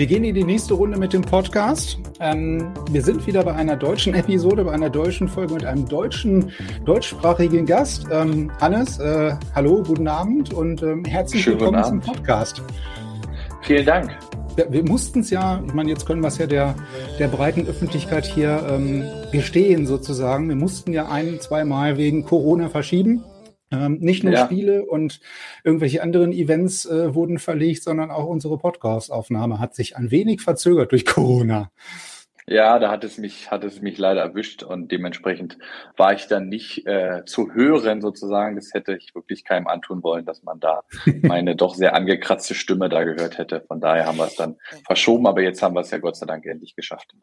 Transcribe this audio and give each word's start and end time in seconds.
Wir 0.00 0.06
gehen 0.06 0.24
in 0.24 0.34
die 0.34 0.44
nächste 0.44 0.72
Runde 0.72 0.98
mit 0.98 1.12
dem 1.12 1.20
Podcast. 1.20 1.98
Ähm, 2.20 2.72
wir 2.90 3.02
sind 3.02 3.26
wieder 3.26 3.44
bei 3.44 3.54
einer 3.54 3.76
deutschen 3.76 4.14
Episode, 4.14 4.64
bei 4.64 4.72
einer 4.72 4.88
deutschen 4.88 5.28
Folge 5.28 5.52
mit 5.52 5.66
einem 5.66 5.86
deutschen, 5.86 6.52
deutschsprachigen 6.86 7.66
Gast. 7.66 8.06
Ähm, 8.10 8.50
Hannes, 8.62 8.98
äh, 8.98 9.34
hallo, 9.54 9.82
guten 9.82 10.08
Abend 10.08 10.54
und 10.54 10.82
ähm, 10.82 11.04
herzlich 11.04 11.42
Schönen 11.42 11.60
willkommen 11.60 11.84
zum 11.84 12.00
Podcast. 12.00 12.62
Vielen 13.60 13.84
Dank. 13.84 14.16
Wir, 14.56 14.72
wir 14.72 14.88
mussten 14.88 15.20
es 15.20 15.28
ja, 15.28 15.62
ich 15.66 15.74
meine, 15.74 15.90
jetzt 15.90 16.06
können 16.06 16.22
wir 16.22 16.28
es 16.28 16.38
ja 16.38 16.46
der, 16.46 16.76
der 17.18 17.28
breiten 17.28 17.66
Öffentlichkeit 17.66 18.24
hier 18.24 18.66
ähm, 18.70 19.04
gestehen 19.32 19.86
sozusagen. 19.86 20.48
Wir 20.48 20.56
mussten 20.56 20.94
ja 20.94 21.10
ein, 21.10 21.40
zweimal 21.40 21.98
wegen 21.98 22.24
Corona 22.24 22.70
verschieben. 22.70 23.22
Ähm, 23.72 23.98
nicht 24.00 24.24
nur 24.24 24.32
Ja. 24.32 24.44
Spiele 24.46 24.84
und 24.84 25.20
irgendwelche 25.62 26.02
anderen 26.02 26.32
Events 26.32 26.86
äh, 26.86 27.14
wurden 27.14 27.38
verlegt, 27.38 27.82
sondern 27.84 28.10
auch 28.10 28.26
unsere 28.26 28.58
Podcast-Aufnahme 28.58 29.58
hat 29.60 29.74
sich 29.74 29.96
ein 29.96 30.10
wenig 30.10 30.40
verzögert 30.40 30.90
durch 30.92 31.06
Corona. 31.06 31.70
Ja, 32.46 32.78
da 32.78 32.90
hat 32.90 33.04
es 33.04 33.18
mich, 33.18 33.50
hat 33.50 33.64
es 33.64 33.80
mich 33.80 33.98
leider 33.98 34.20
erwischt 34.20 34.62
und 34.62 34.90
dementsprechend 34.92 35.58
war 35.96 36.12
ich 36.12 36.26
dann 36.26 36.48
nicht 36.48 36.86
äh, 36.86 37.24
zu 37.24 37.52
hören 37.54 38.00
sozusagen. 38.00 38.56
Das 38.56 38.74
hätte 38.74 38.96
ich 38.96 39.14
wirklich 39.14 39.44
keinem 39.44 39.66
antun 39.66 40.02
wollen, 40.02 40.24
dass 40.24 40.42
man 40.42 40.60
da 40.60 40.82
meine 41.22 41.56
doch 41.56 41.74
sehr 41.74 41.94
angekratzte 41.94 42.54
Stimme 42.54 42.88
da 42.88 43.04
gehört 43.04 43.38
hätte. 43.38 43.62
Von 43.66 43.80
daher 43.80 44.06
haben 44.06 44.18
wir 44.18 44.26
es 44.26 44.36
dann 44.36 44.56
verschoben, 44.84 45.26
aber 45.26 45.42
jetzt 45.42 45.62
haben 45.62 45.74
wir 45.74 45.80
es 45.80 45.90
ja 45.90 45.98
Gott 45.98 46.16
sei 46.16 46.26
Dank 46.26 46.44
endlich 46.46 46.76
geschafft. 46.76 47.14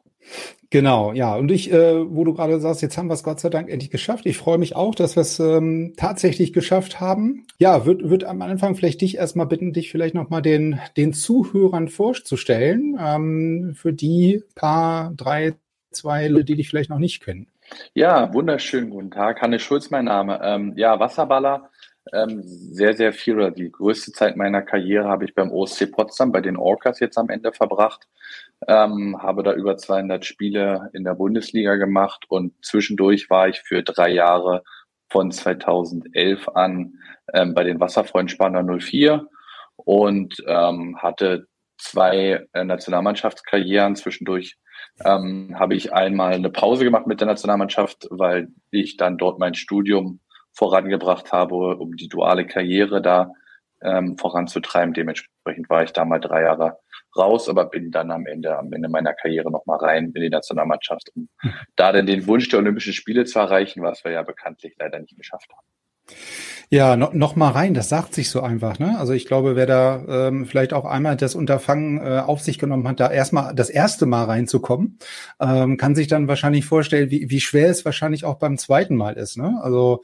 Genau, 0.69 1.13
ja. 1.13 1.35
Und 1.35 1.51
ich, 1.51 1.71
äh, 1.71 2.09
wo 2.09 2.23
du 2.23 2.33
gerade 2.33 2.59
sagst, 2.59 2.81
jetzt 2.81 2.97
haben 2.97 3.07
wir 3.07 3.13
es 3.13 3.23
Gott 3.23 3.39
sei 3.39 3.49
Dank 3.49 3.69
endlich 3.69 3.91
geschafft. 3.91 4.25
Ich 4.25 4.37
freue 4.37 4.57
mich 4.57 4.75
auch, 4.75 4.95
dass 4.95 5.15
wir 5.15 5.21
es 5.21 5.39
ähm, 5.39 5.93
tatsächlich 5.97 6.53
geschafft 6.53 6.99
haben. 6.99 7.45
Ja, 7.57 7.85
wird 7.85 8.07
wird 8.09 8.23
am 8.23 8.41
Anfang 8.41 8.75
vielleicht 8.75 9.01
dich 9.01 9.17
erstmal 9.17 9.45
bitten, 9.45 9.73
dich 9.73 9.91
vielleicht 9.91 10.15
nochmal 10.15 10.41
den, 10.41 10.79
den 10.95 11.13
Zuhörern 11.13 11.87
vorzustellen, 11.87 12.97
ähm, 12.99 13.73
für 13.75 13.93
die 13.93 14.43
paar, 14.55 15.06
drei, 15.15 15.55
zwei 15.91 16.27
Leute, 16.27 16.45
die 16.45 16.55
dich 16.55 16.69
vielleicht 16.69 16.89
noch 16.89 16.99
nicht 16.99 17.23
kennen. 17.23 17.47
Ja, 17.93 18.33
wunderschönen 18.33 18.89
guten 18.89 19.11
Tag. 19.11 19.41
Hannes 19.41 19.61
Schulz, 19.61 19.89
mein 19.89 20.05
Name. 20.05 20.39
Ähm, 20.43 20.73
ja, 20.75 20.99
Wasserballer. 20.99 21.69
Ähm, 22.13 22.41
sehr, 22.43 22.93
sehr 22.93 23.11
viel 23.11 23.35
oder 23.35 23.51
die 23.51 23.71
größte 23.71 24.11
Zeit 24.11 24.37
meiner 24.37 24.61
Karriere 24.61 25.09
habe 25.09 25.25
ich 25.25 25.35
beim 25.35 25.51
OSC 25.51 25.91
Potsdam 25.91 26.31
bei 26.31 26.41
den 26.41 26.55
Orcas 26.55 26.99
jetzt 26.99 27.17
am 27.17 27.29
Ende 27.29 27.51
verbracht. 27.51 28.07
Ähm, 28.67 29.21
habe 29.21 29.43
da 29.43 29.53
über 29.53 29.77
200 29.77 30.25
Spiele 30.25 30.89
in 30.93 31.03
der 31.03 31.15
Bundesliga 31.15 31.75
gemacht 31.75 32.25
und 32.29 32.53
zwischendurch 32.63 33.29
war 33.29 33.49
ich 33.49 33.59
für 33.59 33.83
drei 33.83 34.09
Jahre 34.09 34.63
von 35.09 35.31
2011 35.31 36.47
an 36.49 36.93
ähm, 37.33 37.53
bei 37.53 37.63
den 37.63 37.79
Wasserfreunden 37.79 38.29
Spanner 38.29 38.63
04 38.63 39.27
und 39.75 40.43
ähm, 40.47 40.97
hatte 41.01 41.47
zwei 41.77 42.47
äh, 42.53 42.63
Nationalmannschaftskarrieren. 42.63 43.95
Zwischendurch 43.95 44.57
ähm, 45.03 45.55
habe 45.59 45.75
ich 45.75 45.93
einmal 45.93 46.33
eine 46.33 46.49
Pause 46.49 46.83
gemacht 46.83 47.07
mit 47.07 47.19
der 47.19 47.27
Nationalmannschaft, 47.27 48.07
weil 48.09 48.49
ich 48.71 48.97
dann 48.97 49.17
dort 49.17 49.39
mein 49.39 49.53
Studium 49.53 50.19
vorangebracht 50.53 51.31
habe, 51.31 51.77
um 51.77 51.95
die 51.95 52.09
duale 52.09 52.45
Karriere 52.45 53.01
da 53.01 53.31
ähm, 53.81 54.17
voranzutreiben. 54.17 54.93
Dementsprechend 54.93 55.69
war 55.69 55.83
ich 55.83 55.93
da 55.93 56.03
mal 56.05 56.19
drei 56.19 56.43
Jahre 56.43 56.79
raus, 57.15 57.49
aber 57.49 57.65
bin 57.65 57.91
dann 57.91 58.11
am 58.11 58.25
Ende, 58.25 58.57
am 58.57 58.71
Ende 58.73 58.89
meiner 58.89 59.13
Karriere 59.13 59.51
nochmal 59.51 59.77
rein 59.79 60.11
in 60.13 60.21
die 60.21 60.29
Nationalmannschaft, 60.29 61.11
um 61.15 61.29
da 61.75 61.91
dann 61.91 62.05
den 62.05 62.27
Wunsch 62.27 62.49
der 62.49 62.59
Olympischen 62.59 62.93
Spiele 62.93 63.25
zu 63.25 63.39
erreichen, 63.39 63.83
was 63.83 64.03
wir 64.03 64.11
ja 64.11 64.23
bekanntlich 64.23 64.75
leider 64.79 64.99
nicht 64.99 65.15
geschafft 65.15 65.49
haben. 65.55 65.67
Ja, 66.69 66.97
no, 66.97 67.09
noch 67.13 67.37
mal 67.37 67.51
rein, 67.51 67.73
das 67.73 67.87
sagt 67.87 68.13
sich 68.13 68.29
so 68.29 68.41
einfach, 68.41 68.77
ne? 68.77 68.99
Also 68.99 69.13
ich 69.13 69.25
glaube, 69.25 69.55
wer 69.55 69.65
da 69.65 70.03
ähm, 70.27 70.45
vielleicht 70.45 70.73
auch 70.73 70.83
einmal 70.83 71.15
das 71.15 71.33
Unterfangen 71.33 71.97
äh, 71.99 72.19
auf 72.19 72.41
sich 72.41 72.59
genommen 72.59 72.85
hat, 72.87 72.99
da 72.99 73.09
erstmal 73.09 73.55
das 73.55 73.69
erste 73.69 74.05
Mal 74.05 74.25
reinzukommen, 74.25 74.97
ähm, 75.39 75.77
kann 75.77 75.95
sich 75.95 76.07
dann 76.07 76.27
wahrscheinlich 76.27 76.65
vorstellen, 76.65 77.09
wie, 77.09 77.29
wie 77.29 77.39
schwer 77.39 77.69
es 77.69 77.85
wahrscheinlich 77.85 78.25
auch 78.25 78.35
beim 78.35 78.57
zweiten 78.57 78.97
Mal 78.97 79.13
ist, 79.13 79.37
ne? 79.37 79.57
Also 79.61 80.01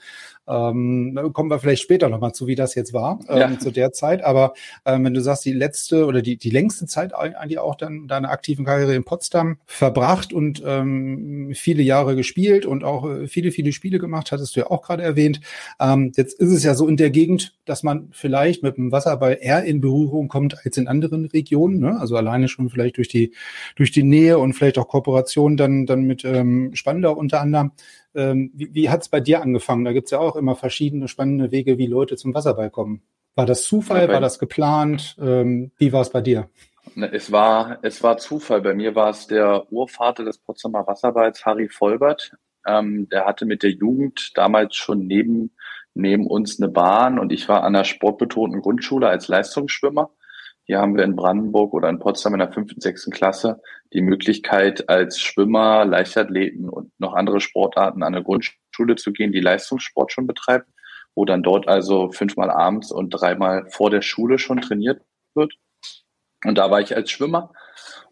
ähm, 0.48 1.14
da 1.16 1.24
kommen 1.30 1.50
wir 1.50 1.60
vielleicht 1.60 1.82
später 1.84 2.10
nochmal 2.10 2.34
zu, 2.34 2.48
wie 2.48 2.56
das 2.56 2.76
jetzt 2.76 2.94
war 2.94 3.20
ähm, 3.30 3.38
Ja. 3.38 3.60
zu 3.60 3.72
der 3.72 3.92
Zeit. 3.94 4.24
Aber 4.24 4.54
ähm, 4.86 5.06
wenn 5.06 5.14
du 5.14 5.22
sagst, 5.22 5.46
die 5.46 5.54
letzte 5.54 6.06
oder 6.06 6.22
die, 6.22 6.38
die 6.38 6.50
längste 6.50 6.86
Zeit 6.86 7.14
eigentlich 7.16 7.60
auch 7.60 7.76
dann 7.76 8.08
deine 8.08 8.30
aktiven 8.30 8.66
Karriere 8.66 8.96
in 8.96 9.04
Potsdam 9.04 9.58
verbracht 9.66 10.34
und 10.34 10.62
ähm, 10.66 11.52
viele 11.56 11.84
Jahre 11.84 12.16
gespielt 12.16 12.66
und 12.66 12.84
auch 12.84 13.10
äh, 13.10 13.28
viele, 13.28 13.52
viele 13.52 13.72
Spiele 13.72 14.00
gemacht, 14.00 14.32
hattest 14.32 14.56
du 14.56 14.62
ja 14.62 14.68
auch 14.70 14.82
gerade 14.82 15.04
erwähnt. 15.04 15.40
Ähm, 15.80 16.12
jetzt 16.16 16.40
ist 16.40 16.52
es 16.52 16.64
ja 16.64 16.76
so 16.76 16.88
in 16.88 16.98
der 16.98 17.10
Gegend, 17.10 17.56
dass 17.66 17.84
man 17.84 18.10
vielleicht 18.12 18.64
mit 18.64 18.78
dem 18.78 18.92
Wasserball 18.92 19.38
eher 19.40 19.64
in 19.64 19.80
Berührung 19.82 20.28
kommt 20.28 20.58
als 20.66 20.78
in 20.78 20.88
anderen 20.88 21.26
Regionen. 21.26 21.80
Ne? 21.80 22.00
Also 22.00 22.18
alleine 22.18 22.48
schon 22.48 22.70
vielleicht 22.70 22.98
durch 22.98 23.08
die 23.08 23.34
durch 23.76 23.92
die 23.92 24.04
Nähe 24.04 24.38
und 24.40 24.54
vielleicht 24.54 24.78
auch 24.78 24.88
Kooperation 24.88 25.58
dann 25.58 25.86
dann 25.86 26.04
mit 26.04 26.26
ähm, 26.26 26.72
Spandau 26.74 27.14
unter 27.14 27.40
anderem. 27.42 27.72
Ähm, 28.16 28.52
wie 28.54 28.74
wie 28.74 28.90
hat 28.90 29.02
es 29.02 29.10
bei 29.10 29.20
dir 29.20 29.42
angefangen? 29.42 29.86
Da 29.86 29.94
gibt's 29.94 30.12
ja 30.12 30.20
auch 30.20 30.36
immer 30.36 30.56
verschiedene 30.56 31.08
spannende 31.08 31.52
Wege, 31.52 31.78
wie 31.78 31.88
Leute 31.88 32.16
zum 32.16 32.34
Wasserball 32.34 32.70
kommen. 32.70 33.02
War 33.36 33.46
das 33.46 33.64
Zufall? 33.64 34.08
War 34.10 34.22
das 34.22 34.38
geplant? 34.38 35.16
Ähm, 35.20 35.72
wie 35.78 35.92
war 35.92 36.02
es 36.02 36.12
bei 36.12 36.22
dir? 36.22 36.50
Ne, 36.96 37.12
Es 37.12 37.32
war, 37.32 37.80
es 37.82 38.04
war 38.04 38.18
Zufall. 38.18 38.62
Bei 38.62 38.74
mir 38.74 38.96
war 38.96 39.10
es 39.10 39.28
der 39.28 39.72
Urvater 39.72 40.24
des 40.24 40.38
Potsdamer 40.38 40.86
Wasserballs, 40.86 41.46
Harry 41.46 41.70
Volbert. 41.70 42.32
Ähm, 42.66 43.10
der 43.10 43.26
hatte 43.26 43.46
mit 43.46 43.64
der 43.64 43.72
Jugend 43.72 44.32
damals 44.36 44.76
schon 44.76 45.08
neben, 45.08 45.52
neben 45.96 46.28
uns 46.28 46.62
eine 46.62 46.72
Bahn 46.72 47.20
und 47.20 47.32
ich 47.32 47.50
war 47.50 47.64
an 47.64 47.76
einer 47.76 47.86
sportbetonten 47.86 48.62
Grundschule 48.62 49.08
als 49.08 49.28
Leistungsschwimmer. 49.28 50.12
Hier 50.66 50.80
haben 50.80 50.96
wir 50.96 51.04
in 51.04 51.16
Brandenburg 51.16 51.74
oder 51.74 51.90
in 51.90 52.00
Potsdam 52.00 52.34
in 52.34 52.40
der 52.40 52.52
fünften, 52.52 52.80
sechsten 52.80 53.12
Klasse 53.12 53.62
die 53.94 54.02
Möglichkeit, 54.02 54.90
als 54.90 55.20
Schwimmer, 55.20 55.86
Leichtathleten 55.86 56.70
und 56.70 56.92
noch 57.00 57.14
andere 57.14 57.42
Sportarten 57.42 58.02
an 58.02 58.16
eine 58.16 58.24
Grundschule 58.24 58.96
zu 58.96 59.12
gehen, 59.12 59.32
die 59.32 59.42
Leistungssport 59.42 60.12
schon 60.12 60.26
betreibt, 60.26 60.68
wo 61.16 61.26
dann 61.26 61.44
dort 61.44 61.68
also 61.68 62.12
fünfmal 62.12 62.50
abends 62.50 62.92
und 62.92 63.10
dreimal 63.10 63.70
vor 63.70 63.90
der 63.90 64.02
Schule 64.02 64.40
schon 64.40 64.62
trainiert 64.62 65.02
wird. 65.36 65.54
Und 66.46 66.58
da 66.58 66.72
war 66.72 66.82
ich 66.82 66.96
als 66.96 67.12
Schwimmer 67.12 67.54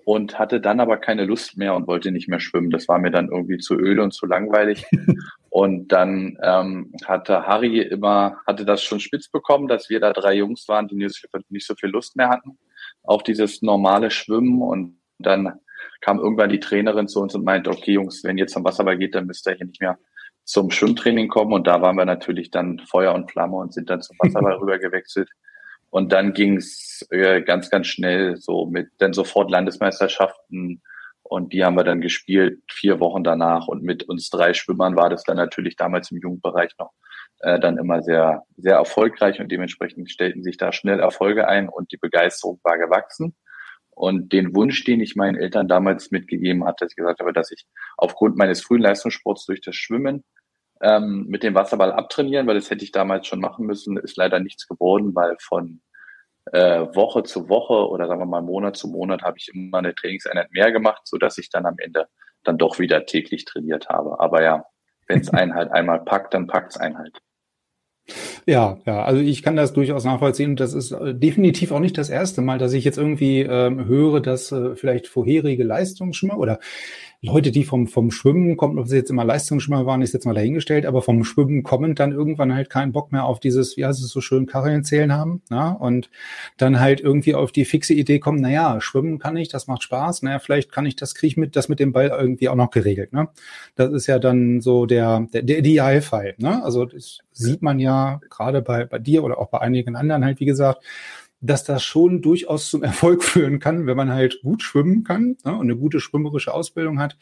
und 0.05 0.37
hatte 0.37 0.59
dann 0.61 0.79
aber 0.79 0.97
keine 0.97 1.25
Lust 1.25 1.57
mehr 1.57 1.73
und 1.75 1.87
wollte 1.87 2.11
nicht 2.11 2.27
mehr 2.27 2.39
schwimmen. 2.39 2.69
Das 2.69 2.87
war 2.87 2.99
mir 2.99 3.11
dann 3.11 3.29
irgendwie 3.29 3.57
zu 3.57 3.75
öde 3.75 4.03
und 4.03 4.13
zu 4.13 4.25
langweilig. 4.25 4.85
und 5.53 5.89
dann 5.89 6.37
ähm, 6.41 6.93
hatte 7.05 7.45
Harry 7.45 7.81
immer, 7.81 8.37
hatte 8.47 8.63
das 8.63 8.81
schon 8.83 9.01
spitz 9.01 9.29
bekommen, 9.29 9.67
dass 9.67 9.89
wir 9.89 9.99
da 9.99 10.13
drei 10.13 10.35
Jungs 10.35 10.65
waren, 10.69 10.87
die 10.87 10.95
nicht, 10.95 11.13
so- 11.13 11.39
nicht 11.49 11.67
so 11.67 11.75
viel 11.75 11.89
Lust 11.89 12.15
mehr 12.15 12.29
hatten 12.29 12.57
auf 13.03 13.21
dieses 13.21 13.61
normale 13.61 14.11
Schwimmen. 14.11 14.61
Und 14.61 14.97
dann 15.19 15.59
kam 15.99 16.19
irgendwann 16.19 16.51
die 16.51 16.61
Trainerin 16.61 17.09
zu 17.09 17.19
uns 17.19 17.35
und 17.35 17.43
meinte, 17.43 17.69
okay 17.69 17.91
Jungs, 17.91 18.23
wenn 18.23 18.37
ihr 18.37 18.47
zum 18.47 18.63
Wasserball 18.63 18.97
geht, 18.97 19.13
dann 19.13 19.25
müsst 19.25 19.45
ihr 19.45 19.55
hier 19.55 19.65
nicht 19.65 19.81
mehr 19.81 19.99
zum 20.45 20.71
Schwimmtraining 20.71 21.27
kommen. 21.27 21.51
Und 21.51 21.67
da 21.67 21.81
waren 21.81 21.97
wir 21.97 22.05
natürlich 22.05 22.49
dann 22.49 22.79
Feuer 22.79 23.13
und 23.13 23.29
Flamme 23.29 23.57
und 23.57 23.73
sind 23.73 23.89
dann 23.89 24.01
zum 24.01 24.15
Wasserball 24.19 24.53
rüber 24.61 24.79
gewechselt. 24.79 25.29
Und 25.89 26.13
dann 26.13 26.31
ging's 26.31 27.05
äh, 27.09 27.41
ganz, 27.41 27.69
ganz 27.69 27.87
schnell 27.87 28.37
so 28.37 28.67
mit 28.67 28.87
dann 28.99 29.11
sofort 29.11 29.51
Landesmeisterschaften 29.51 30.81
und 31.31 31.53
die 31.53 31.63
haben 31.63 31.77
wir 31.77 31.85
dann 31.85 32.01
gespielt 32.01 32.61
vier 32.69 32.99
Wochen 32.99 33.23
danach 33.23 33.69
und 33.69 33.83
mit 33.83 34.03
uns 34.03 34.29
drei 34.29 34.53
Schwimmern 34.53 34.97
war 34.97 35.09
das 35.09 35.23
dann 35.23 35.37
natürlich 35.37 35.77
damals 35.77 36.11
im 36.11 36.17
Jugendbereich 36.17 36.73
noch 36.77 36.91
äh, 37.39 37.57
dann 37.57 37.77
immer 37.77 38.03
sehr, 38.03 38.43
sehr 38.57 38.75
erfolgreich 38.75 39.39
und 39.39 39.49
dementsprechend 39.49 40.11
stellten 40.11 40.43
sich 40.43 40.57
da 40.57 40.73
schnell 40.73 40.99
Erfolge 40.99 41.47
ein 41.47 41.69
und 41.69 41.89
die 41.93 41.97
Begeisterung 41.97 42.59
war 42.63 42.77
gewachsen. 42.77 43.33
Und 43.91 44.33
den 44.33 44.53
Wunsch, 44.53 44.83
den 44.83 44.99
ich 44.99 45.15
meinen 45.15 45.37
Eltern 45.37 45.69
damals 45.69 46.11
mitgegeben 46.11 46.65
hatte, 46.65 46.85
ich 46.89 46.97
gesagt 46.97 47.21
habe, 47.21 47.31
dass 47.31 47.49
ich 47.49 47.65
aufgrund 47.95 48.35
meines 48.35 48.61
frühen 48.61 48.81
Leistungssports 48.81 49.45
durch 49.45 49.61
das 49.61 49.75
Schwimmen 49.77 50.25
ähm, 50.81 51.27
mit 51.29 51.43
dem 51.43 51.55
Wasserball 51.55 51.93
abtrainieren, 51.93 52.45
weil 52.45 52.55
das 52.55 52.69
hätte 52.69 52.83
ich 52.83 52.91
damals 52.91 53.25
schon 53.25 53.39
machen 53.39 53.65
müssen, 53.65 53.95
ist 53.95 54.17
leider 54.17 54.41
nichts 54.41 54.67
geworden, 54.67 55.15
weil 55.15 55.37
von 55.39 55.81
äh, 56.51 56.81
Woche 56.95 57.23
zu 57.23 57.49
Woche 57.49 57.89
oder 57.89 58.07
sagen 58.07 58.21
wir 58.21 58.25
mal 58.25 58.41
Monat 58.41 58.75
zu 58.75 58.87
Monat 58.87 59.21
habe 59.21 59.37
ich 59.37 59.51
immer 59.53 59.77
eine 59.77 59.95
Trainingseinheit 59.95 60.51
mehr 60.51 60.71
gemacht, 60.71 61.01
so 61.05 61.17
dass 61.17 61.37
ich 61.37 61.49
dann 61.49 61.65
am 61.65 61.75
Ende 61.77 62.07
dann 62.43 62.57
doch 62.57 62.79
wieder 62.79 63.05
täglich 63.05 63.45
trainiert 63.45 63.89
habe. 63.89 64.19
Aber 64.19 64.41
ja, 64.41 64.65
wenn 65.07 65.19
es 65.19 65.29
einen 65.33 65.55
halt 65.55 65.71
einmal 65.71 66.03
packt, 66.03 66.33
dann 66.33 66.47
packt 66.47 66.71
es 66.71 66.77
einen 66.77 66.97
halt. 66.97 67.19
Ja, 68.47 68.79
ja, 68.85 69.03
also 69.03 69.21
ich 69.21 69.43
kann 69.43 69.55
das 69.55 69.73
durchaus 69.73 70.03
nachvollziehen. 70.03 70.55
Das 70.55 70.73
ist 70.73 70.91
äh, 70.91 71.13
definitiv 71.13 71.71
auch 71.71 71.79
nicht 71.79 71.97
das 71.97 72.09
erste 72.09 72.41
Mal, 72.41 72.57
dass 72.57 72.73
ich 72.73 72.83
jetzt 72.83 72.97
irgendwie 72.97 73.41
ähm, 73.41 73.85
höre, 73.85 74.19
dass 74.19 74.51
äh, 74.51 74.75
vielleicht 74.75 75.07
vorherige 75.07 75.63
Leistungen 75.63 76.13
schon 76.13 76.29
mal 76.29 76.37
oder 76.37 76.59
Leute, 77.23 77.51
die 77.51 77.65
vom, 77.65 77.85
vom 77.85 78.09
Schwimmen 78.09 78.57
kommen, 78.57 78.79
ob 78.79 78.87
sie 78.87 78.95
jetzt 78.95 79.11
immer 79.11 79.23
Leistungsschwimmer 79.23 79.85
waren, 79.85 80.01
ist 80.01 80.11
jetzt 80.11 80.25
mal 80.25 80.33
dahingestellt, 80.33 80.87
aber 80.87 81.03
vom 81.03 81.23
Schwimmen 81.23 81.61
kommend 81.61 81.99
dann 81.99 82.13
irgendwann 82.13 82.51
halt 82.55 82.71
keinen 82.71 82.93
Bock 82.93 83.11
mehr 83.11 83.25
auf 83.25 83.39
dieses, 83.39 83.77
wie 83.77 83.85
heißt 83.85 84.03
es 84.03 84.09
so 84.09 84.21
schön, 84.21 84.47
Karren 84.47 84.83
zählen 84.83 85.13
haben, 85.13 85.43
na? 85.47 85.69
und 85.69 86.09
dann 86.57 86.79
halt 86.79 86.99
irgendwie 86.99 87.35
auf 87.35 87.51
die 87.51 87.63
fixe 87.63 87.93
Idee 87.93 88.17
kommen, 88.17 88.41
naja, 88.41 88.81
schwimmen 88.81 89.19
kann 89.19 89.37
ich, 89.37 89.49
das 89.49 89.67
macht 89.67 89.83
Spaß, 89.83 90.23
naja, 90.23 90.39
vielleicht 90.39 90.71
kann 90.71 90.87
ich 90.87 90.95
das, 90.95 91.13
kriege 91.13 91.27
ich 91.27 91.37
mit, 91.37 91.55
das 91.55 91.69
mit 91.69 91.79
dem 91.79 91.93
Ball 91.93 92.07
irgendwie 92.07 92.49
auch 92.49 92.55
noch 92.55 92.71
geregelt, 92.71 93.13
ne? 93.13 93.29
Das 93.75 93.91
ist 93.91 94.07
ja 94.07 94.17
dann 94.17 94.59
so 94.59 94.87
der, 94.87 95.27
der, 95.31 95.43
der 95.43 95.59
Idealfall, 95.59 96.33
ne? 96.39 96.63
Also 96.63 96.85
das 96.85 97.19
sieht 97.33 97.61
man 97.61 97.77
ja 97.77 98.19
gerade 98.31 98.63
bei, 98.63 98.85
bei 98.85 98.97
dir 98.97 99.23
oder 99.23 99.37
auch 99.37 99.49
bei 99.49 99.59
einigen 99.61 99.95
anderen 99.95 100.25
halt, 100.25 100.39
wie 100.39 100.45
gesagt, 100.45 100.83
dass 101.41 101.63
das 101.63 101.83
schon 101.83 102.21
durchaus 102.21 102.69
zum 102.69 102.83
Erfolg 102.83 103.23
führen 103.23 103.59
kann, 103.59 103.87
wenn 103.87 103.97
man 103.97 104.11
halt 104.11 104.41
gut 104.41 104.63
schwimmen 104.63 105.03
kann 105.03 105.37
ne, 105.43 105.53
und 105.53 105.61
eine 105.61 105.75
gute 105.75 105.99
schwimmerische 105.99 106.53
Ausbildung 106.53 106.99
hat. 106.99 107.17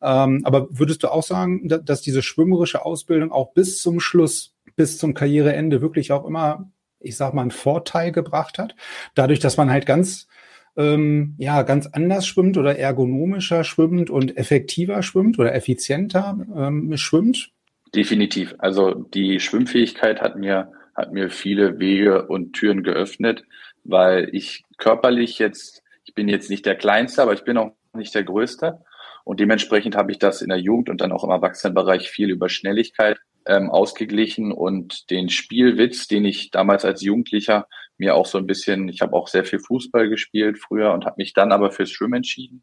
Ähm, 0.00 0.42
aber 0.44 0.68
würdest 0.70 1.02
du 1.02 1.08
auch 1.08 1.22
sagen, 1.22 1.68
dass, 1.68 1.84
dass 1.84 2.02
diese 2.02 2.22
schwimmerische 2.22 2.84
Ausbildung 2.84 3.32
auch 3.32 3.52
bis 3.54 3.80
zum 3.80 3.98
Schluss, 3.98 4.54
bis 4.76 4.98
zum 4.98 5.14
Karriereende 5.14 5.80
wirklich 5.80 6.12
auch 6.12 6.24
immer, 6.26 6.70
ich 7.00 7.16
sag 7.16 7.34
mal, 7.34 7.42
einen 7.42 7.50
Vorteil 7.50 8.12
gebracht 8.12 8.58
hat? 8.58 8.76
Dadurch, 9.14 9.40
dass 9.40 9.56
man 9.56 9.70
halt 9.70 9.86
ganz 9.86 10.28
ähm, 10.76 11.34
ja 11.38 11.62
ganz 11.62 11.86
anders 11.86 12.26
schwimmt 12.26 12.56
oder 12.56 12.78
ergonomischer 12.78 13.64
schwimmt 13.64 14.08
und 14.10 14.36
effektiver 14.36 15.02
schwimmt 15.02 15.38
oder 15.38 15.54
effizienter 15.54 16.38
ähm, 16.56 16.96
schwimmt? 16.96 17.50
Definitiv. 17.94 18.54
Also 18.58 18.94
die 18.94 19.38
Schwimmfähigkeit 19.38 20.22
hat 20.22 20.36
mir 20.38 20.72
hat 20.94 21.12
mir 21.12 21.30
viele 21.30 21.78
Wege 21.78 22.26
und 22.26 22.52
Türen 22.52 22.82
geöffnet, 22.82 23.44
weil 23.84 24.28
ich 24.32 24.64
körperlich 24.78 25.38
jetzt, 25.38 25.82
ich 26.04 26.14
bin 26.14 26.28
jetzt 26.28 26.50
nicht 26.50 26.66
der 26.66 26.76
Kleinste, 26.76 27.22
aber 27.22 27.32
ich 27.32 27.44
bin 27.44 27.56
auch 27.56 27.72
nicht 27.94 28.14
der 28.14 28.24
Größte. 28.24 28.80
Und 29.24 29.40
dementsprechend 29.40 29.96
habe 29.96 30.10
ich 30.10 30.18
das 30.18 30.42
in 30.42 30.48
der 30.48 30.58
Jugend 30.58 30.90
und 30.90 31.00
dann 31.00 31.12
auch 31.12 31.24
im 31.24 31.30
Erwachsenenbereich 31.30 32.10
viel 32.10 32.30
über 32.30 32.48
Schnelligkeit 32.48 33.18
ähm, 33.46 33.70
ausgeglichen 33.70 34.52
und 34.52 35.10
den 35.10 35.28
Spielwitz, 35.28 36.08
den 36.08 36.24
ich 36.24 36.50
damals 36.50 36.84
als 36.84 37.02
Jugendlicher 37.02 37.66
mir 37.98 38.14
auch 38.14 38.26
so 38.26 38.38
ein 38.38 38.46
bisschen, 38.46 38.88
ich 38.88 39.00
habe 39.00 39.14
auch 39.14 39.28
sehr 39.28 39.44
viel 39.44 39.60
Fußball 39.60 40.08
gespielt 40.08 40.58
früher 40.58 40.92
und 40.92 41.04
habe 41.04 41.16
mich 41.18 41.34
dann 41.34 41.52
aber 41.52 41.70
fürs 41.70 41.90
Schwimmen 41.90 42.14
entschieden. 42.14 42.62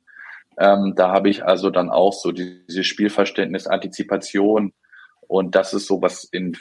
Ähm, 0.57 0.93
da 0.95 1.11
habe 1.11 1.29
ich 1.29 1.45
also 1.45 1.69
dann 1.69 1.89
auch 1.89 2.13
so 2.13 2.31
dieses 2.31 2.85
Spielverständnis, 2.85 3.67
Antizipation 3.67 4.73
und 5.27 5.55
das 5.55 5.73
ist 5.73 5.85
so, 5.85 6.01
was 6.01 6.25
in 6.25 6.57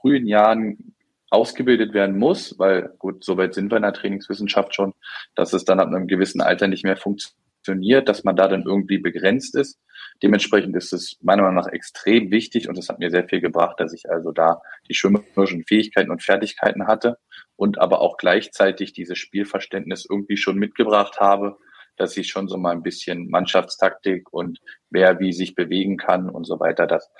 frühen 0.00 0.26
Jahren 0.26 0.94
ausgebildet 1.30 1.92
werden 1.92 2.18
muss, 2.18 2.58
weil 2.58 2.94
gut, 2.98 3.24
soweit 3.24 3.54
sind 3.54 3.70
wir 3.70 3.76
in 3.76 3.82
der 3.82 3.92
Trainingswissenschaft 3.92 4.74
schon, 4.74 4.94
dass 5.34 5.52
es 5.52 5.64
dann 5.64 5.80
ab 5.80 5.88
einem 5.88 6.06
gewissen 6.06 6.40
Alter 6.40 6.68
nicht 6.68 6.84
mehr 6.84 6.96
funktioniert, 6.96 8.08
dass 8.08 8.24
man 8.24 8.36
da 8.36 8.48
dann 8.48 8.62
irgendwie 8.62 8.98
begrenzt 8.98 9.54
ist. 9.54 9.78
Dementsprechend 10.22 10.74
ist 10.76 10.92
es 10.92 11.18
meiner 11.20 11.42
Meinung 11.42 11.56
nach 11.56 11.72
extrem 11.72 12.30
wichtig 12.30 12.68
und 12.68 12.78
es 12.78 12.88
hat 12.88 12.98
mir 12.98 13.10
sehr 13.10 13.28
viel 13.28 13.40
gebracht, 13.40 13.78
dass 13.78 13.92
ich 13.92 14.10
also 14.10 14.32
da 14.32 14.62
die 14.88 14.94
schwimmerischen 14.94 15.64
Fähigkeiten 15.64 16.10
und 16.10 16.22
Fertigkeiten 16.22 16.86
hatte 16.86 17.18
und 17.56 17.78
aber 17.78 18.00
auch 18.00 18.16
gleichzeitig 18.16 18.92
dieses 18.92 19.18
Spielverständnis 19.18 20.06
irgendwie 20.08 20.36
schon 20.36 20.56
mitgebracht 20.56 21.20
habe, 21.20 21.58
dass 21.96 22.16
ich 22.16 22.28
schon 22.28 22.48
so 22.48 22.56
mal 22.56 22.72
ein 22.72 22.82
bisschen 22.82 23.28
Mannschaftstaktik 23.28 24.32
und 24.32 24.60
wer 24.88 25.20
wie 25.20 25.32
sich 25.32 25.54
bewegen 25.54 25.98
kann 25.98 26.30
und 26.30 26.44
so 26.44 26.58
weiter, 26.58 26.86
das 26.86 27.10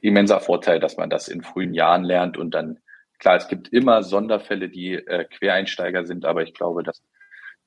immenser 0.00 0.40
Vorteil, 0.40 0.80
dass 0.80 0.96
man 0.96 1.10
das 1.10 1.28
in 1.28 1.42
frühen 1.42 1.74
Jahren 1.74 2.04
lernt 2.04 2.36
und 2.36 2.54
dann 2.54 2.78
Klar, 3.18 3.36
es 3.36 3.48
gibt 3.48 3.68
immer 3.68 4.02
Sonderfälle, 4.02 4.68
die 4.68 4.94
äh, 4.94 5.24
Quereinsteiger 5.24 6.06
sind, 6.06 6.24
aber 6.24 6.42
ich 6.42 6.54
glaube, 6.54 6.82
dass, 6.82 7.02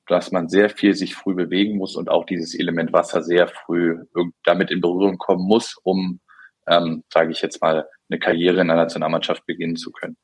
dass 0.08 0.32
man 0.32 0.48
sehr 0.48 0.70
viel 0.70 0.94
sich 0.94 1.16
früh 1.16 1.34
bewegen 1.34 1.78
muss 1.78 1.96
und 1.96 2.10
auch 2.10 2.26
dieses 2.26 2.58
Element 2.58 2.94
Wasser 2.94 3.22
sehr 3.22 3.48
früh 3.48 3.98
damit 4.46 4.72
in 4.72 4.82
Berührung 4.82 5.18
kommen 5.18 5.46
muss, 5.46 5.78
um, 5.84 6.20
ähm, 6.68 7.04
sage 7.12 7.32
ich 7.32 7.42
jetzt 7.42 7.62
mal, 7.62 7.88
eine 8.10 8.20
Karriere 8.20 8.62
in 8.62 8.68
der 8.68 8.78
Nationalmannschaft 8.78 9.46
beginnen 9.46 9.76
zu 9.76 9.92
können. 9.92 10.18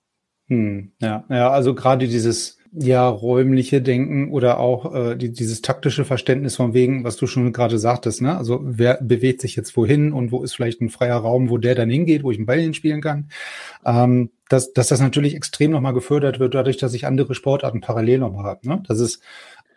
Hm, 0.47 0.93
ja, 1.01 1.25
ja, 1.29 1.49
also 1.49 1.75
gerade 1.75 2.07
dieses 2.07 2.57
ja 2.71 3.07
räumliche 3.07 3.81
Denken 3.81 4.31
oder 4.31 4.59
auch 4.59 4.93
äh, 4.93 5.15
die, 5.15 5.31
dieses 5.31 5.61
taktische 5.61 6.05
Verständnis 6.05 6.55
von 6.55 6.73
wegen, 6.73 7.03
was 7.03 7.17
du 7.17 7.27
schon 7.27 7.51
gerade 7.51 7.79
sagtest, 7.79 8.21
ne? 8.21 8.37
Also 8.37 8.59
wer 8.63 8.99
bewegt 9.01 9.41
sich 9.41 9.55
jetzt 9.55 9.75
wohin 9.75 10.13
und 10.13 10.31
wo 10.31 10.43
ist 10.43 10.53
vielleicht 10.53 10.81
ein 10.81 10.89
freier 10.89 11.17
Raum, 11.17 11.49
wo 11.49 11.57
der 11.57 11.75
dann 11.75 11.89
hingeht, 11.89 12.23
wo 12.23 12.31
ich 12.31 12.37
einen 12.37 12.45
Ball 12.45 12.59
hinspielen 12.59 13.01
kann. 13.01 13.29
Ähm, 13.85 14.31
dass, 14.49 14.73
dass 14.73 14.87
das 14.87 14.99
natürlich 15.01 15.35
extrem 15.35 15.71
nochmal 15.71 15.93
gefördert 15.93 16.39
wird, 16.39 16.53
dadurch, 16.53 16.77
dass 16.77 16.93
ich 16.93 17.05
andere 17.05 17.35
Sportarten 17.35 17.81
parallel 17.81 18.19
nochmal 18.19 18.45
habe. 18.45 18.67
Ne? 18.67 18.83
Das 18.87 18.99
ist 18.99 19.21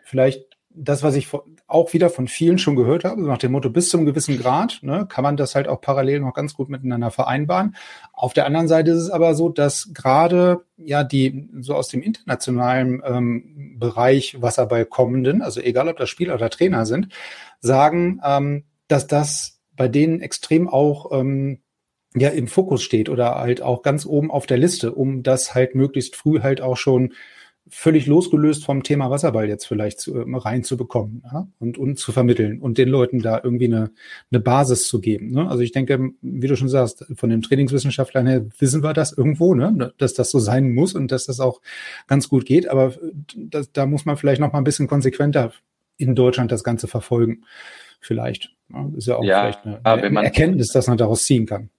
vielleicht 0.03 0.45
das, 0.73 1.03
was 1.03 1.15
ich 1.15 1.27
auch 1.67 1.93
wieder 1.93 2.09
von 2.09 2.27
vielen 2.27 2.57
schon 2.57 2.75
gehört 2.75 3.03
habe, 3.03 3.21
nach 3.21 3.37
dem 3.37 3.51
Motto, 3.51 3.69
bis 3.69 3.89
zum 3.89 4.05
gewissen 4.05 4.39
Grad 4.39 4.79
ne, 4.81 5.05
kann 5.07 5.23
man 5.23 5.37
das 5.37 5.55
halt 5.55 5.67
auch 5.67 5.81
parallel 5.81 6.21
noch 6.21 6.33
ganz 6.33 6.53
gut 6.53 6.69
miteinander 6.69 7.11
vereinbaren. 7.11 7.75
Auf 8.13 8.33
der 8.33 8.45
anderen 8.45 8.67
Seite 8.67 8.91
ist 8.91 9.01
es 9.01 9.09
aber 9.09 9.35
so, 9.35 9.49
dass 9.49 9.93
gerade 9.93 10.61
ja 10.77 11.03
die 11.03 11.49
so 11.59 11.75
aus 11.75 11.89
dem 11.89 12.01
internationalen 12.01 13.01
ähm, 13.05 13.75
Bereich 13.79 14.41
Wasserball 14.41 14.85
kommenden, 14.85 15.41
also 15.41 15.59
egal 15.59 15.89
ob 15.89 15.97
das 15.97 16.09
Spieler 16.09 16.35
oder 16.35 16.49
Trainer 16.49 16.85
sind, 16.85 17.09
sagen, 17.59 18.21
ähm, 18.23 18.63
dass 18.87 19.07
das 19.07 19.59
bei 19.75 19.87
denen 19.87 20.21
extrem 20.21 20.69
auch 20.69 21.11
ähm, 21.11 21.61
ja 22.15 22.29
im 22.29 22.47
Fokus 22.47 22.83
steht 22.83 23.09
oder 23.09 23.35
halt 23.35 23.61
auch 23.61 23.83
ganz 23.83 24.05
oben 24.05 24.31
auf 24.31 24.45
der 24.45 24.57
Liste, 24.57 24.93
um 24.93 25.23
das 25.23 25.55
halt 25.55 25.75
möglichst 25.75 26.15
früh 26.15 26.41
halt 26.41 26.61
auch 26.61 26.77
schon 26.77 27.13
völlig 27.69 28.05
losgelöst 28.05 28.65
vom 28.65 28.83
Thema 28.83 29.09
Wasserball 29.09 29.47
jetzt 29.47 29.65
vielleicht 29.65 29.99
zu, 29.99 30.15
äh, 30.15 30.25
reinzubekommen 30.27 31.23
ja? 31.31 31.47
und, 31.59 31.77
und 31.77 31.97
zu 31.97 32.11
vermitteln 32.11 32.59
und 32.59 32.77
den 32.77 32.89
Leuten 32.89 33.19
da 33.19 33.39
irgendwie 33.41 33.65
eine, 33.65 33.91
eine 34.29 34.41
Basis 34.41 34.87
zu 34.87 34.99
geben. 34.99 35.31
Ne? 35.31 35.49
Also 35.49 35.61
ich 35.63 35.71
denke, 35.71 36.11
wie 36.21 36.47
du 36.47 36.57
schon 36.57 36.67
sagst, 36.67 37.05
von 37.15 37.29
den 37.29 37.41
Trainingswissenschaftlern 37.41 38.27
her 38.27 38.45
wissen 38.59 38.83
wir 38.83 38.93
das 38.93 39.13
irgendwo, 39.13 39.53
ne? 39.53 39.93
dass 39.97 40.13
das 40.13 40.31
so 40.31 40.39
sein 40.39 40.73
muss 40.73 40.93
und 40.95 41.11
dass 41.11 41.27
das 41.27 41.39
auch 41.39 41.61
ganz 42.07 42.27
gut 42.27 42.45
geht. 42.45 42.67
Aber 42.67 42.87
äh, 42.87 43.13
das, 43.35 43.71
da 43.71 43.85
muss 43.85 44.05
man 44.05 44.17
vielleicht 44.17 44.41
noch 44.41 44.51
mal 44.51 44.57
ein 44.57 44.65
bisschen 44.65 44.87
konsequenter 44.87 45.53
in 45.97 46.15
Deutschland 46.15 46.51
das 46.51 46.63
Ganze 46.63 46.87
verfolgen. 46.87 47.45
Vielleicht. 48.01 48.53
Ja? 48.73 48.89
Ist 48.97 49.07
ja 49.07 49.15
auch 49.15 49.23
ja, 49.23 49.41
vielleicht 49.43 49.65
eine, 49.65 49.85
eine 49.85 50.23
Erkenntnis, 50.25 50.73
dass 50.73 50.87
man 50.87 50.97
daraus 50.97 51.23
ziehen 51.23 51.45
kann. 51.45 51.69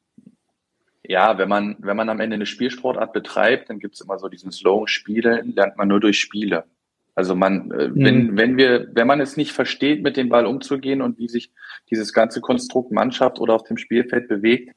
Ja, 1.05 1.37
wenn 1.39 1.49
man, 1.49 1.77
wenn 1.81 1.97
man 1.97 2.09
am 2.09 2.21
Ende 2.21 2.35
eine 2.35 2.47
Spielsportart 2.47 3.13
betreibt, 3.13 3.71
dann 3.71 3.81
gibt's 3.81 4.01
immer 4.01 4.19
so 4.19 4.29
diesen 4.29 4.53
Slow 4.53 4.87
Spielen, 4.87 5.55
lernt 5.55 5.77
man 5.77 5.89
nur 5.89 6.01
durch 6.01 6.21
Spiele. 6.21 6.65
Also 7.15 7.35
man, 7.35 7.71
äh, 7.73 7.89
mhm. 7.89 8.05
wenn, 8.05 8.37
wenn 8.37 8.57
wir, 8.57 8.89
wenn 8.93 9.07
man 9.07 9.21
es 9.21 9.37
nicht 9.37 9.53
versteht, 9.53 10.03
mit 10.03 10.17
dem 10.17 10.29
Ball 10.29 10.47
umzugehen 10.47 11.03
und 11.03 11.19
wie 11.19 11.29
sich 11.29 11.51
dieses 11.91 12.13
ganze 12.13 12.41
Konstrukt 12.41 12.93
Mannschaft 12.93 13.39
oder 13.39 13.55
auf 13.55 13.65
dem 13.65 13.77
Spielfeld 13.77 14.29
bewegt, 14.29 14.75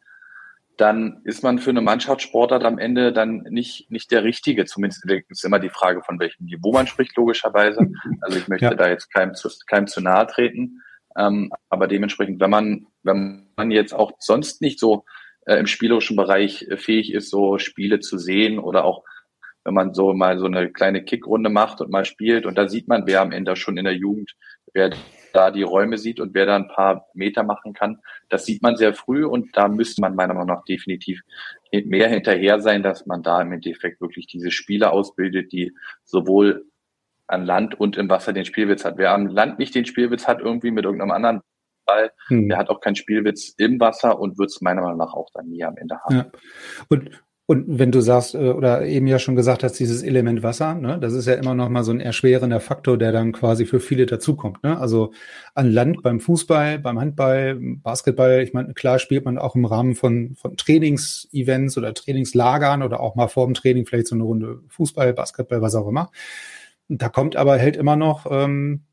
dann 0.77 1.21
ist 1.23 1.43
man 1.43 1.59
für 1.59 1.69
eine 1.69 1.81
Mannschaftssportart 1.81 2.65
am 2.65 2.77
Ende 2.77 3.13
dann 3.13 3.43
nicht, 3.49 3.89
nicht 3.89 4.11
der 4.11 4.25
Richtige. 4.25 4.65
Zumindest 4.65 5.05
ist 5.29 5.45
immer 5.45 5.59
die 5.59 5.69
Frage, 5.69 6.01
von 6.01 6.19
welchem 6.19 6.45
Niveau 6.45 6.73
man 6.73 6.87
spricht, 6.87 7.15
logischerweise. 7.15 7.89
Also 8.19 8.37
ich 8.37 8.49
möchte 8.49 8.65
ja. 8.65 8.73
da 8.73 8.89
jetzt 8.89 9.13
keinem 9.13 9.35
zu, 9.35 9.49
keinem 9.67 9.87
zu 9.87 10.01
nahe 10.01 10.27
treten. 10.27 10.81
Ähm, 11.17 11.53
aber 11.69 11.87
dementsprechend, 11.87 12.41
wenn 12.41 12.49
man, 12.49 12.87
wenn 13.03 13.47
man 13.55 13.71
jetzt 13.71 13.93
auch 13.93 14.11
sonst 14.19 14.61
nicht 14.61 14.79
so 14.79 15.05
äh, 15.45 15.57
im 15.57 15.67
spielerischen 15.67 16.15
Bereich 16.15 16.63
äh, 16.63 16.77
fähig 16.77 17.13
ist, 17.13 17.29
so 17.29 17.57
Spiele 17.57 17.99
zu 17.99 18.17
sehen 18.17 18.59
oder 18.59 18.85
auch 18.85 19.03
wenn 19.63 19.73
man 19.73 19.93
so 19.93 20.13
mal 20.13 20.37
so 20.37 20.45
eine 20.45 20.71
kleine 20.71 21.03
Kickrunde 21.03 21.49
macht 21.49 21.81
und 21.81 21.89
mal 21.89 22.05
spielt 22.05 22.45
und 22.45 22.57
da 22.57 22.69
sieht 22.69 22.87
man, 22.87 23.07
wer 23.07 23.21
am 23.21 23.31
Ende 23.31 23.55
schon 23.55 23.77
in 23.77 23.85
der 23.85 23.95
Jugend, 23.95 24.35
wer 24.73 24.91
da 25.33 25.51
die 25.51 25.63
Räume 25.63 25.97
sieht 25.97 26.19
und 26.19 26.33
wer 26.33 26.45
da 26.45 26.55
ein 26.55 26.67
paar 26.67 27.07
Meter 27.13 27.43
machen 27.43 27.73
kann. 27.73 27.99
Das 28.29 28.45
sieht 28.45 28.61
man 28.61 28.77
sehr 28.77 28.93
früh 28.93 29.25
und 29.25 29.57
da 29.57 29.67
müsste 29.67 30.01
man 30.01 30.15
meiner 30.15 30.33
Meinung 30.33 30.49
nach 30.49 30.63
definitiv 30.63 31.21
mehr 31.71 32.09
hinterher 32.09 32.61
sein, 32.61 32.83
dass 32.83 33.05
man 33.05 33.23
da 33.23 33.41
im 33.41 33.51
Endeffekt 33.51 33.99
wirklich 34.01 34.27
diese 34.27 34.51
Spieler 34.51 34.93
ausbildet, 34.93 35.51
die 35.51 35.73
sowohl 36.03 36.65
an 37.27 37.45
Land 37.45 37.79
und 37.79 37.97
im 37.97 38.09
Wasser 38.09 38.33
den 38.33 38.45
Spielwitz 38.45 38.85
hat. 38.85 38.97
Wer 38.97 39.13
am 39.13 39.27
Land 39.27 39.57
nicht 39.57 39.73
den 39.73 39.85
Spielwitz 39.85 40.27
hat, 40.27 40.39
irgendwie 40.39 40.71
mit 40.71 40.85
irgendeinem 40.85 41.11
anderen 41.11 41.41
Ball. 41.85 42.11
Hm. 42.27 42.49
Der 42.49 42.57
hat 42.57 42.69
auch 42.69 42.81
keinen 42.81 42.95
Spielwitz 42.95 43.53
im 43.57 43.79
Wasser 43.79 44.19
und 44.19 44.37
wird 44.37 44.49
es 44.49 44.61
meiner 44.61 44.81
Meinung 44.81 44.97
nach 44.97 45.13
auch 45.13 45.29
dann 45.33 45.47
nie 45.47 45.63
am 45.63 45.77
Ende 45.77 45.99
haben. 45.99 46.15
Ja. 46.15 46.25
Und 46.89 47.11
und 47.47 47.65
wenn 47.67 47.91
du 47.91 48.01
sagst, 48.01 48.33
äh, 48.33 48.49
oder 48.49 48.85
eben 48.85 49.05
ja 49.05 49.19
schon 49.19 49.35
gesagt 49.35 49.63
hast, 49.63 49.73
dieses 49.73 50.01
Element 50.01 50.41
Wasser, 50.41 50.73
ne, 50.73 50.97
das 50.99 51.13
ist 51.13 51.27
ja 51.27 51.35
immer 51.35 51.53
noch 51.53 51.69
mal 51.69 51.83
so 51.83 51.91
ein 51.91 51.99
erschwerender 51.99 52.59
Faktor, 52.59 52.97
der 52.97 53.11
dann 53.11 53.33
quasi 53.33 53.67
für 53.67 53.79
viele 53.79 54.07
dazukommt. 54.07 54.63
Ne? 54.63 54.79
Also 54.79 55.13
an 55.53 55.71
Land 55.71 56.01
beim 56.01 56.19
Fußball, 56.19 56.79
beim 56.79 56.99
Handball, 56.99 57.59
Basketball, 57.83 58.41
ich 58.41 58.53
meine, 58.53 58.73
klar 58.73 58.97
spielt 58.97 59.25
man 59.25 59.37
auch 59.37 59.55
im 59.55 59.65
Rahmen 59.65 59.93
von, 59.93 60.35
von 60.35 60.57
Trainingsevents 60.57 61.77
oder 61.77 61.93
Trainingslagern 61.93 62.81
oder 62.81 62.99
auch 62.99 63.13
mal 63.13 63.27
vor 63.27 63.45
dem 63.45 63.53
Training 63.53 63.85
vielleicht 63.85 64.07
so 64.07 64.15
eine 64.15 64.23
Runde 64.23 64.61
Fußball, 64.69 65.13
Basketball, 65.13 65.61
was 65.61 65.75
auch 65.75 65.87
immer. 65.87 66.09
da 66.87 67.09
kommt 67.09 67.35
aber 67.35 67.59
halt 67.59 67.77
immer 67.77 67.95
noch 67.95 68.25
ähm, 68.29 68.85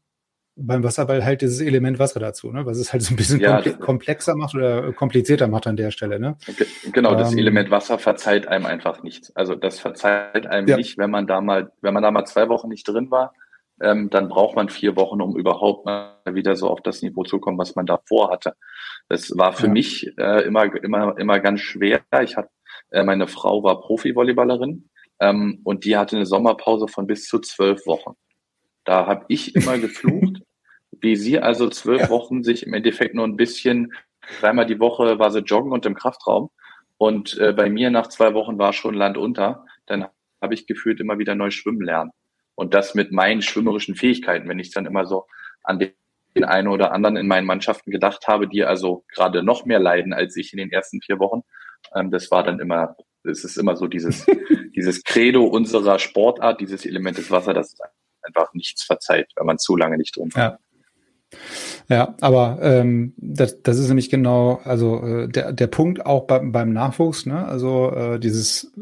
beim 0.55 0.85
Wasserball 0.85 1.25
halt 1.25 1.41
dieses 1.41 1.61
Element 1.61 1.99
Wasser 1.99 2.21
dazu, 2.21 2.53
ne? 2.53 2.67
was 2.67 2.79
es 2.79 2.93
halt 2.93 3.03
so 3.03 3.15
ein 3.15 3.17
bisschen 3.17 3.41
ja, 3.41 3.57
komple 3.57 3.75
komplexer 3.75 4.37
macht 4.37 4.55
oder 4.55 4.93
komplizierter 4.93 5.49
macht 5.49 5.67
an 5.67 5.77
der 5.77 5.91
Stelle. 5.91 6.21
Ne? 6.21 6.37
Genau, 6.93 7.15
das 7.15 7.33
ähm, 7.33 7.39
Element 7.39 7.71
Wasser 7.71 7.99
verzeiht 7.99 8.47
einem 8.49 8.67
einfach 8.67 9.03
nichts. 9.03 9.35
Also 9.35 9.55
das 9.55 9.79
verzeiht 9.79 10.47
einem 10.47 10.69
ja. 10.69 10.77
nicht, 10.77 10.99
wenn 10.99 11.11
man 11.11 11.27
da 11.27 11.41
mal, 11.41 11.73
wenn 11.81 11.95
man 11.95 12.03
da 12.03 12.11
mal 12.11 12.27
zwei 12.27 12.49
Wochen 12.49 12.69
nicht 12.69 12.87
drin 12.87 13.11
war, 13.11 13.33
ähm, 13.81 14.11
dann 14.11 14.29
braucht 14.29 14.55
man 14.55 14.69
vier 14.69 14.97
Wochen, 14.97 15.21
um 15.21 15.37
überhaupt 15.37 15.87
mal 15.87 16.17
wieder 16.31 16.55
so 16.55 16.69
auf 16.69 16.83
das 16.83 17.03
Niveau 17.03 17.25
zu 17.25 17.39
kommen, 17.39 17.59
was 17.59 17.75
man 17.75 17.87
davor 17.87 18.31
hatte. 18.31 18.55
Das 19.09 19.37
war 19.37 19.53
für 19.53 19.67
ja. 19.67 19.73
mich 19.73 20.07
äh, 20.19 20.43
immer, 20.43 20.65
immer, 20.83 21.19
immer 21.19 21.41
ganz 21.41 21.61
schwer. 21.61 22.03
Ich 22.23 22.37
hatte, 22.37 22.51
äh, 22.91 23.03
meine 23.03 23.27
Frau 23.27 23.63
war 23.63 23.81
Profi-Volleyballerin 23.81 24.89
ähm, 25.21 25.61
und 25.65 25.85
die 25.85 25.97
hatte 25.97 26.17
eine 26.17 26.27
Sommerpause 26.27 26.89
von 26.89 27.07
bis 27.07 27.27
zu 27.27 27.39
zwölf 27.39 27.87
Wochen. 27.87 28.13
Da 28.85 29.07
habe 29.07 29.25
ich 29.29 29.55
immer 29.55 29.79
geflucht, 29.79 30.43
wie 31.01 31.17
sie 31.17 31.39
also 31.39 31.69
zwölf 31.69 32.03
ja. 32.03 32.11
Wochen 32.11 32.43
sich 32.43 32.67
im 32.67 32.75
Endeffekt 32.75 33.15
nur 33.15 33.27
ein 33.27 33.37
bisschen, 33.37 33.93
dreimal 34.41 34.67
die 34.67 34.81
Woche 34.81 35.19
war 35.19 35.31
sie 35.31 35.41
joggen 35.41 35.73
und 35.73 35.87
im 35.87 35.95
Kraftraum. 35.95 36.51
Und 36.99 37.37
äh, 37.39 37.53
bei 37.53 37.69
mir 37.69 37.91
nach 37.91 38.07
zwei 38.09 38.35
Wochen 38.35 38.59
war 38.59 38.73
schon 38.73 38.95
Land 38.95 39.17
unter. 39.17 39.65
Dann 39.87 40.07
habe 40.41 40.55
ich 40.55 40.67
gefühlt 40.67 41.01
immer 41.01 41.19
wieder 41.19 41.35
neu 41.35 41.51
schwimmen 41.51 41.81
lernen. 41.81 42.11
Und 42.55 42.75
das 42.75 42.95
mit 42.95 43.13
meinen 43.13 43.43
schwimmerischen 43.43 43.97
Fähigkeiten, 43.97 44.49
wenn 44.49 44.59
ich 44.59 44.71
dann 44.71 44.87
immer 44.87 45.07
so 45.07 45.27
an 45.65 45.79
den 45.79 46.45
einen 46.45 46.69
oder 46.69 46.93
anderen 46.93 47.17
in 47.17 47.27
meinen 47.27 47.47
Mannschaften 47.47 47.91
gedacht 47.91 48.29
habe, 48.29 48.49
die 48.49 48.65
also 48.65 49.05
gerade 49.13 49.43
noch 49.43 49.65
mehr 49.65 49.81
leiden 49.81 50.13
als 50.13 50.37
ich 50.37 50.53
in 50.53 50.59
den 50.59 50.71
ersten 50.71 51.01
vier 51.01 51.19
Wochen. 51.19 51.43
Ähm, 51.95 52.11
das 52.11 52.31
war 52.31 52.45
dann 52.45 52.61
immer, 52.61 52.97
es 53.25 53.45
ist 53.45 53.57
immer 53.57 53.77
so 53.77 53.87
dieses, 53.87 54.27
dieses 54.77 55.03
Credo 55.05 55.45
unserer 55.45 55.99
Sportart, 55.99 56.61
dieses 56.61 56.87
Element 56.87 57.19
des 57.19 57.31
Wassers, 57.31 57.55
das 57.55 57.77
einfach 58.23 58.53
nichts 58.55 58.83
verzeiht, 58.83 59.33
wenn 59.37 59.47
man 59.47 59.59
zu 59.59 59.77
lange 59.77 59.99
nicht 59.99 60.17
drin 60.17 60.31
war. 60.35 60.43
Ja. 60.43 60.59
Ja, 61.89 62.15
aber 62.21 62.59
ähm, 62.63 63.15
das, 63.17 63.63
das 63.63 63.79
ist 63.79 63.89
nämlich 63.89 64.11
genau, 64.11 64.61
also 64.65 65.03
äh, 65.03 65.29
der, 65.29 65.53
der 65.53 65.67
Punkt 65.67 66.05
auch 66.05 66.27
beim, 66.27 66.53
beim 66.53 66.73
Nachwuchs, 66.73 67.27
ne? 67.27 67.47
Also 67.47 67.91
äh, 67.93 68.21
dieses, 68.21 68.73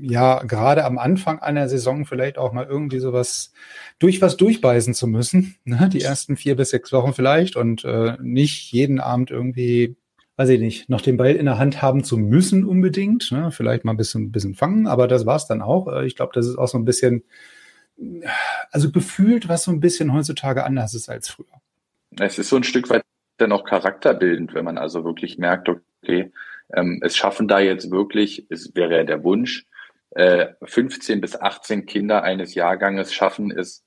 ja, 0.00 0.42
gerade 0.42 0.84
am 0.84 0.98
Anfang 0.98 1.40
einer 1.40 1.68
Saison 1.68 2.06
vielleicht 2.06 2.38
auch 2.38 2.52
mal 2.52 2.66
irgendwie 2.66 2.98
sowas 2.98 3.52
durch 3.98 4.22
was 4.22 4.36
durchbeißen 4.36 4.94
zu 4.94 5.06
müssen, 5.06 5.56
ne? 5.64 5.88
Die 5.92 6.00
ersten 6.00 6.36
vier 6.36 6.56
bis 6.56 6.70
sechs 6.70 6.92
Wochen 6.92 7.12
vielleicht 7.12 7.56
und 7.56 7.84
äh, 7.84 8.16
nicht 8.20 8.72
jeden 8.72 9.00
Abend 9.00 9.30
irgendwie 9.30 9.96
weiß 10.36 10.48
ich 10.48 10.60
nicht, 10.60 10.88
noch 10.88 11.02
den 11.02 11.18
Ball 11.18 11.32
in 11.32 11.44
der 11.44 11.58
Hand 11.58 11.82
haben 11.82 12.02
zu 12.02 12.16
müssen 12.16 12.64
unbedingt. 12.64 13.30
Ne? 13.30 13.50
Vielleicht 13.52 13.84
mal 13.84 13.92
ein 13.92 13.98
bisschen, 13.98 14.22
ein 14.22 14.32
bisschen 14.32 14.54
fangen, 14.54 14.86
aber 14.86 15.06
das 15.06 15.26
war's 15.26 15.46
dann 15.46 15.60
auch. 15.60 15.86
Äh, 15.88 16.06
ich 16.06 16.16
glaube, 16.16 16.32
das 16.34 16.46
ist 16.46 16.56
auch 16.56 16.66
so 16.66 16.78
ein 16.78 16.86
bisschen, 16.86 17.24
also 18.70 18.90
gefühlt, 18.90 19.48
was 19.48 19.64
so 19.64 19.70
ein 19.70 19.80
bisschen 19.80 20.12
heutzutage 20.12 20.64
anders 20.64 20.94
ist 20.94 21.08
als 21.08 21.28
früher. 21.28 21.60
Es 22.18 22.38
ist 22.38 22.48
so 22.48 22.56
ein 22.56 22.64
Stück 22.64 22.90
weit 22.90 23.02
dann 23.38 23.52
auch 23.52 23.64
charakterbildend, 23.64 24.54
wenn 24.54 24.64
man 24.64 24.78
also 24.78 25.04
wirklich 25.04 25.38
merkt, 25.38 25.68
okay, 25.68 26.32
ähm, 26.74 27.00
es 27.02 27.16
schaffen 27.16 27.48
da 27.48 27.58
jetzt 27.58 27.90
wirklich, 27.90 28.46
es 28.50 28.74
wäre 28.74 28.96
ja 28.96 29.04
der 29.04 29.24
Wunsch, 29.24 29.66
äh, 30.10 30.48
15 30.62 31.20
bis 31.20 31.40
18 31.40 31.86
Kinder 31.86 32.22
eines 32.22 32.54
Jahrganges 32.54 33.12
schaffen 33.12 33.50
es, 33.50 33.84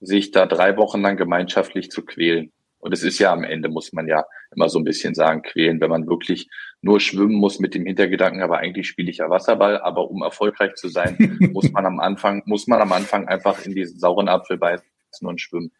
sich 0.00 0.30
da 0.30 0.46
drei 0.46 0.76
Wochen 0.76 1.00
lang 1.00 1.16
gemeinschaftlich 1.16 1.90
zu 1.90 2.04
quälen. 2.04 2.52
Und 2.78 2.92
es 2.92 3.02
ist 3.02 3.18
ja 3.18 3.32
am 3.32 3.44
Ende, 3.44 3.70
muss 3.70 3.94
man 3.94 4.06
ja 4.06 4.24
immer 4.54 4.68
so 4.68 4.78
ein 4.78 4.84
bisschen 4.84 5.14
sagen, 5.14 5.42
quälen, 5.42 5.80
wenn 5.80 5.90
man 5.90 6.06
wirklich 6.06 6.48
nur 6.84 7.00
schwimmen 7.00 7.34
muss 7.34 7.60
mit 7.60 7.74
dem 7.74 7.86
Hintergedanken, 7.86 8.42
aber 8.42 8.58
eigentlich 8.58 8.86
spiele 8.88 9.10
ich 9.10 9.16
ja 9.16 9.30
Wasserball, 9.30 9.80
aber 9.80 10.10
um 10.10 10.22
erfolgreich 10.22 10.74
zu 10.74 10.88
sein, 10.88 11.16
muss 11.52 11.72
man 11.72 11.86
am 11.86 11.98
Anfang, 11.98 12.42
muss 12.44 12.66
man 12.66 12.80
am 12.80 12.92
Anfang 12.92 13.26
einfach 13.26 13.64
in 13.64 13.74
diesen 13.74 13.98
sauren 13.98 14.28
Apfel 14.28 14.58
beißen 14.58 14.84
und 15.22 15.40
schwimmen. 15.40 15.72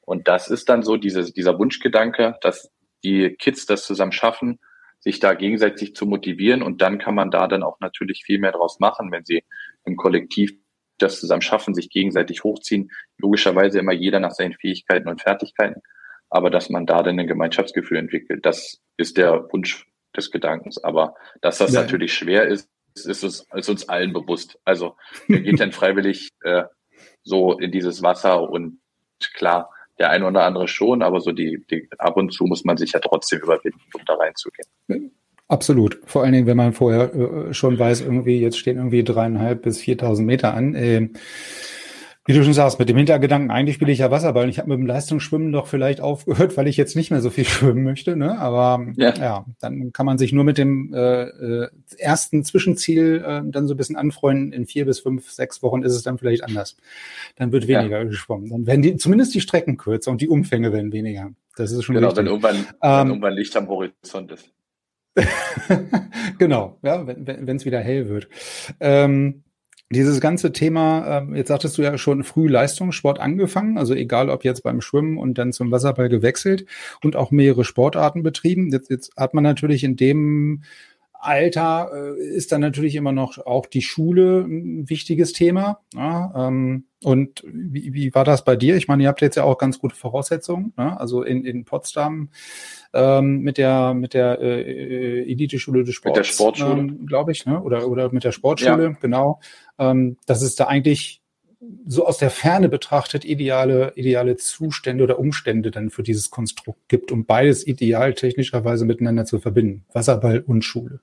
Und 0.00 0.26
das 0.26 0.48
ist 0.48 0.68
dann 0.68 0.82
so 0.82 0.96
dieses, 0.96 1.32
dieser 1.32 1.58
Wunschgedanke, 1.58 2.36
dass 2.40 2.72
die 3.04 3.36
Kids 3.38 3.66
das 3.66 3.84
zusammen 3.84 4.10
schaffen, 4.10 4.58
sich 4.98 5.20
da 5.20 5.34
gegenseitig 5.34 5.94
zu 5.94 6.06
motivieren. 6.06 6.62
Und 6.62 6.82
dann 6.82 6.98
kann 6.98 7.14
man 7.14 7.30
da 7.30 7.46
dann 7.46 7.62
auch 7.62 7.78
natürlich 7.78 8.24
viel 8.24 8.40
mehr 8.40 8.52
draus 8.52 8.80
machen, 8.80 9.12
wenn 9.12 9.24
sie 9.24 9.44
im 9.84 9.96
Kollektiv 9.96 10.54
das 10.98 11.20
zusammen 11.20 11.42
schaffen, 11.42 11.72
sich 11.72 11.88
gegenseitig 11.88 12.42
hochziehen, 12.42 12.90
logischerweise 13.18 13.78
immer 13.78 13.92
jeder 13.92 14.18
nach 14.18 14.32
seinen 14.32 14.54
Fähigkeiten 14.54 15.08
und 15.08 15.22
Fertigkeiten. 15.22 15.82
Aber 16.30 16.50
dass 16.50 16.68
man 16.68 16.84
da 16.84 17.04
dann 17.04 17.20
ein 17.20 17.28
Gemeinschaftsgefühl 17.28 17.98
entwickelt, 17.98 18.44
das 18.44 18.80
ist 18.96 19.16
der 19.18 19.46
Wunsch 19.52 19.87
des 20.16 20.30
Gedankens. 20.30 20.82
Aber 20.82 21.14
dass 21.40 21.58
das 21.58 21.72
ja. 21.72 21.82
natürlich 21.82 22.14
schwer 22.14 22.46
ist, 22.46 22.68
ist 22.94 23.22
uns, 23.24 23.46
ist 23.54 23.68
uns 23.68 23.88
allen 23.88 24.12
bewusst. 24.12 24.58
Also 24.64 24.96
wer 25.28 25.40
geht 25.40 25.60
denn 25.60 25.72
freiwillig 25.72 26.30
äh, 26.42 26.64
so 27.22 27.58
in 27.58 27.70
dieses 27.70 28.02
Wasser 28.02 28.48
und 28.48 28.80
klar, 29.34 29.70
der 29.98 30.10
eine 30.10 30.26
oder 30.26 30.44
andere 30.44 30.68
schon, 30.68 31.02
aber 31.02 31.20
so 31.20 31.32
die, 31.32 31.64
die 31.70 31.88
ab 31.98 32.16
und 32.16 32.32
zu 32.32 32.44
muss 32.44 32.64
man 32.64 32.76
sich 32.76 32.92
ja 32.92 33.00
trotzdem 33.00 33.40
überwinden, 33.40 33.80
um 33.94 34.02
da 34.06 34.14
reinzugehen. 34.14 35.12
Absolut. 35.48 36.00
Vor 36.04 36.22
allen 36.22 36.32
Dingen, 36.32 36.46
wenn 36.46 36.56
man 36.56 36.72
vorher 36.72 37.14
äh, 37.14 37.54
schon 37.54 37.78
weiß, 37.78 38.02
irgendwie 38.02 38.40
jetzt 38.40 38.58
stehen 38.58 38.76
irgendwie 38.76 39.02
dreieinhalb 39.02 39.62
bis 39.62 39.80
viertausend 39.80 40.26
Meter 40.26 40.54
an. 40.54 40.74
Äh, 40.74 41.08
wie 42.28 42.34
du 42.34 42.44
schon 42.44 42.52
sagst, 42.52 42.78
mit 42.78 42.90
dem 42.90 42.96
Hintergedanken, 42.98 43.50
eigentlich 43.50 43.76
spiele 43.76 43.90
ich 43.90 44.00
ja 44.00 44.10
Wasserball 44.10 44.44
und 44.44 44.50
ich 44.50 44.58
habe 44.58 44.68
mit 44.68 44.78
dem 44.78 44.84
Leistungsschwimmen 44.84 45.50
doch 45.50 45.66
vielleicht 45.66 46.02
aufgehört, 46.02 46.58
weil 46.58 46.68
ich 46.68 46.76
jetzt 46.76 46.94
nicht 46.94 47.10
mehr 47.10 47.22
so 47.22 47.30
viel 47.30 47.44
schwimmen 47.46 47.84
möchte. 47.84 48.16
Ne? 48.16 48.38
Aber 48.38 48.86
ja. 48.96 49.14
ja, 49.14 49.46
dann 49.60 49.94
kann 49.94 50.04
man 50.04 50.18
sich 50.18 50.30
nur 50.32 50.44
mit 50.44 50.58
dem 50.58 50.92
äh, 50.92 51.22
äh, 51.22 51.68
ersten 51.96 52.44
Zwischenziel 52.44 53.24
äh, 53.26 53.50
dann 53.50 53.66
so 53.66 53.72
ein 53.72 53.78
bisschen 53.78 53.96
anfreunden. 53.96 54.52
In 54.52 54.66
vier 54.66 54.84
bis 54.84 55.00
fünf, 55.00 55.30
sechs 55.30 55.62
Wochen 55.62 55.82
ist 55.82 55.94
es 55.94 56.02
dann 56.02 56.18
vielleicht 56.18 56.44
anders. 56.44 56.76
Dann 57.36 57.50
wird 57.50 57.66
weniger 57.66 58.00
ja. 58.00 58.04
geschwommen. 58.04 58.50
Dann 58.50 58.66
werden 58.66 58.82
die, 58.82 58.96
zumindest 58.98 59.34
die 59.34 59.40
Strecken 59.40 59.78
kürzer 59.78 60.10
und 60.10 60.20
die 60.20 60.28
Umfänge 60.28 60.70
werden 60.70 60.92
weniger. 60.92 61.30
Das 61.56 61.72
ist 61.72 61.82
schon 61.82 61.94
Genau, 61.94 62.08
wichtig. 62.08 62.18
wenn 62.18 62.26
irgendwann, 62.26 62.56
ähm, 62.56 62.66
wenn 62.82 63.06
irgendwann 63.08 63.32
Licht 63.32 63.56
am 63.56 63.68
Horizont 63.68 64.32
ist. 64.32 64.52
genau, 66.38 66.78
ja, 66.82 67.06
wenn 67.06 67.56
es 67.56 67.64
wieder 67.64 67.80
hell 67.80 68.10
wird. 68.10 68.28
Ähm, 68.80 69.44
dieses 69.90 70.20
ganze 70.20 70.52
Thema, 70.52 71.18
ähm, 71.18 71.34
jetzt 71.34 71.48
sagtest 71.48 71.78
du 71.78 71.82
ja 71.82 71.96
schon 71.96 72.22
früh 72.22 72.48
Leistungssport 72.48 73.18
angefangen, 73.18 73.78
also 73.78 73.94
egal 73.94 74.28
ob 74.28 74.44
jetzt 74.44 74.62
beim 74.62 74.80
Schwimmen 74.80 75.16
und 75.16 75.38
dann 75.38 75.52
zum 75.52 75.70
Wasserball 75.70 76.08
gewechselt 76.08 76.66
und 77.02 77.16
auch 77.16 77.30
mehrere 77.30 77.64
Sportarten 77.64 78.22
betrieben. 78.22 78.70
Jetzt, 78.70 78.90
jetzt 78.90 79.16
hat 79.16 79.32
man 79.34 79.44
natürlich 79.44 79.84
in 79.84 79.96
dem 79.96 80.62
Alter 81.20 81.90
äh, 81.92 82.22
ist 82.22 82.52
dann 82.52 82.60
natürlich 82.60 82.94
immer 82.94 83.12
noch 83.12 83.38
auch 83.38 83.66
die 83.66 83.82
Schule 83.82 84.44
ein 84.46 84.88
wichtiges 84.88 85.32
Thema. 85.32 85.80
Ja, 85.94 86.48
ähm, 86.48 86.84
und 87.02 87.44
wie, 87.46 87.92
wie 87.92 88.14
war 88.14 88.24
das 88.24 88.44
bei 88.44 88.56
dir? 88.56 88.76
Ich 88.76 88.88
meine, 88.88 89.04
ihr 89.04 89.08
habt 89.08 89.20
jetzt 89.20 89.36
ja 89.36 89.44
auch 89.44 89.58
ganz 89.58 89.78
gute 89.78 89.94
Voraussetzungen. 89.94 90.72
Ne? 90.76 90.98
Also 90.98 91.22
in, 91.22 91.44
in 91.44 91.64
Potsdam 91.64 92.28
ähm, 92.92 93.40
mit 93.40 93.58
der 93.58 93.94
mit 93.94 94.14
der 94.14 94.40
äh, 94.40 95.22
Elite-Schule 95.30 95.84
des 95.84 95.94
Sports, 95.94 96.18
mit 96.18 96.26
der 96.26 96.32
Sportschule, 96.32 96.80
ähm, 96.80 97.06
glaube 97.06 97.32
ich, 97.32 97.46
ne? 97.46 97.60
oder 97.62 97.88
oder 97.88 98.12
mit 98.12 98.24
der 98.24 98.32
Sportschule, 98.32 98.84
ja. 98.84 98.96
genau. 99.00 99.40
Ähm, 99.78 100.16
dass 100.26 100.42
es 100.42 100.56
da 100.56 100.66
eigentlich 100.66 101.22
so 101.86 102.06
aus 102.06 102.18
der 102.18 102.30
Ferne 102.30 102.68
betrachtet 102.68 103.24
ideale 103.24 103.92
ideale 103.96 104.36
Zustände 104.36 105.04
oder 105.04 105.18
Umstände 105.18 105.70
dann 105.70 105.90
für 105.90 106.02
dieses 106.02 106.30
Konstrukt 106.30 106.88
gibt, 106.88 107.10
um 107.10 107.24
beides 107.24 107.66
ideal 107.66 108.14
technischerweise 108.14 108.84
miteinander 108.84 109.24
zu 109.24 109.40
verbinden, 109.40 109.84
Wasserball 109.92 110.40
und 110.40 110.62
Schule. 110.62 111.00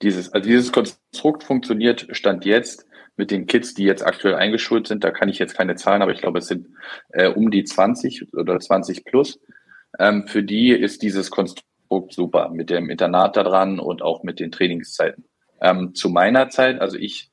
Dieses 0.00 0.32
also 0.32 0.48
dieses 0.48 0.72
Konstrukt 0.72 1.44
funktioniert 1.44 2.06
stand 2.12 2.44
jetzt 2.44 2.86
mit 3.16 3.30
den 3.30 3.46
Kids, 3.46 3.74
die 3.74 3.84
jetzt 3.84 4.04
aktuell 4.04 4.36
eingeschult 4.36 4.86
sind. 4.86 5.04
Da 5.04 5.10
kann 5.10 5.28
ich 5.28 5.38
jetzt 5.38 5.56
keine 5.56 5.76
Zahlen, 5.76 6.02
aber 6.02 6.12
ich 6.12 6.20
glaube, 6.20 6.38
es 6.38 6.46
sind 6.46 6.68
äh, 7.10 7.28
um 7.28 7.50
die 7.50 7.64
20 7.64 8.32
oder 8.34 8.58
20 8.58 9.04
plus. 9.04 9.40
Ähm, 9.98 10.26
für 10.26 10.42
die 10.42 10.70
ist 10.70 11.02
dieses 11.02 11.30
Konstrukt 11.30 11.64
super 12.10 12.48
mit 12.48 12.70
dem 12.70 12.88
Internat 12.88 13.36
da 13.36 13.42
dran 13.42 13.78
und 13.78 14.02
auch 14.02 14.22
mit 14.22 14.40
den 14.40 14.50
Trainingszeiten. 14.50 15.24
Ähm, 15.60 15.94
zu 15.94 16.08
meiner 16.08 16.48
Zeit, 16.48 16.80
also 16.80 16.96
ich 16.96 17.31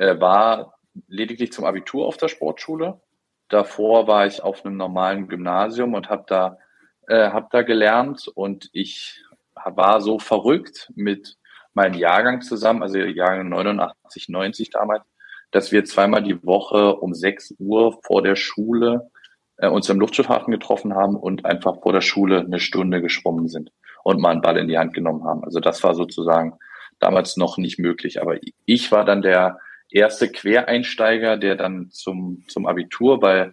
äh, 0.00 0.18
war 0.18 0.78
lediglich 1.08 1.52
zum 1.52 1.66
Abitur 1.66 2.06
auf 2.06 2.16
der 2.16 2.28
Sportschule. 2.28 3.00
Davor 3.48 4.06
war 4.06 4.26
ich 4.26 4.42
auf 4.42 4.64
einem 4.64 4.76
normalen 4.76 5.28
Gymnasium 5.28 5.94
und 5.94 6.08
habe 6.08 6.24
da, 6.26 6.58
äh, 7.06 7.30
hab 7.30 7.50
da 7.50 7.62
gelernt 7.62 8.26
und 8.34 8.70
ich 8.72 9.22
war 9.54 10.00
so 10.00 10.18
verrückt 10.18 10.90
mit 10.94 11.36
meinem 11.74 11.94
Jahrgang 11.94 12.40
zusammen, 12.40 12.82
also 12.82 12.98
Jahrgang 12.98 13.50
89, 13.50 14.28
90 14.30 14.70
damals, 14.70 15.04
dass 15.50 15.70
wir 15.70 15.84
zweimal 15.84 16.22
die 16.22 16.42
Woche 16.44 16.96
um 16.96 17.12
6 17.12 17.56
Uhr 17.58 17.98
vor 18.02 18.22
der 18.22 18.36
Schule 18.36 19.10
äh, 19.58 19.68
uns 19.68 19.88
im 19.90 20.00
Luftschiffhafen 20.00 20.50
getroffen 20.50 20.94
haben 20.94 21.16
und 21.16 21.44
einfach 21.44 21.82
vor 21.82 21.92
der 21.92 22.00
Schule 22.00 22.40
eine 22.40 22.60
Stunde 22.60 23.02
geschwommen 23.02 23.48
sind 23.48 23.70
und 24.02 24.20
mal 24.20 24.30
einen 24.30 24.40
Ball 24.40 24.56
in 24.56 24.68
die 24.68 24.78
Hand 24.78 24.94
genommen 24.94 25.24
haben. 25.24 25.44
Also 25.44 25.60
das 25.60 25.82
war 25.82 25.94
sozusagen 25.94 26.54
damals 27.00 27.36
noch 27.36 27.58
nicht 27.58 27.78
möglich. 27.78 28.22
Aber 28.22 28.36
ich 28.64 28.92
war 28.92 29.04
dann 29.04 29.20
der 29.20 29.58
erste 29.92 30.30
Quereinsteiger, 30.30 31.36
der 31.36 31.56
dann 31.56 31.90
zum, 31.90 32.44
zum 32.48 32.66
Abitur, 32.66 33.22
weil 33.22 33.52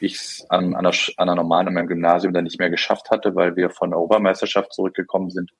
ich 0.00 0.14
es 0.14 0.46
an, 0.48 0.74
an, 0.74 0.86
einer, 0.86 0.94
an 1.16 1.28
einer 1.28 1.34
normalen 1.36 1.68
an 1.68 1.74
meinem 1.74 1.86
Gymnasium 1.86 2.32
dann 2.32 2.44
nicht 2.44 2.58
mehr 2.58 2.70
geschafft 2.70 3.10
hatte, 3.10 3.34
weil 3.34 3.56
wir 3.56 3.70
von 3.70 3.90
der 3.90 3.98
Obermeisterschaft 3.98 4.72
zurückgekommen 4.72 5.30
sind 5.30 5.52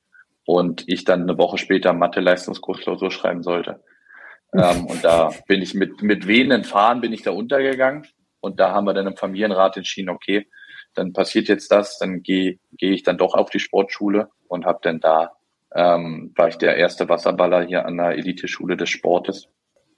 und 0.44 0.84
ich 0.86 1.04
dann 1.04 1.22
eine 1.22 1.38
Woche 1.38 1.58
später 1.58 1.92
Mathe-Leistungskursklausur 1.92 3.10
schreiben 3.10 3.42
sollte 3.42 3.82
ähm, 4.54 4.86
und 4.86 5.04
da 5.04 5.30
bin 5.48 5.62
ich 5.62 5.74
mit, 5.74 6.02
mit 6.02 6.26
wehenden 6.26 6.64
Fahren 6.64 7.00
bin 7.00 7.12
ich 7.12 7.22
da 7.22 7.32
untergegangen. 7.32 8.06
Und 8.40 8.60
da 8.60 8.72
haben 8.72 8.84
wir 8.84 8.92
dann 8.92 9.06
im 9.06 9.16
Familienrat 9.16 9.78
entschieden, 9.78 10.10
okay, 10.10 10.46
dann 10.94 11.12
passiert 11.12 11.48
jetzt 11.48 11.72
das, 11.72 11.98
dann 11.98 12.22
gehe 12.22 12.58
geh 12.72 12.92
ich 12.92 13.02
dann 13.02 13.18
doch 13.18 13.34
auf 13.34 13.48
die 13.48 13.58
Sportschule 13.58 14.28
und 14.48 14.66
habe 14.66 14.80
dann 14.82 15.00
da, 15.00 15.32
ähm, 15.74 16.32
war 16.36 16.48
ich 16.48 16.56
der 16.56 16.76
erste 16.76 17.08
Wasserballer 17.08 17.64
hier 17.64 17.86
an 17.86 17.96
der 17.96 18.12
Eliteschule 18.12 18.76
des 18.76 18.90
Sportes, 18.90 19.48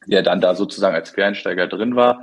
der 0.06 0.22
dann 0.22 0.40
da 0.40 0.54
sozusagen 0.54 0.94
als 0.94 1.12
Quereinsteiger 1.12 1.66
drin 1.66 1.96
war 1.96 2.22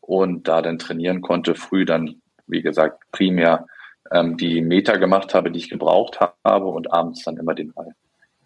und 0.00 0.48
da 0.48 0.62
dann 0.62 0.78
trainieren 0.78 1.20
konnte, 1.20 1.54
früh 1.54 1.84
dann, 1.84 2.16
wie 2.46 2.62
gesagt, 2.62 3.02
primär 3.12 3.66
ähm, 4.10 4.36
die 4.36 4.60
Meter 4.60 4.98
gemacht 4.98 5.34
habe, 5.34 5.50
die 5.50 5.58
ich 5.58 5.70
gebraucht 5.70 6.18
habe 6.44 6.66
und 6.66 6.92
abends 6.92 7.24
dann 7.24 7.36
immer 7.36 7.54
den 7.54 7.72
Ball 7.72 7.94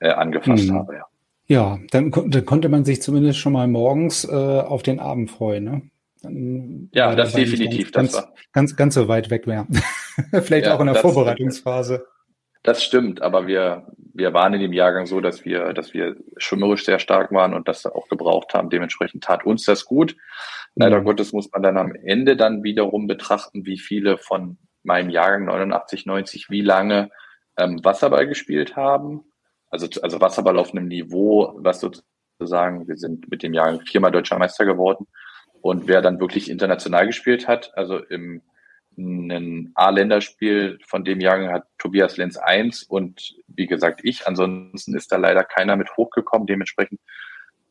äh, 0.00 0.10
angefasst 0.10 0.68
mhm. 0.68 0.74
habe, 0.74 0.94
ja. 0.94 1.06
Ja, 1.46 1.78
dann, 1.90 2.10
dann, 2.10 2.46
konnte 2.46 2.70
man 2.70 2.86
sich 2.86 3.02
zumindest 3.02 3.38
schon 3.38 3.52
mal 3.52 3.68
morgens 3.68 4.24
äh, 4.24 4.32
auf 4.32 4.82
den 4.82 4.98
Abend 4.98 5.30
freuen, 5.30 5.64
ne? 5.64 5.82
Dann 6.22 6.88
ja, 6.94 7.14
das 7.14 7.34
definitiv. 7.34 7.92
Ganz, 7.92 8.12
das 8.12 8.22
war. 8.22 8.32
Ganz, 8.52 8.76
ganz 8.76 8.94
so 8.94 9.08
weit 9.08 9.28
weg 9.28 9.46
wäre. 9.46 9.66
Vielleicht 10.42 10.66
ja, 10.66 10.74
auch 10.74 10.80
in 10.80 10.86
der 10.86 10.94
Vorbereitungsphase. 10.94 12.06
Das 12.64 12.82
stimmt, 12.82 13.20
aber 13.20 13.46
wir, 13.46 13.86
wir 14.14 14.32
waren 14.32 14.54
in 14.54 14.60
dem 14.60 14.72
Jahrgang 14.72 15.04
so, 15.04 15.20
dass 15.20 15.44
wir, 15.44 15.74
dass 15.74 15.92
wir 15.92 16.16
schwimmerisch 16.38 16.86
sehr 16.86 16.98
stark 16.98 17.30
waren 17.30 17.52
und 17.52 17.68
das 17.68 17.84
auch 17.84 18.08
gebraucht 18.08 18.54
haben. 18.54 18.70
Dementsprechend 18.70 19.22
tat 19.22 19.44
uns 19.44 19.66
das 19.66 19.84
gut. 19.84 20.16
Leider 20.74 21.00
mhm. 21.00 21.04
Gottes 21.04 21.34
muss 21.34 21.52
man 21.52 21.62
dann 21.62 21.76
am 21.76 21.94
Ende 21.94 22.36
dann 22.36 22.64
wiederum 22.64 23.06
betrachten, 23.06 23.66
wie 23.66 23.78
viele 23.78 24.16
von 24.16 24.56
meinem 24.82 25.10
Jahrgang 25.10 25.44
89, 25.44 26.06
90 26.06 26.48
wie 26.48 26.62
lange 26.62 27.10
ähm, 27.58 27.84
Wasserball 27.84 28.26
gespielt 28.26 28.76
haben. 28.76 29.24
Also, 29.68 29.86
also 30.00 30.22
Wasserball 30.22 30.58
auf 30.58 30.72
einem 30.72 30.88
Niveau, 30.88 31.58
was 31.58 31.80
sozusagen, 31.80 32.88
wir 32.88 32.96
sind 32.96 33.30
mit 33.30 33.42
dem 33.42 33.52
Jahrgang 33.52 33.82
viermal 33.82 34.10
deutscher 34.10 34.38
Meister 34.38 34.64
geworden. 34.64 35.06
Und 35.60 35.86
wer 35.86 36.00
dann 36.00 36.18
wirklich 36.18 36.50
international 36.50 37.08
gespielt 37.08 37.46
hat, 37.46 37.76
also 37.76 37.98
im 37.98 38.40
ein 38.96 39.72
A-Länderspiel 39.74 40.78
von 40.86 41.04
dem 41.04 41.20
Jahrgang 41.20 41.52
hat 41.52 41.66
Tobias 41.78 42.16
Lenz 42.16 42.36
eins 42.36 42.82
und 42.82 43.34
wie 43.48 43.66
gesagt 43.66 44.00
ich. 44.04 44.26
Ansonsten 44.26 44.96
ist 44.96 45.10
da 45.12 45.16
leider 45.16 45.44
keiner 45.44 45.76
mit 45.76 45.96
hochgekommen. 45.96 46.46
Dementsprechend 46.46 47.00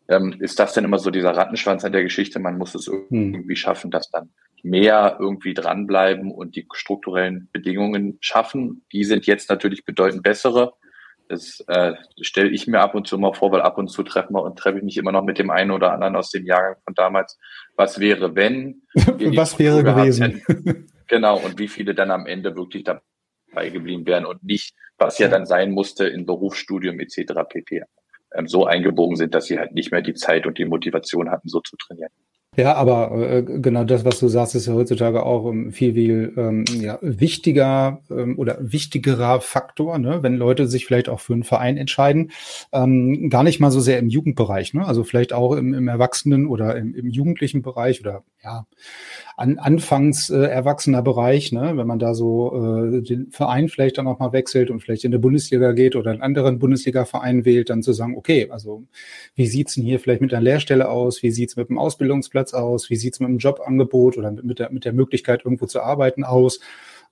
ähm, 0.07 0.35
ist 0.39 0.59
das 0.59 0.73
dann 0.73 0.85
immer 0.85 0.99
so 0.99 1.11
dieser 1.11 1.35
Rattenschwanz 1.35 1.85
an 1.85 1.91
der 1.91 2.03
Geschichte. 2.03 2.39
Man 2.39 2.57
muss 2.57 2.75
es 2.75 2.87
hm. 2.87 3.33
irgendwie 3.33 3.55
schaffen, 3.55 3.91
dass 3.91 4.09
dann 4.09 4.31
mehr 4.63 5.17
irgendwie 5.19 5.53
dranbleiben 5.53 6.31
und 6.31 6.55
die 6.55 6.67
strukturellen 6.73 7.49
Bedingungen 7.51 8.17
schaffen. 8.21 8.83
Die 8.91 9.03
sind 9.03 9.25
jetzt 9.25 9.49
natürlich 9.49 9.85
bedeutend 9.85 10.23
bessere. 10.23 10.73
Das 11.29 11.63
äh, 11.67 11.93
stelle 12.21 12.49
ich 12.49 12.67
mir 12.67 12.79
ab 12.79 12.95
und 12.95 13.07
zu 13.07 13.17
mal 13.17 13.33
vor, 13.33 13.51
weil 13.51 13.61
ab 13.61 13.77
und 13.77 13.87
zu 13.87 14.03
treffen 14.03 14.33
wir 14.33 14.43
und 14.43 14.57
treffe 14.57 14.77
ich 14.77 14.83
mich 14.83 14.97
immer 14.97 15.11
noch 15.11 15.23
mit 15.23 15.39
dem 15.39 15.49
einen 15.49 15.71
oder 15.71 15.93
anderen 15.93 16.15
aus 16.15 16.31
dem 16.31 16.45
Jahrgang 16.45 16.75
von 16.83 16.93
damals. 16.93 17.39
Was 17.75 17.99
wäre, 17.99 18.35
wenn? 18.35 18.83
Was 18.93 19.57
wäre 19.57 19.83
gewesen? 19.83 20.41
genau, 21.07 21.37
und 21.39 21.59
wie 21.59 21.67
viele 21.67 21.93
dann 21.95 22.11
am 22.11 22.25
Ende 22.25 22.55
wirklich 22.55 22.83
dabei 22.83 23.69
geblieben 23.69 24.05
wären 24.05 24.25
und 24.25 24.43
nicht, 24.43 24.75
was 24.97 25.17
ja 25.19 25.27
dann 25.27 25.45
sein 25.45 25.71
musste 25.71 26.07
in 26.07 26.25
Berufsstudium 26.25 26.99
etc. 26.99 27.33
pp. 27.47 27.83
Ähm, 28.35 28.47
so 28.47 28.65
eingebogen 28.65 29.15
sind, 29.15 29.35
dass 29.35 29.45
sie 29.45 29.59
halt 29.59 29.73
nicht 29.73 29.91
mehr 29.91 30.01
die 30.01 30.13
Zeit 30.13 30.45
und 30.45 30.57
die 30.57 30.65
Motivation 30.65 31.29
hatten, 31.29 31.49
so 31.49 31.61
zu 31.61 31.77
trainieren. 31.77 32.11
Ja, 32.55 32.75
aber 32.75 33.11
äh, 33.31 33.41
genau 33.41 33.83
das, 33.83 34.05
was 34.05 34.19
du 34.19 34.27
sagst, 34.27 34.53
ist 34.53 34.67
ja 34.67 34.73
heutzutage 34.73 35.25
auch 35.25 35.43
um, 35.43 35.71
viel, 35.71 35.95
viel 35.95 36.33
ähm, 36.37 36.65
ja, 36.79 36.99
wichtiger 37.01 38.01
ähm, 38.11 38.37
oder 38.37 38.57
wichtigerer 38.59 39.41
Faktor, 39.41 39.97
ne? 39.97 40.21
wenn 40.21 40.35
Leute 40.35 40.67
sich 40.67 40.85
vielleicht 40.85 41.09
auch 41.09 41.19
für 41.19 41.33
einen 41.33 41.43
Verein 41.43 41.77
entscheiden. 41.77 42.29
Ähm, 42.71 43.31
gar 43.31 43.41
nicht 43.41 43.59
mal 43.59 43.71
so 43.71 43.79
sehr 43.79 43.97
im 43.97 44.07
Jugendbereich, 44.07 44.75
ne? 44.75 44.85
also 44.85 45.03
vielleicht 45.03 45.33
auch 45.33 45.53
im, 45.53 45.73
im 45.73 45.87
Erwachsenen- 45.87 46.45
oder 46.45 46.75
im, 46.75 46.93
im 46.93 47.09
jugendlichen 47.09 47.63
Bereich 47.63 48.01
oder 48.01 48.23
ja, 48.43 48.67
an, 49.35 49.57
anfangs 49.57 50.29
äh, 50.29 50.43
erwachsener 50.43 51.01
Bereich, 51.01 51.51
ne? 51.53 51.75
wenn 51.75 51.87
man 51.87 51.97
da 51.97 52.13
so 52.13 52.53
äh, 52.55 53.01
den 53.01 53.31
Verein 53.31 53.67
vielleicht 53.67 53.97
dann 53.97 54.05
auch 54.05 54.19
mal 54.19 54.31
wechselt 54.31 54.69
und 54.69 54.81
vielleicht 54.81 55.05
in 55.05 55.11
der 55.11 55.17
Bundesliga 55.17 55.71
geht 55.71 55.95
oder 55.95 56.11
einen 56.11 56.21
anderen 56.21 56.59
Bundesliga-Verein 56.59 57.45
wählt, 57.45 57.71
dann 57.71 57.81
zu 57.81 57.93
sagen, 57.93 58.15
okay, 58.15 58.49
also 58.51 58.83
wie 59.33 59.47
sieht's 59.47 59.73
denn 59.73 59.83
hier 59.83 59.99
vielleicht 59.99 60.21
mit 60.21 60.33
einer 60.33 60.43
Lehrstelle 60.43 60.89
aus, 60.89 61.23
wie 61.23 61.31
sieht's 61.31 61.55
mit 61.55 61.69
dem 61.69 61.79
Ausbildungsplatz 61.79 62.42
aus, 62.51 62.89
wie 62.89 62.95
sieht's 62.95 63.19
mit 63.19 63.29
dem 63.29 63.37
Jobangebot 63.37 64.17
oder 64.17 64.31
mit, 64.31 64.59
der, 64.59 64.71
mit 64.71 64.85
der 64.85 64.93
Möglichkeit, 64.93 65.45
irgendwo 65.45 65.65
zu 65.67 65.81
arbeiten 65.81 66.23
aus. 66.23 66.59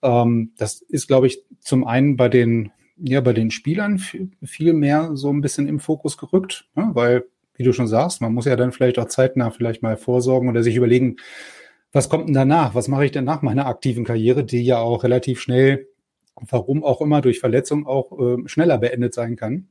Ähm, 0.01 0.51
das 0.57 0.81
ist, 0.81 1.07
glaube 1.07 1.27
ich, 1.27 1.43
zum 1.59 1.85
einen 1.85 2.17
bei 2.17 2.27
den 2.27 2.71
ja, 3.03 3.21
bei 3.21 3.33
den 3.33 3.51
Spielern 3.51 3.99
viel 3.99 4.73
mehr 4.73 5.11
so 5.13 5.31
ein 5.31 5.41
bisschen 5.41 5.67
im 5.67 5.79
Fokus 5.79 6.17
gerückt, 6.17 6.67
ne? 6.75 6.91
weil, 6.93 7.25
wie 7.55 7.63
du 7.63 7.73
schon 7.73 7.87
sagst, 7.87 8.21
man 8.21 8.33
muss 8.33 8.45
ja 8.45 8.55
dann 8.55 8.71
vielleicht 8.71 8.99
auch 8.99 9.07
zeitnah 9.07 9.49
vielleicht 9.49 9.81
mal 9.81 9.97
vorsorgen 9.97 10.49
oder 10.49 10.61
sich 10.61 10.75
überlegen, 10.75 11.17
was 11.91 12.09
kommt 12.09 12.27
denn 12.27 12.35
danach? 12.35 12.75
Was 12.75 12.87
mache 12.87 13.05
ich 13.05 13.11
denn 13.11 13.25
nach 13.25 13.41
meiner 13.41 13.65
aktiven 13.65 14.05
Karriere, 14.05 14.43
die 14.43 14.61
ja 14.63 14.79
auch 14.79 15.03
relativ 15.03 15.41
schnell, 15.41 15.87
warum 16.35 16.83
auch 16.83 17.01
immer, 17.01 17.21
durch 17.21 17.39
Verletzung 17.39 17.85
auch 17.85 18.17
äh, 18.19 18.47
schneller 18.47 18.77
beendet 18.77 19.13
sein 19.13 19.35
kann? 19.35 19.67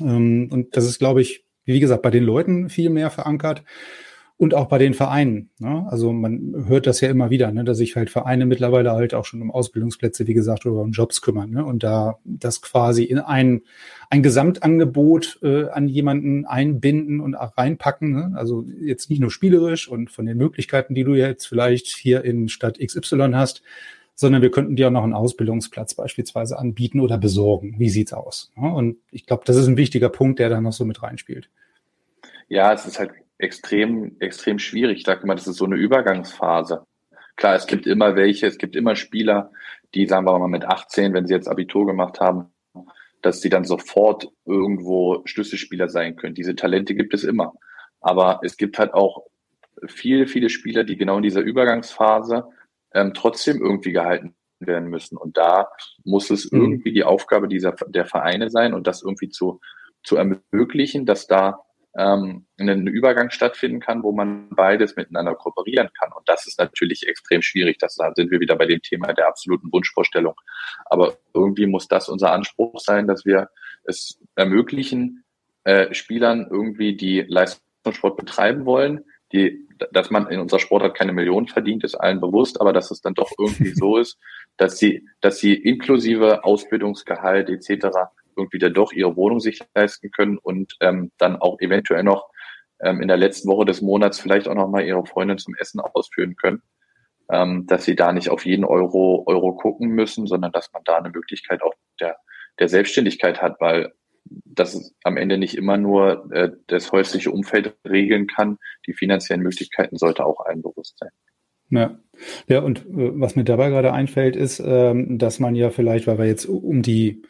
Ähm, 0.00 0.48
und 0.52 0.76
das 0.76 0.84
ist, 0.84 0.98
glaube 0.98 1.22
ich, 1.22 1.44
wie 1.64 1.80
gesagt, 1.80 2.02
bei 2.02 2.10
den 2.10 2.24
Leuten 2.24 2.68
viel 2.68 2.90
mehr 2.90 3.10
verankert 3.10 3.64
und 4.38 4.54
auch 4.54 4.66
bei 4.66 4.76
den 4.76 4.92
Vereinen. 4.92 5.48
Ne? 5.58 5.86
Also 5.88 6.12
man 6.12 6.66
hört 6.68 6.86
das 6.86 7.00
ja 7.00 7.08
immer 7.08 7.30
wieder, 7.30 7.50
ne? 7.52 7.64
dass 7.64 7.78
sich 7.78 7.96
halt 7.96 8.10
Vereine 8.10 8.44
mittlerweile 8.44 8.92
halt 8.92 9.14
auch 9.14 9.24
schon 9.24 9.40
um 9.40 9.50
Ausbildungsplätze, 9.50 10.26
wie 10.26 10.34
gesagt, 10.34 10.66
oder 10.66 10.82
um 10.82 10.90
Jobs 10.90 11.22
kümmern. 11.22 11.50
Ne? 11.50 11.64
Und 11.64 11.82
da 11.82 12.18
das 12.24 12.60
quasi 12.60 13.04
in 13.04 13.18
ein, 13.18 13.62
ein 14.10 14.22
Gesamtangebot 14.22 15.38
äh, 15.42 15.68
an 15.70 15.88
jemanden 15.88 16.44
einbinden 16.44 17.20
und 17.20 17.34
reinpacken. 17.34 18.12
Ne? 18.12 18.32
Also 18.36 18.66
jetzt 18.78 19.08
nicht 19.08 19.20
nur 19.20 19.30
spielerisch 19.30 19.88
und 19.88 20.10
von 20.10 20.26
den 20.26 20.36
Möglichkeiten, 20.36 20.94
die 20.94 21.04
du 21.04 21.14
jetzt 21.14 21.46
vielleicht 21.46 21.86
hier 21.86 22.22
in 22.22 22.48
Stadt 22.48 22.78
XY 22.78 23.30
hast, 23.32 23.62
sondern 24.14 24.42
wir 24.42 24.50
könnten 24.50 24.76
dir 24.76 24.88
auch 24.88 24.92
noch 24.92 25.04
einen 25.04 25.14
Ausbildungsplatz 25.14 25.94
beispielsweise 25.94 26.58
anbieten 26.58 27.00
oder 27.00 27.16
besorgen. 27.16 27.76
Wie 27.78 27.88
sieht's 27.88 28.12
aus? 28.12 28.52
Ne? 28.54 28.70
Und 28.70 28.98
ich 29.10 29.24
glaube, 29.24 29.44
das 29.46 29.56
ist 29.56 29.66
ein 29.66 29.78
wichtiger 29.78 30.10
Punkt, 30.10 30.40
der 30.40 30.50
da 30.50 30.60
noch 30.60 30.72
so 30.74 30.84
mit 30.84 31.02
reinspielt. 31.02 31.48
Ja, 32.48 32.72
es 32.72 32.86
ist 32.86 32.98
halt 32.98 33.10
extrem, 33.38 34.16
extrem 34.20 34.58
schwierig. 34.58 34.98
Ich 34.98 35.04
sage 35.04 35.26
mal, 35.26 35.34
das 35.34 35.46
ist 35.46 35.56
so 35.56 35.64
eine 35.64 35.76
Übergangsphase. 35.76 36.86
Klar, 37.36 37.54
es 37.54 37.66
gibt 37.66 37.86
immer 37.86 38.16
welche, 38.16 38.46
es 38.46 38.58
gibt 38.58 38.76
immer 38.76 38.96
Spieler, 38.96 39.52
die, 39.94 40.06
sagen 40.06 40.26
wir 40.26 40.38
mal, 40.38 40.48
mit 40.48 40.64
18, 40.64 41.12
wenn 41.12 41.26
sie 41.26 41.34
jetzt 41.34 41.48
Abitur 41.48 41.86
gemacht 41.86 42.20
haben, 42.20 42.52
dass 43.22 43.40
sie 43.40 43.50
dann 43.50 43.64
sofort 43.64 44.28
irgendwo 44.44 45.22
Schlüsselspieler 45.26 45.88
sein 45.88 46.16
können. 46.16 46.34
Diese 46.34 46.54
Talente 46.54 46.94
gibt 46.94 47.12
es 47.12 47.24
immer. 47.24 47.54
Aber 48.00 48.40
es 48.42 48.56
gibt 48.56 48.78
halt 48.78 48.94
auch 48.94 49.26
viele, 49.86 50.26
viele 50.26 50.48
Spieler, 50.48 50.84
die 50.84 50.96
genau 50.96 51.16
in 51.16 51.22
dieser 51.22 51.40
Übergangsphase 51.40 52.44
ähm, 52.94 53.12
trotzdem 53.14 53.60
irgendwie 53.60 53.92
gehalten 53.92 54.34
werden 54.60 54.88
müssen. 54.88 55.16
Und 55.18 55.36
da 55.36 55.68
muss 56.04 56.30
es 56.30 56.50
mhm. 56.50 56.60
irgendwie 56.60 56.92
die 56.92 57.04
Aufgabe 57.04 57.48
dieser, 57.48 57.72
der 57.88 58.06
Vereine 58.06 58.48
sein 58.48 58.74
und 58.74 58.86
das 58.86 59.02
irgendwie 59.02 59.28
zu, 59.28 59.60
zu 60.02 60.16
ermöglichen, 60.16 61.04
dass 61.04 61.26
da 61.26 61.65
ähm, 61.98 62.46
ein 62.58 62.86
Übergang 62.86 63.30
stattfinden 63.30 63.80
kann, 63.80 64.02
wo 64.02 64.12
man 64.12 64.50
beides 64.50 64.96
miteinander 64.96 65.34
kooperieren 65.34 65.88
kann. 65.98 66.12
Und 66.12 66.28
das 66.28 66.46
ist 66.46 66.58
natürlich 66.58 67.06
extrem 67.08 67.42
schwierig. 67.42 67.78
Das, 67.78 67.96
da 67.96 68.12
sind 68.14 68.30
wir 68.30 68.40
wieder 68.40 68.56
bei 68.56 68.66
dem 68.66 68.82
Thema 68.82 69.12
der 69.14 69.28
absoluten 69.28 69.72
Wunschvorstellung. 69.72 70.34
Aber 70.86 71.16
irgendwie 71.32 71.66
muss 71.66 71.88
das 71.88 72.08
unser 72.08 72.32
Anspruch 72.32 72.80
sein, 72.80 73.06
dass 73.06 73.24
wir 73.24 73.48
es 73.84 74.18
ermöglichen, 74.34 75.24
äh, 75.64 75.94
Spielern 75.94 76.46
irgendwie, 76.50 76.96
die 76.96 77.22
Leistungssport 77.26 78.16
betreiben 78.16 78.66
wollen, 78.66 79.04
die, 79.32 79.66
dass 79.90 80.10
man 80.10 80.28
in 80.28 80.38
unserer 80.38 80.60
Sportart 80.60 80.96
keine 80.96 81.12
Millionen 81.12 81.48
verdient, 81.48 81.82
ist 81.82 81.94
allen 81.94 82.20
bewusst, 82.20 82.60
aber 82.60 82.72
dass 82.72 82.90
es 82.90 83.00
dann 83.00 83.14
doch 83.14 83.30
irgendwie 83.38 83.70
so 83.74 83.96
ist, 83.96 84.18
dass 84.58 84.78
sie, 84.78 85.06
dass 85.20 85.38
sie 85.38 85.54
inklusive 85.54 86.44
Ausbildungsgehalt 86.44 87.48
etc 87.48 88.10
irgendwie 88.36 88.58
dann 88.58 88.74
doch 88.74 88.92
ihre 88.92 89.16
Wohnung 89.16 89.40
sich 89.40 89.60
leisten 89.74 90.10
können 90.10 90.38
und 90.38 90.74
ähm, 90.80 91.12
dann 91.18 91.36
auch 91.36 91.60
eventuell 91.60 92.02
noch 92.02 92.30
ähm, 92.80 93.00
in 93.00 93.08
der 93.08 93.16
letzten 93.16 93.48
Woche 93.48 93.64
des 93.64 93.82
Monats 93.82 94.20
vielleicht 94.20 94.48
auch 94.48 94.54
noch 94.54 94.68
mal 94.68 94.84
ihre 94.84 95.06
Freundin 95.06 95.38
zum 95.38 95.54
Essen 95.54 95.80
ausführen 95.80 96.36
können, 96.36 96.62
ähm, 97.30 97.66
dass 97.66 97.84
sie 97.84 97.96
da 97.96 98.12
nicht 98.12 98.30
auf 98.30 98.44
jeden 98.44 98.64
Euro 98.64 99.24
Euro 99.26 99.54
gucken 99.54 99.88
müssen, 99.88 100.26
sondern 100.26 100.52
dass 100.52 100.72
man 100.72 100.82
da 100.84 100.96
eine 100.96 101.10
Möglichkeit 101.10 101.62
auch 101.62 101.74
der 102.00 102.16
der 102.58 102.68
Selbstständigkeit 102.68 103.42
hat, 103.42 103.60
weil 103.60 103.92
das 104.44 104.94
am 105.04 105.16
Ende 105.16 105.38
nicht 105.38 105.56
immer 105.56 105.76
nur 105.76 106.30
äh, 106.32 106.50
das 106.66 106.92
häusliche 106.92 107.30
Umfeld 107.30 107.76
regeln 107.88 108.26
kann. 108.26 108.58
Die 108.86 108.92
finanziellen 108.92 109.42
Möglichkeiten 109.42 109.96
sollte 109.96 110.24
auch 110.24 110.40
allen 110.40 110.62
bewusst 110.62 110.98
sein. 110.98 111.10
Ja, 111.70 111.98
ja 112.48 112.60
und 112.60 112.86
äh, 112.86 113.20
was 113.20 113.36
mir 113.36 113.44
dabei 113.44 113.70
gerade 113.70 113.92
einfällt, 113.92 114.36
ist, 114.36 114.60
ähm, 114.64 115.18
dass 115.18 115.38
man 115.38 115.54
ja 115.54 115.70
vielleicht, 115.70 116.06
weil 116.06 116.18
wir 116.18 116.26
jetzt 116.26 116.46
um 116.46 116.82
die 116.82 117.22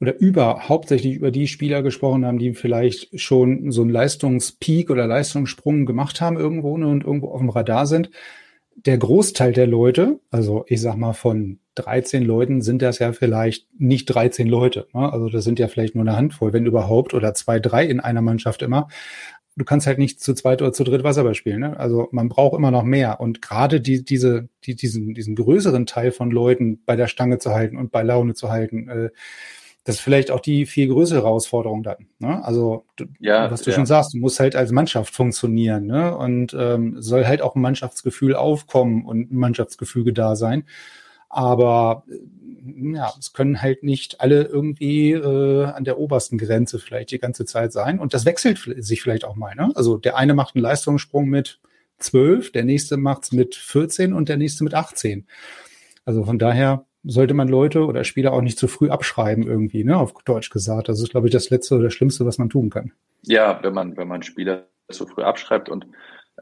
oder 0.00 0.18
über 0.18 0.68
hauptsächlich 0.68 1.14
über 1.14 1.30
die 1.30 1.48
Spieler 1.48 1.82
gesprochen 1.82 2.26
haben, 2.26 2.38
die 2.38 2.54
vielleicht 2.54 3.18
schon 3.18 3.70
so 3.70 3.82
einen 3.82 3.90
Leistungspeak 3.90 4.90
oder 4.90 5.06
Leistungssprung 5.06 5.86
gemacht 5.86 6.20
haben 6.20 6.36
irgendwo 6.36 6.76
ne, 6.76 6.86
und 6.86 7.04
irgendwo 7.04 7.30
auf 7.30 7.40
dem 7.40 7.50
Radar 7.50 7.86
sind. 7.86 8.10
Der 8.74 8.98
Großteil 8.98 9.52
der 9.52 9.66
Leute, 9.66 10.20
also 10.30 10.64
ich 10.68 10.82
sag 10.82 10.96
mal 10.96 11.14
von 11.14 11.60
13 11.76 12.22
Leuten 12.22 12.60
sind 12.60 12.82
das 12.82 12.98
ja 12.98 13.12
vielleicht 13.12 13.68
nicht 13.78 14.06
13 14.06 14.46
Leute. 14.46 14.86
Ne? 14.92 15.10
Also 15.12 15.28
das 15.30 15.44
sind 15.44 15.58
ja 15.58 15.68
vielleicht 15.68 15.94
nur 15.94 16.04
eine 16.04 16.16
Handvoll, 16.16 16.52
wenn 16.52 16.66
überhaupt, 16.66 17.14
oder 17.14 17.32
zwei, 17.34 17.58
drei 17.58 17.86
in 17.86 18.00
einer 18.00 18.22
Mannschaft 18.22 18.62
immer. 18.62 18.88
du 19.56 19.64
kannst 19.64 19.86
halt 19.86 19.98
nicht 19.98 20.20
zu 20.20 20.34
zweit 20.34 20.60
oder 20.60 20.72
zu 20.74 20.84
dritt 20.84 21.04
Wasserball 21.04 21.34
spielen. 21.34 21.60
Ne? 21.60 21.78
Also 21.78 22.08
man 22.12 22.28
braucht 22.28 22.56
immer 22.56 22.70
noch 22.70 22.82
mehr. 22.82 23.20
Und 23.20 23.40
gerade 23.40 23.80
die, 23.80 24.04
diese, 24.04 24.48
die, 24.64 24.74
diesen, 24.74 25.14
diesen 25.14 25.34
größeren 25.36 25.86
Teil 25.86 26.12
von 26.12 26.30
Leuten 26.30 26.82
bei 26.84 26.96
der 26.96 27.08
Stange 27.08 27.38
zu 27.38 27.52
halten 27.52 27.78
und 27.78 27.90
bei 27.92 28.02
Laune 28.02 28.34
zu 28.34 28.50
halten, 28.50 28.88
äh, 28.88 29.10
das 29.86 29.96
ist 29.96 30.00
vielleicht 30.00 30.32
auch 30.32 30.40
die 30.40 30.66
viel 30.66 30.88
größere 30.88 31.20
Herausforderung 31.20 31.84
dann. 31.84 32.08
Ne? 32.18 32.44
Also, 32.44 32.86
du, 32.96 33.04
ja, 33.20 33.48
was 33.52 33.62
du 33.62 33.70
ja. 33.70 33.76
schon 33.76 33.86
sagst, 33.86 34.14
du 34.14 34.18
musst 34.18 34.40
halt 34.40 34.56
als 34.56 34.72
Mannschaft 34.72 35.14
funktionieren 35.14 35.86
ne? 35.86 36.16
und 36.16 36.56
ähm, 36.58 37.00
soll 37.00 37.24
halt 37.24 37.40
auch 37.40 37.54
ein 37.54 37.60
Mannschaftsgefühl 37.60 38.34
aufkommen 38.34 39.06
und 39.06 39.30
ein 39.30 39.36
Mannschaftsgefüge 39.36 40.12
da 40.12 40.34
sein. 40.34 40.64
Aber 41.28 42.02
ja, 42.64 43.12
es 43.16 43.32
können 43.32 43.62
halt 43.62 43.84
nicht 43.84 44.20
alle 44.20 44.42
irgendwie 44.42 45.12
äh, 45.12 45.66
an 45.66 45.84
der 45.84 45.98
obersten 46.00 46.36
Grenze 46.36 46.80
vielleicht 46.80 47.12
die 47.12 47.20
ganze 47.20 47.44
Zeit 47.44 47.72
sein. 47.72 48.00
Und 48.00 48.12
das 48.12 48.24
wechselt 48.24 48.58
sich 48.78 49.02
vielleicht 49.02 49.24
auch 49.24 49.36
mal. 49.36 49.54
Ne? 49.54 49.70
Also 49.76 49.98
der 49.98 50.16
eine 50.16 50.34
macht 50.34 50.56
einen 50.56 50.62
Leistungssprung 50.62 51.28
mit 51.28 51.60
12, 51.98 52.50
der 52.50 52.64
nächste 52.64 52.96
macht's 52.96 53.30
mit 53.30 53.54
14 53.54 54.12
und 54.12 54.28
der 54.28 54.36
nächste 54.36 54.64
mit 54.64 54.74
18. 54.74 55.28
Also 56.04 56.24
von 56.24 56.40
daher 56.40 56.86
sollte 57.06 57.34
man 57.34 57.48
Leute 57.48 57.86
oder 57.86 58.04
Spieler 58.04 58.32
auch 58.32 58.40
nicht 58.42 58.58
zu 58.58 58.68
früh 58.68 58.90
abschreiben 58.90 59.46
irgendwie, 59.46 59.84
ne, 59.84 59.96
auf 59.96 60.12
Deutsch 60.24 60.50
gesagt. 60.50 60.88
Das 60.88 61.00
ist, 61.00 61.10
glaube 61.10 61.28
ich, 61.28 61.32
das 61.32 61.50
Letzte 61.50 61.76
oder 61.76 61.90
Schlimmste, 61.90 62.26
was 62.26 62.38
man 62.38 62.50
tun 62.50 62.68
kann. 62.68 62.92
Ja, 63.22 63.60
wenn 63.62 63.74
man, 63.74 63.96
wenn 63.96 64.08
man 64.08 64.22
Spieler 64.22 64.66
zu 64.90 65.06
früh 65.06 65.22
abschreibt 65.22 65.68
und 65.68 65.86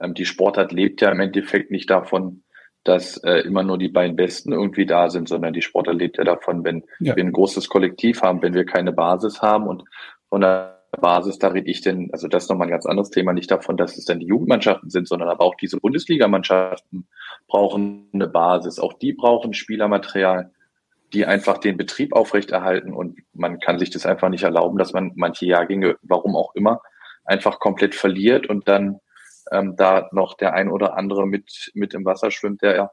ähm, 0.00 0.14
die 0.14 0.24
Sportart 0.24 0.72
lebt 0.72 1.00
ja 1.00 1.10
im 1.10 1.20
Endeffekt 1.20 1.70
nicht 1.70 1.90
davon, 1.90 2.42
dass 2.82 3.16
äh, 3.18 3.40
immer 3.40 3.62
nur 3.62 3.78
die 3.78 3.88
beiden 3.88 4.16
Besten 4.16 4.52
irgendwie 4.52 4.86
da 4.86 5.08
sind, 5.08 5.28
sondern 5.28 5.54
die 5.54 5.62
Sportler 5.62 5.94
lebt 5.94 6.18
ja 6.18 6.24
davon, 6.24 6.64
wenn 6.64 6.84
ja. 6.98 7.16
wir 7.16 7.24
ein 7.24 7.32
großes 7.32 7.68
Kollektiv 7.68 8.22
haben, 8.22 8.42
wenn 8.42 8.54
wir 8.54 8.66
keine 8.66 8.92
Basis 8.92 9.40
haben 9.40 9.66
und 9.66 9.84
von 10.28 10.42
der 10.42 10.74
Basis, 11.00 11.38
da 11.38 11.48
rede 11.48 11.70
ich 11.70 11.80
denn, 11.80 12.10
also 12.12 12.28
das 12.28 12.44
ist 12.44 12.50
nochmal 12.50 12.68
ein 12.68 12.72
ganz 12.72 12.86
anderes 12.86 13.10
Thema, 13.10 13.32
nicht 13.32 13.50
davon, 13.50 13.76
dass 13.76 13.96
es 13.96 14.04
dann 14.04 14.20
die 14.20 14.26
Jugendmannschaften 14.26 14.90
sind, 14.90 15.08
sondern 15.08 15.28
aber 15.28 15.44
auch 15.44 15.54
diese 15.56 15.78
Bundesligamannschaften 15.78 17.08
brauchen 17.48 18.08
eine 18.12 18.28
Basis. 18.28 18.78
Auch 18.78 18.92
die 18.92 19.12
brauchen 19.12 19.54
Spielermaterial, 19.54 20.52
die 21.14 21.24
einfach 21.24 21.58
den 21.58 21.76
Betrieb 21.76 22.12
aufrechterhalten 22.12 22.92
und 22.92 23.18
man 23.32 23.60
kann 23.60 23.78
sich 23.78 23.90
das 23.90 24.04
einfach 24.04 24.28
nicht 24.28 24.42
erlauben, 24.42 24.78
dass 24.78 24.92
man 24.92 25.12
manche 25.14 25.46
Jahrgänge, 25.46 25.96
warum 26.02 26.36
auch 26.36 26.54
immer, 26.54 26.82
einfach 27.24 27.60
komplett 27.60 27.94
verliert 27.94 28.48
und 28.48 28.68
dann 28.68 28.98
ähm, 29.52 29.76
da 29.76 30.08
noch 30.12 30.36
der 30.36 30.54
ein 30.54 30.68
oder 30.68 30.96
andere 30.96 31.26
mit, 31.26 31.70
mit 31.74 31.94
im 31.94 32.04
Wasser 32.04 32.30
schwimmt, 32.30 32.62
der, 32.62 32.92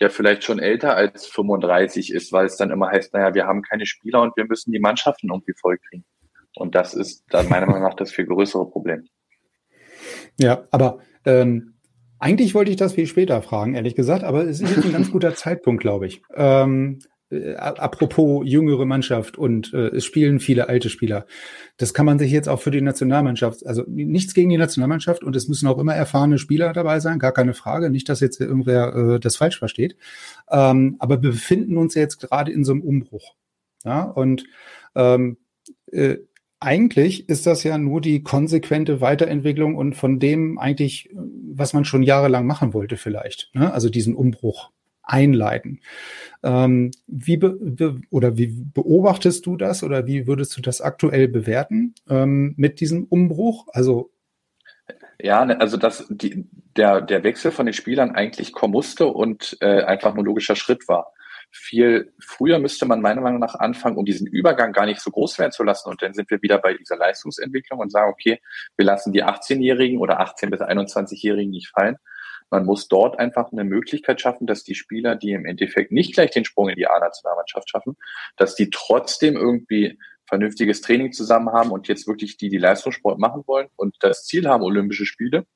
der 0.00 0.10
vielleicht 0.10 0.44
schon 0.44 0.58
älter 0.58 0.94
als 0.94 1.26
35 1.26 2.12
ist, 2.12 2.32
weil 2.32 2.46
es 2.46 2.56
dann 2.56 2.70
immer 2.70 2.90
heißt, 2.90 3.14
naja, 3.14 3.34
wir 3.34 3.46
haben 3.46 3.62
keine 3.62 3.86
Spieler 3.86 4.20
und 4.20 4.36
wir 4.36 4.44
müssen 4.44 4.72
die 4.72 4.80
Mannschaften 4.80 5.30
irgendwie 5.30 5.54
vollkriegen. 5.58 6.04
Und 6.56 6.74
das 6.74 6.92
ist 6.92 7.24
dann 7.30 7.48
meiner 7.48 7.66
Meinung 7.66 7.82
nach 7.82 7.94
das 7.94 8.12
viel 8.12 8.26
größere 8.26 8.68
Problem. 8.68 9.06
Ja, 10.38 10.64
aber 10.70 10.98
ähm, 11.24 11.74
eigentlich 12.18 12.54
wollte 12.54 12.70
ich 12.70 12.76
das 12.76 12.92
viel 12.92 13.06
später 13.06 13.40
fragen, 13.42 13.74
ehrlich 13.74 13.94
gesagt, 13.94 14.22
aber 14.22 14.44
es 14.44 14.60
ist 14.60 14.76
jetzt 14.76 14.84
ein 14.84 14.92
ganz 14.92 15.10
guter 15.10 15.34
Zeitpunkt, 15.34 15.80
glaube 15.80 16.06
ich. 16.06 16.22
Ähm, 16.34 17.00
äh, 17.32 17.54
apropos 17.56 18.42
jüngere 18.44 18.84
Mannschaft 18.84 19.38
und 19.38 19.72
äh, 19.72 19.88
es 19.88 20.04
spielen 20.04 20.38
viele 20.38 20.68
alte 20.68 20.90
Spieler. 20.90 21.26
Das 21.78 21.94
kann 21.94 22.06
man 22.06 22.18
sich 22.18 22.30
jetzt 22.30 22.48
auch 22.48 22.60
für 22.60 22.70
die 22.70 22.82
Nationalmannschaft, 22.82 23.66
also 23.66 23.84
nichts 23.86 24.34
gegen 24.34 24.50
die 24.50 24.58
Nationalmannschaft 24.58 25.24
und 25.24 25.34
es 25.34 25.48
müssen 25.48 25.66
auch 25.66 25.78
immer 25.78 25.94
erfahrene 25.94 26.38
Spieler 26.38 26.72
dabei 26.72 27.00
sein, 27.00 27.18
gar 27.18 27.32
keine 27.32 27.54
Frage. 27.54 27.90
Nicht, 27.90 28.08
dass 28.08 28.20
jetzt 28.20 28.40
irgendwer 28.40 28.94
äh, 28.94 29.20
das 29.20 29.36
falsch 29.36 29.58
versteht. 29.58 29.96
Ähm, 30.50 30.96
aber 30.98 31.22
wir 31.22 31.30
befinden 31.30 31.76
uns 31.78 31.94
jetzt 31.94 32.20
gerade 32.20 32.52
in 32.52 32.64
so 32.64 32.72
einem 32.72 32.82
Umbruch. 32.82 33.34
Ja, 33.84 34.02
und 34.02 34.44
ähm, 34.94 35.38
äh, 35.90 36.18
eigentlich 36.60 37.28
ist 37.28 37.46
das 37.46 37.64
ja 37.64 37.76
nur 37.76 38.00
die 38.00 38.22
konsequente 38.22 39.00
Weiterentwicklung 39.00 39.74
und 39.74 39.94
von 39.94 40.20
dem 40.20 40.58
eigentlich, 40.58 41.10
was 41.12 41.72
man 41.72 41.84
schon 41.84 42.04
jahrelang 42.04 42.46
machen 42.46 42.72
wollte 42.72 42.96
vielleicht. 42.96 43.50
Ne? 43.54 43.72
Also 43.72 43.88
diesen 43.88 44.14
Umbruch 44.14 44.70
einleiten. 45.02 45.80
Ähm, 46.42 46.90
wie 47.06 47.36
be, 47.36 47.50
be, 47.60 48.00
oder 48.10 48.36
wie 48.36 48.48
beobachtest 48.48 49.46
du 49.46 49.56
das 49.56 49.82
oder 49.82 50.06
wie 50.06 50.26
würdest 50.26 50.56
du 50.56 50.60
das 50.60 50.80
aktuell 50.80 51.28
bewerten 51.28 51.94
ähm, 52.08 52.54
mit 52.56 52.80
diesem 52.80 53.04
Umbruch? 53.04 53.66
Also 53.72 54.10
ja, 55.20 55.44
ne, 55.44 55.60
also 55.60 55.76
dass 55.76 56.06
die, 56.08 56.46
der, 56.76 57.00
der 57.00 57.22
Wechsel 57.22 57.52
von 57.52 57.66
den 57.66 57.74
Spielern 57.74 58.10
eigentlich 58.12 58.52
kommen 58.52 58.72
musste 58.72 59.06
und 59.06 59.56
äh, 59.60 59.82
einfach 59.82 60.14
nur 60.14 60.24
logischer 60.24 60.56
Schritt 60.56 60.88
war. 60.88 61.12
Viel 61.52 62.12
früher 62.18 62.58
müsste 62.58 62.86
man 62.86 63.02
meiner 63.02 63.20
Meinung 63.20 63.38
nach 63.38 63.54
anfangen, 63.54 63.98
um 63.98 64.04
diesen 64.04 64.26
Übergang 64.26 64.72
gar 64.72 64.86
nicht 64.86 65.00
so 65.00 65.10
groß 65.10 65.38
werden 65.38 65.52
zu 65.52 65.62
lassen. 65.62 65.90
Und 65.90 66.02
dann 66.02 66.14
sind 66.14 66.30
wir 66.30 66.40
wieder 66.42 66.58
bei 66.58 66.74
dieser 66.74 66.96
Leistungsentwicklung 66.96 67.78
und 67.78 67.92
sagen, 67.92 68.10
okay, 68.10 68.40
wir 68.76 68.86
lassen 68.86 69.12
die 69.12 69.22
18-Jährigen 69.22 69.98
oder 69.98 70.20
18- 70.20 70.50
bis 70.50 70.60
21-Jährigen 70.60 71.50
nicht 71.50 71.68
fallen, 71.68 71.98
man 72.52 72.66
muss 72.66 72.86
dort 72.86 73.18
einfach 73.18 73.50
eine 73.50 73.64
Möglichkeit 73.64 74.20
schaffen, 74.20 74.46
dass 74.46 74.62
die 74.62 74.74
Spieler, 74.74 75.16
die 75.16 75.32
im 75.32 75.46
Endeffekt 75.46 75.90
nicht 75.90 76.14
gleich 76.14 76.30
den 76.30 76.44
Sprung 76.44 76.68
in 76.68 76.76
die 76.76 76.86
A-Nationalmannschaft 76.86 77.68
schaffen, 77.68 77.96
dass 78.36 78.54
die 78.54 78.68
trotzdem 78.70 79.36
irgendwie 79.36 79.98
vernünftiges 80.26 80.82
Training 80.82 81.12
zusammen 81.12 81.50
haben 81.52 81.70
und 81.70 81.88
jetzt 81.88 82.06
wirklich 82.06 82.36
die, 82.36 82.50
die 82.50 82.58
Leistungssport 82.58 83.18
machen 83.18 83.42
wollen 83.46 83.68
und 83.76 83.96
das 84.00 84.26
Ziel 84.26 84.46
haben, 84.46 84.62
Olympische 84.62 85.06
Spiele, 85.06 85.46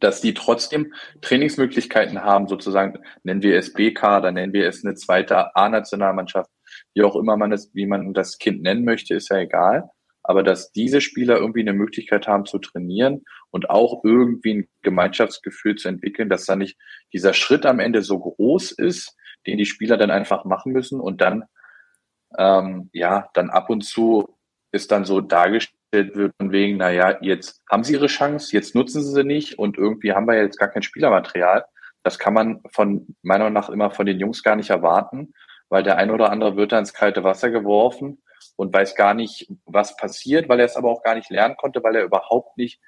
dass 0.00 0.22
die 0.22 0.32
trotzdem 0.32 0.94
Trainingsmöglichkeiten 1.20 2.22
haben, 2.22 2.48
sozusagen, 2.48 2.98
nennen 3.22 3.42
wir 3.42 3.56
es 3.58 3.74
B-Kader, 3.74 4.32
nennen 4.32 4.54
wir 4.54 4.66
es 4.66 4.84
eine 4.84 4.94
zweite 4.94 5.54
A-Nationalmannschaft, 5.54 6.50
wie 6.94 7.02
auch 7.02 7.14
immer 7.14 7.36
man 7.36 7.52
es, 7.52 7.74
wie 7.74 7.86
man 7.86 8.14
das 8.14 8.38
Kind 8.38 8.62
nennen 8.62 8.84
möchte, 8.84 9.14
ist 9.14 9.28
ja 9.28 9.36
egal. 9.36 9.90
Aber 10.22 10.42
dass 10.42 10.72
diese 10.72 11.02
Spieler 11.02 11.36
irgendwie 11.36 11.60
eine 11.60 11.74
Möglichkeit 11.74 12.26
haben 12.26 12.46
zu 12.46 12.58
trainieren 12.58 13.24
und 13.54 13.70
auch 13.70 14.02
irgendwie 14.02 14.54
ein 14.54 14.68
Gemeinschaftsgefühl 14.82 15.76
zu 15.76 15.86
entwickeln, 15.86 16.28
dass 16.28 16.44
da 16.44 16.56
nicht 16.56 16.76
dieser 17.12 17.32
Schritt 17.34 17.66
am 17.66 17.78
Ende 17.78 18.02
so 18.02 18.18
groß 18.18 18.72
ist, 18.72 19.16
den 19.46 19.58
die 19.58 19.64
Spieler 19.64 19.96
dann 19.96 20.10
einfach 20.10 20.44
machen 20.44 20.72
müssen 20.72 20.98
und 20.98 21.20
dann 21.20 21.44
ähm, 22.36 22.90
ja 22.92 23.28
dann 23.34 23.50
ab 23.50 23.70
und 23.70 23.82
zu 23.82 24.36
ist 24.72 24.90
dann 24.90 25.04
so 25.04 25.20
dargestellt 25.20 26.16
wird 26.16 26.32
von 26.36 26.50
wegen, 26.50 26.78
na 26.78 26.90
ja, 26.90 27.16
jetzt 27.20 27.62
haben 27.70 27.84
sie 27.84 27.92
ihre 27.92 28.08
Chance, 28.08 28.56
jetzt 28.56 28.74
nutzen 28.74 29.04
sie 29.04 29.12
sie 29.12 29.22
nicht 29.22 29.56
und 29.56 29.78
irgendwie 29.78 30.14
haben 30.14 30.26
wir 30.26 30.34
jetzt 30.34 30.58
gar 30.58 30.68
kein 30.68 30.82
Spielermaterial. 30.82 31.64
Das 32.02 32.18
kann 32.18 32.34
man 32.34 32.60
von 32.72 33.14
meiner 33.22 33.44
Meinung 33.44 33.54
nach 33.54 33.68
immer 33.68 33.92
von 33.92 34.04
den 34.04 34.18
Jungs 34.18 34.42
gar 34.42 34.56
nicht 34.56 34.70
erwarten, 34.70 35.32
weil 35.68 35.84
der 35.84 35.96
ein 35.96 36.10
oder 36.10 36.32
andere 36.32 36.56
wird 36.56 36.72
da 36.72 36.80
ins 36.80 36.92
kalte 36.92 37.22
Wasser 37.22 37.50
geworfen 37.50 38.20
und 38.56 38.74
weiß 38.74 38.96
gar 38.96 39.14
nicht, 39.14 39.48
was 39.64 39.96
passiert, 39.96 40.48
weil 40.48 40.58
er 40.58 40.66
es 40.66 40.74
aber 40.74 40.90
auch 40.90 41.04
gar 41.04 41.14
nicht 41.14 41.30
lernen 41.30 41.56
konnte, 41.56 41.84
weil 41.84 41.94
er 41.94 42.02
überhaupt 42.02 42.58
nicht 42.58 42.80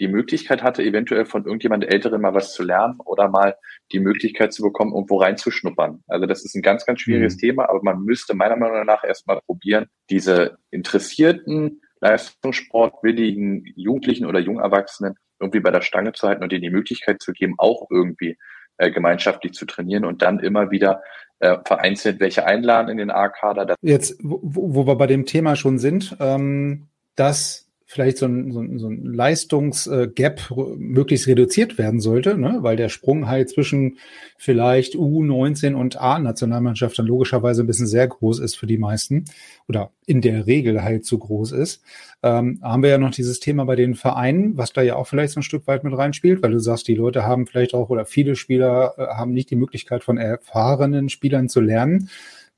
die 0.00 0.08
Möglichkeit 0.08 0.62
hatte, 0.62 0.82
eventuell 0.82 1.24
von 1.24 1.44
irgendjemand 1.44 1.84
Älteren 1.84 2.20
mal 2.20 2.34
was 2.34 2.52
zu 2.52 2.62
lernen 2.62 2.98
oder 3.04 3.28
mal 3.28 3.56
die 3.92 4.00
Möglichkeit 4.00 4.52
zu 4.52 4.62
bekommen, 4.62 4.92
irgendwo 4.92 5.18
reinzuschnuppern. 5.18 6.02
Also 6.08 6.26
das 6.26 6.44
ist 6.44 6.54
ein 6.54 6.62
ganz, 6.62 6.84
ganz 6.84 7.00
schwieriges 7.00 7.36
mhm. 7.36 7.40
Thema, 7.40 7.68
aber 7.68 7.80
man 7.82 8.00
müsste 8.02 8.34
meiner 8.34 8.56
Meinung 8.56 8.84
nach 8.86 9.04
erstmal 9.04 9.40
probieren, 9.46 9.86
diese 10.10 10.58
interessierten, 10.70 11.80
leistungssportwilligen 12.00 13.64
Jugendlichen 13.76 14.26
oder 14.26 14.40
Jungerwachsenen 14.40 15.14
irgendwie 15.40 15.60
bei 15.60 15.70
der 15.70 15.82
Stange 15.82 16.12
zu 16.12 16.26
halten 16.26 16.42
und 16.42 16.52
ihnen 16.52 16.62
die 16.62 16.70
Möglichkeit 16.70 17.22
zu 17.22 17.32
geben, 17.32 17.54
auch 17.58 17.86
irgendwie 17.90 18.36
äh, 18.78 18.90
gemeinschaftlich 18.90 19.52
zu 19.52 19.66
trainieren 19.66 20.04
und 20.04 20.22
dann 20.22 20.40
immer 20.40 20.70
wieder 20.70 21.02
äh, 21.38 21.58
vereinzelt 21.64 22.20
welche 22.20 22.46
einladen 22.46 22.88
in 22.88 22.98
den 22.98 23.10
A-Kader. 23.10 23.74
Jetzt, 23.80 24.16
wo, 24.22 24.40
wo 24.42 24.86
wir 24.86 24.96
bei 24.96 25.06
dem 25.06 25.26
Thema 25.26 25.56
schon 25.56 25.78
sind, 25.78 26.16
ähm, 26.20 26.88
dass 27.16 27.63
vielleicht 27.86 28.16
so 28.16 28.26
ein, 28.26 28.50
so 28.50 28.60
ein, 28.60 28.78
so 28.78 28.88
ein 28.88 29.04
Leistungsgap 29.04 30.50
möglichst 30.78 31.26
reduziert 31.26 31.76
werden 31.76 32.00
sollte, 32.00 32.38
ne? 32.38 32.58
weil 32.60 32.76
der 32.76 32.88
Sprung 32.88 33.28
halt 33.28 33.50
zwischen 33.50 33.98
vielleicht 34.38 34.94
U19 34.94 35.74
und 35.74 36.00
A-Nationalmannschaft 36.00 36.98
dann 36.98 37.06
logischerweise 37.06 37.62
ein 37.62 37.66
bisschen 37.66 37.86
sehr 37.86 38.08
groß 38.08 38.38
ist 38.38 38.56
für 38.56 38.66
die 38.66 38.78
meisten 38.78 39.26
oder 39.68 39.90
in 40.06 40.22
der 40.22 40.46
Regel 40.46 40.82
halt 40.82 41.04
zu 41.04 41.18
groß 41.18 41.52
ist. 41.52 41.82
Ähm, 42.22 42.58
haben 42.62 42.82
wir 42.82 42.90
ja 42.90 42.98
noch 42.98 43.10
dieses 43.10 43.38
Thema 43.38 43.64
bei 43.64 43.76
den 43.76 43.94
Vereinen, 43.94 44.56
was 44.56 44.72
da 44.72 44.80
ja 44.80 44.96
auch 44.96 45.06
vielleicht 45.06 45.34
so 45.34 45.40
ein 45.40 45.44
Stück 45.44 45.66
weit 45.66 45.84
mit 45.84 45.96
reinspielt, 45.96 46.42
weil 46.42 46.52
du 46.52 46.58
sagst, 46.58 46.88
die 46.88 46.94
Leute 46.94 47.24
haben 47.24 47.46
vielleicht 47.46 47.74
auch 47.74 47.90
oder 47.90 48.06
viele 48.06 48.34
Spieler 48.34 48.94
äh, 48.96 49.06
haben 49.14 49.32
nicht 49.32 49.50
die 49.50 49.56
Möglichkeit 49.56 50.04
von 50.04 50.16
erfahrenen 50.16 51.10
Spielern 51.10 51.48
zu 51.48 51.60
lernen 51.60 52.08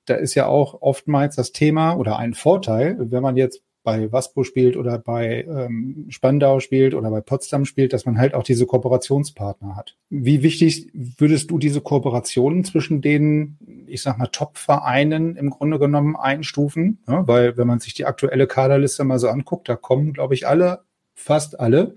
da 0.06 0.14
ist 0.14 0.36
ja 0.36 0.46
auch 0.46 0.82
oftmals 0.82 1.34
das 1.34 1.50
Thema 1.50 1.94
oder 1.94 2.16
ein 2.16 2.32
Vorteil, 2.32 2.96
wenn 2.98 3.22
man 3.22 3.36
jetzt 3.36 3.62
bei 3.87 4.11
Waspo 4.11 4.42
spielt 4.42 4.77
oder 4.77 4.99
bei 4.99 5.46
ähm, 5.49 6.07
Spandau 6.09 6.59
spielt 6.59 6.92
oder 6.92 7.09
bei 7.09 7.20
Potsdam 7.20 7.64
spielt, 7.64 7.92
dass 7.92 8.05
man 8.05 8.18
halt 8.18 8.35
auch 8.35 8.42
diese 8.42 8.66
Kooperationspartner 8.66 9.77
hat. 9.77 9.96
Wie 10.11 10.42
wichtig 10.42 10.90
würdest 10.92 11.53
du 11.53 11.59
diese 11.59 11.81
Kooperationen 11.81 12.64
zwischen 12.64 13.01
den, 13.01 13.59
ich 13.87 14.03
sag 14.03 14.18
mal, 14.18 14.27
Top-Vereinen 14.27 15.37
im 15.37 15.51
Grunde 15.51 15.79
genommen 15.79 16.16
einstufen? 16.16 16.99
Ja, 17.07 17.29
weil 17.29 17.57
wenn 17.57 17.68
man 17.68 17.79
sich 17.79 17.94
die 17.94 18.07
aktuelle 18.07 18.49
Kaderliste 18.49 19.05
mal 19.05 19.20
so 19.20 19.29
anguckt, 19.29 19.68
da 19.68 19.77
kommen, 19.77 20.12
glaube 20.12 20.35
ich, 20.35 20.49
alle, 20.49 20.81
fast 21.14 21.61
alle, 21.61 21.94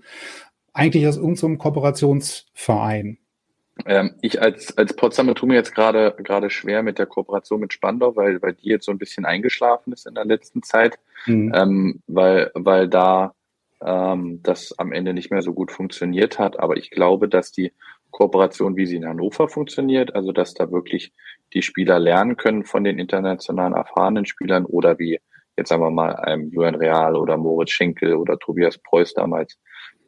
eigentlich 0.72 1.08
aus 1.08 1.16
irgendeinem 1.16 1.58
Kooperationsverein. 1.58 3.18
Ähm, 3.86 4.14
ich 4.20 4.40
als, 4.40 4.76
als 4.76 4.94
Potsdamer 4.94 5.34
tue 5.34 5.48
mir 5.48 5.54
jetzt 5.54 5.74
gerade 5.74 6.14
gerade 6.18 6.50
schwer 6.50 6.82
mit 6.82 6.98
der 6.98 7.06
Kooperation 7.06 7.60
mit 7.60 7.72
Spandau, 7.72 8.16
weil, 8.16 8.40
weil 8.42 8.54
die 8.54 8.68
jetzt 8.68 8.86
so 8.86 8.92
ein 8.92 8.98
bisschen 8.98 9.24
eingeschlafen 9.24 9.92
ist 9.92 10.06
in 10.06 10.14
der 10.14 10.24
letzten 10.24 10.62
Zeit, 10.62 10.98
mhm. 11.26 11.52
ähm, 11.54 12.02
weil, 12.06 12.50
weil 12.54 12.88
da 12.88 13.34
ähm, 13.82 14.40
das 14.42 14.78
am 14.78 14.92
Ende 14.92 15.14
nicht 15.14 15.30
mehr 15.30 15.42
so 15.42 15.52
gut 15.52 15.72
funktioniert 15.72 16.38
hat. 16.38 16.58
Aber 16.58 16.76
ich 16.76 16.90
glaube, 16.90 17.28
dass 17.28 17.52
die 17.52 17.72
Kooperation, 18.10 18.76
wie 18.76 18.86
sie 18.86 18.96
in 18.96 19.06
Hannover 19.06 19.48
funktioniert, 19.48 20.14
also 20.14 20.32
dass 20.32 20.54
da 20.54 20.70
wirklich 20.70 21.12
die 21.52 21.62
Spieler 21.62 21.98
lernen 21.98 22.36
können 22.36 22.64
von 22.64 22.84
den 22.84 22.98
internationalen 22.98 23.74
erfahrenen 23.74 24.26
Spielern 24.26 24.64
oder 24.64 24.98
wie 24.98 25.20
jetzt 25.56 25.68
sagen 25.68 25.82
wir 25.82 25.90
mal 25.90 26.16
einem 26.16 26.50
Julian 26.50 26.74
Real 26.74 27.16
oder 27.16 27.36
Moritz 27.36 27.70
Schenkel 27.70 28.14
oder 28.14 28.38
Tobias 28.38 28.78
Preuß 28.78 29.14
damals, 29.14 29.58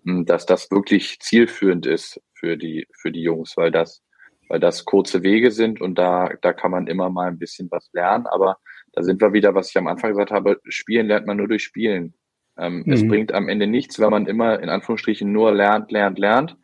dass 0.05 0.47
das 0.47 0.71
wirklich 0.71 1.21
zielführend 1.21 1.87
ist 1.87 2.21
für 2.35 2.57
die, 2.57 2.87
für 2.93 3.13
die 3.13 3.23
Jungs, 3.23 3.57
weil 3.57 3.71
das, 3.71 4.03
weil 4.49 4.61
das 4.61 4.85
kurze 4.85 5.23
Wege 5.23 5.51
sind 5.51 5.81
und 5.81 5.97
da, 5.97 6.31
da 6.43 6.53
kann 6.53 6.71
man 6.71 6.87
immer 6.87 7.09
mal 7.09 7.29
ein 7.29 7.39
bisschen 7.39 7.71
was 7.71 7.91
lernen. 7.93 8.27
Aber 8.27 8.59
da 8.93 9.03
sind 9.03 9.21
wir 9.21 9.33
wieder, 9.33 9.55
was 9.55 9.71
ich 9.71 9.79
am 9.79 9.87
Anfang 9.87 10.11
gesagt 10.11 10.31
habe, 10.31 10.61
spielen 10.69 11.07
lernt 11.07 11.27
man 11.27 11.37
nur 11.37 11.49
durch 11.49 11.63
Spielen. 11.63 12.15
Ähm, 12.59 12.83
mhm. 12.85 12.93
Es 12.93 13.07
bringt 13.07 13.33
am 13.33 13.49
Ende 13.49 13.67
nichts, 13.67 13.99
wenn 13.99 14.11
man 14.11 14.27
immer 14.27 14.61
in 14.61 14.69
Anführungsstrichen 14.69 15.31
nur 15.31 15.53
lernt, 15.53 15.91
lernt, 15.91 16.19
lernt 16.19 16.57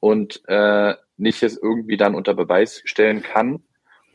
und 0.00 0.42
äh, 0.48 0.94
nicht 1.16 1.42
es 1.42 1.56
irgendwie 1.56 1.96
dann 1.96 2.14
unter 2.14 2.34
Beweis 2.34 2.82
stellen 2.84 3.22
kann 3.22 3.62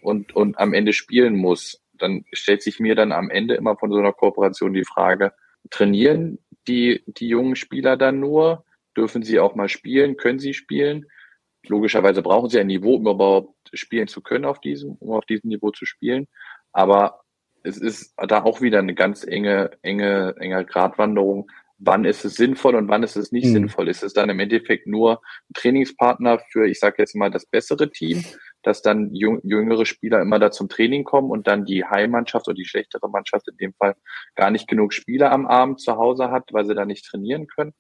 und, 0.02 0.36
und 0.36 0.60
am 0.60 0.74
Ende 0.74 0.94
spielen 0.94 1.36
muss. 1.36 1.82
Dann 1.94 2.26
stellt 2.34 2.62
sich 2.62 2.80
mir 2.80 2.96
dann 2.96 3.12
am 3.12 3.30
Ende 3.30 3.56
immer 3.56 3.78
von 3.78 3.92
so 3.92 3.98
einer 3.98 4.14
Kooperation 4.14 4.74
die 4.74 4.86
Frage, 4.86 5.32
trainieren 5.70 6.40
die, 6.68 7.04
die 7.08 7.28
jungen 7.28 7.56
Spieler 7.56 7.98
dann 7.98 8.20
nur? 8.20 8.66
Dürfen 8.96 9.24
sie 9.24 9.40
auch 9.40 9.56
mal 9.56 9.70
spielen? 9.70 10.18
Können 10.18 10.40
sie 10.40 10.54
spielen? 10.54 11.06
Logischerweise 11.68 12.22
brauchen 12.22 12.50
sie 12.50 12.60
ein 12.60 12.68
Niveau, 12.68 12.96
um 12.96 13.08
überhaupt 13.08 13.54
spielen 13.74 14.08
zu 14.08 14.22
können 14.22 14.46
auf 14.46 14.60
diesem, 14.60 14.94
um 14.94 15.12
auf 15.12 15.26
diesem 15.26 15.50
Niveau 15.50 15.72
zu 15.72 15.86
spielen. 15.86 16.28
Aber 16.72 17.22
es 17.64 17.78
ist 17.78 18.14
da 18.18 18.44
auch 18.44 18.62
wieder 18.62 18.80
eine 18.80 18.96
ganz 18.96 19.24
enge, 19.24 19.72
enge, 19.82 20.36
enge 20.40 20.66
Gratwanderung. 20.66 21.50
Wann 21.80 22.06
ist 22.06 22.26
es 22.26 22.36
sinnvoll 22.36 22.76
und 22.76 22.88
wann 22.88 23.04
ist 23.04 23.18
es 23.18 23.32
nicht 23.32 23.48
mhm. 23.48 23.54
sinnvoll? 23.54 23.88
Ist 23.90 24.04
es 24.04 24.14
dann 24.14 24.30
im 24.30 24.40
Endeffekt 24.40 24.88
nur 24.88 25.22
ein 25.50 25.54
Trainingspartner 25.54 26.40
für, 26.52 26.68
ich 26.68 26.80
sage 26.80 26.96
jetzt 27.00 27.16
mal, 27.16 27.30
das 27.30 27.46
bessere 27.46 27.92
Team? 27.92 28.24
Dass 28.68 28.82
dann 28.82 29.16
jüngere 29.16 29.86
Spieler 29.86 30.22
immer 30.22 30.40
da 30.40 30.52
zum 30.52 30.68
Training 30.68 31.06
kommen 31.06 31.32
und 31.32 31.48
dann 31.48 31.64
die 31.64 31.86
Heimmannschaft 31.86 32.50
oder 32.50 32.56
die 32.56 32.66
schlechtere 32.66 33.10
Mannschaft 33.10 33.48
in 33.48 33.56
dem 33.56 33.74
Fall 33.74 33.96
gar 34.36 34.52
nicht 34.52 34.68
genug 34.68 34.92
Spieler 34.92 35.32
am 35.32 35.48
Abend 35.48 35.80
zu 35.80 35.96
Hause 35.96 36.32
hat, 36.32 36.50
weil 36.52 36.66
sie 36.66 36.76
da 36.76 36.84
nicht 36.84 37.06
trainieren 37.06 37.48
können. 37.48 37.74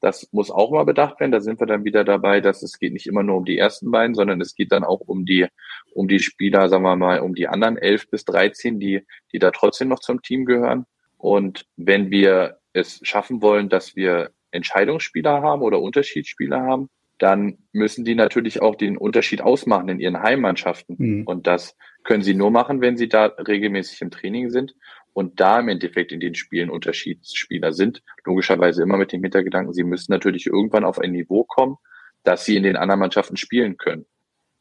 Das 0.00 0.28
muss 0.32 0.50
auch 0.50 0.70
mal 0.70 0.84
bedacht 0.84 1.18
werden. 1.18 1.32
Da 1.32 1.40
sind 1.40 1.60
wir 1.60 1.66
dann 1.66 1.84
wieder 1.84 2.04
dabei, 2.04 2.42
dass 2.42 2.62
es 2.62 2.78
geht 2.78 2.92
nicht 2.92 3.06
immer 3.06 3.22
nur 3.22 3.38
um 3.38 3.46
die 3.46 3.56
ersten 3.56 3.90
beiden, 3.90 4.14
sondern 4.14 4.38
es 4.42 4.54
geht 4.54 4.70
dann 4.70 4.84
auch 4.84 5.00
um 5.00 5.24
die, 5.24 5.46
um 5.94 6.08
die 6.08 6.18
Spieler, 6.18 6.68
sagen 6.68 6.82
wir 6.82 6.94
mal, 6.94 7.20
um 7.20 7.34
die 7.34 7.48
anderen 7.48 7.78
elf 7.78 8.10
bis 8.10 8.26
dreizehn, 8.26 8.78
die, 8.78 9.06
die 9.32 9.38
da 9.38 9.50
trotzdem 9.50 9.88
noch 9.88 10.00
zum 10.00 10.20
Team 10.20 10.44
gehören. 10.44 10.84
Und 11.16 11.64
wenn 11.76 12.10
wir 12.10 12.58
es 12.74 13.00
schaffen 13.02 13.40
wollen, 13.40 13.70
dass 13.70 13.96
wir 13.96 14.30
Entscheidungsspieler 14.50 15.40
haben 15.40 15.62
oder 15.62 15.80
Unterschiedsspieler 15.80 16.60
haben, 16.60 16.90
dann 17.18 17.58
müssen 17.72 18.04
die 18.04 18.14
natürlich 18.14 18.60
auch 18.60 18.74
den 18.74 18.96
Unterschied 18.96 19.40
ausmachen 19.40 19.88
in 19.88 20.00
ihren 20.00 20.22
Heimmannschaften. 20.22 20.96
Mhm. 20.98 21.22
Und 21.24 21.46
das 21.46 21.76
können 22.02 22.22
sie 22.22 22.34
nur 22.34 22.50
machen, 22.50 22.80
wenn 22.80 22.96
sie 22.96 23.08
da 23.08 23.26
regelmäßig 23.26 24.02
im 24.02 24.10
Training 24.10 24.50
sind 24.50 24.74
und 25.12 25.40
da 25.40 25.60
im 25.60 25.68
Endeffekt 25.68 26.12
in 26.12 26.20
den 26.20 26.34
Spielen 26.34 26.70
Unterschiedsspieler 26.70 27.72
sind. 27.72 28.02
Logischerweise 28.24 28.82
immer 28.82 28.96
mit 28.96 29.12
dem 29.12 29.22
Hintergedanken, 29.22 29.72
sie 29.72 29.84
müssen 29.84 30.12
natürlich 30.12 30.46
irgendwann 30.46 30.84
auf 30.84 30.98
ein 30.98 31.12
Niveau 31.12 31.44
kommen, 31.44 31.76
dass 32.24 32.44
sie 32.44 32.56
in 32.56 32.64
den 32.64 32.76
anderen 32.76 33.00
Mannschaften 33.00 33.36
spielen 33.36 33.76
können. 33.76 34.06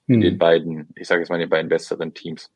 In 0.08 0.18
mhm. 0.18 0.22
den 0.22 0.38
beiden, 0.38 0.90
ich 0.96 1.08
sage 1.08 1.22
jetzt 1.22 1.30
mal, 1.30 1.36
in 1.36 1.42
den 1.42 1.50
beiden 1.50 1.70
besseren 1.70 2.14
Teams. 2.14 2.52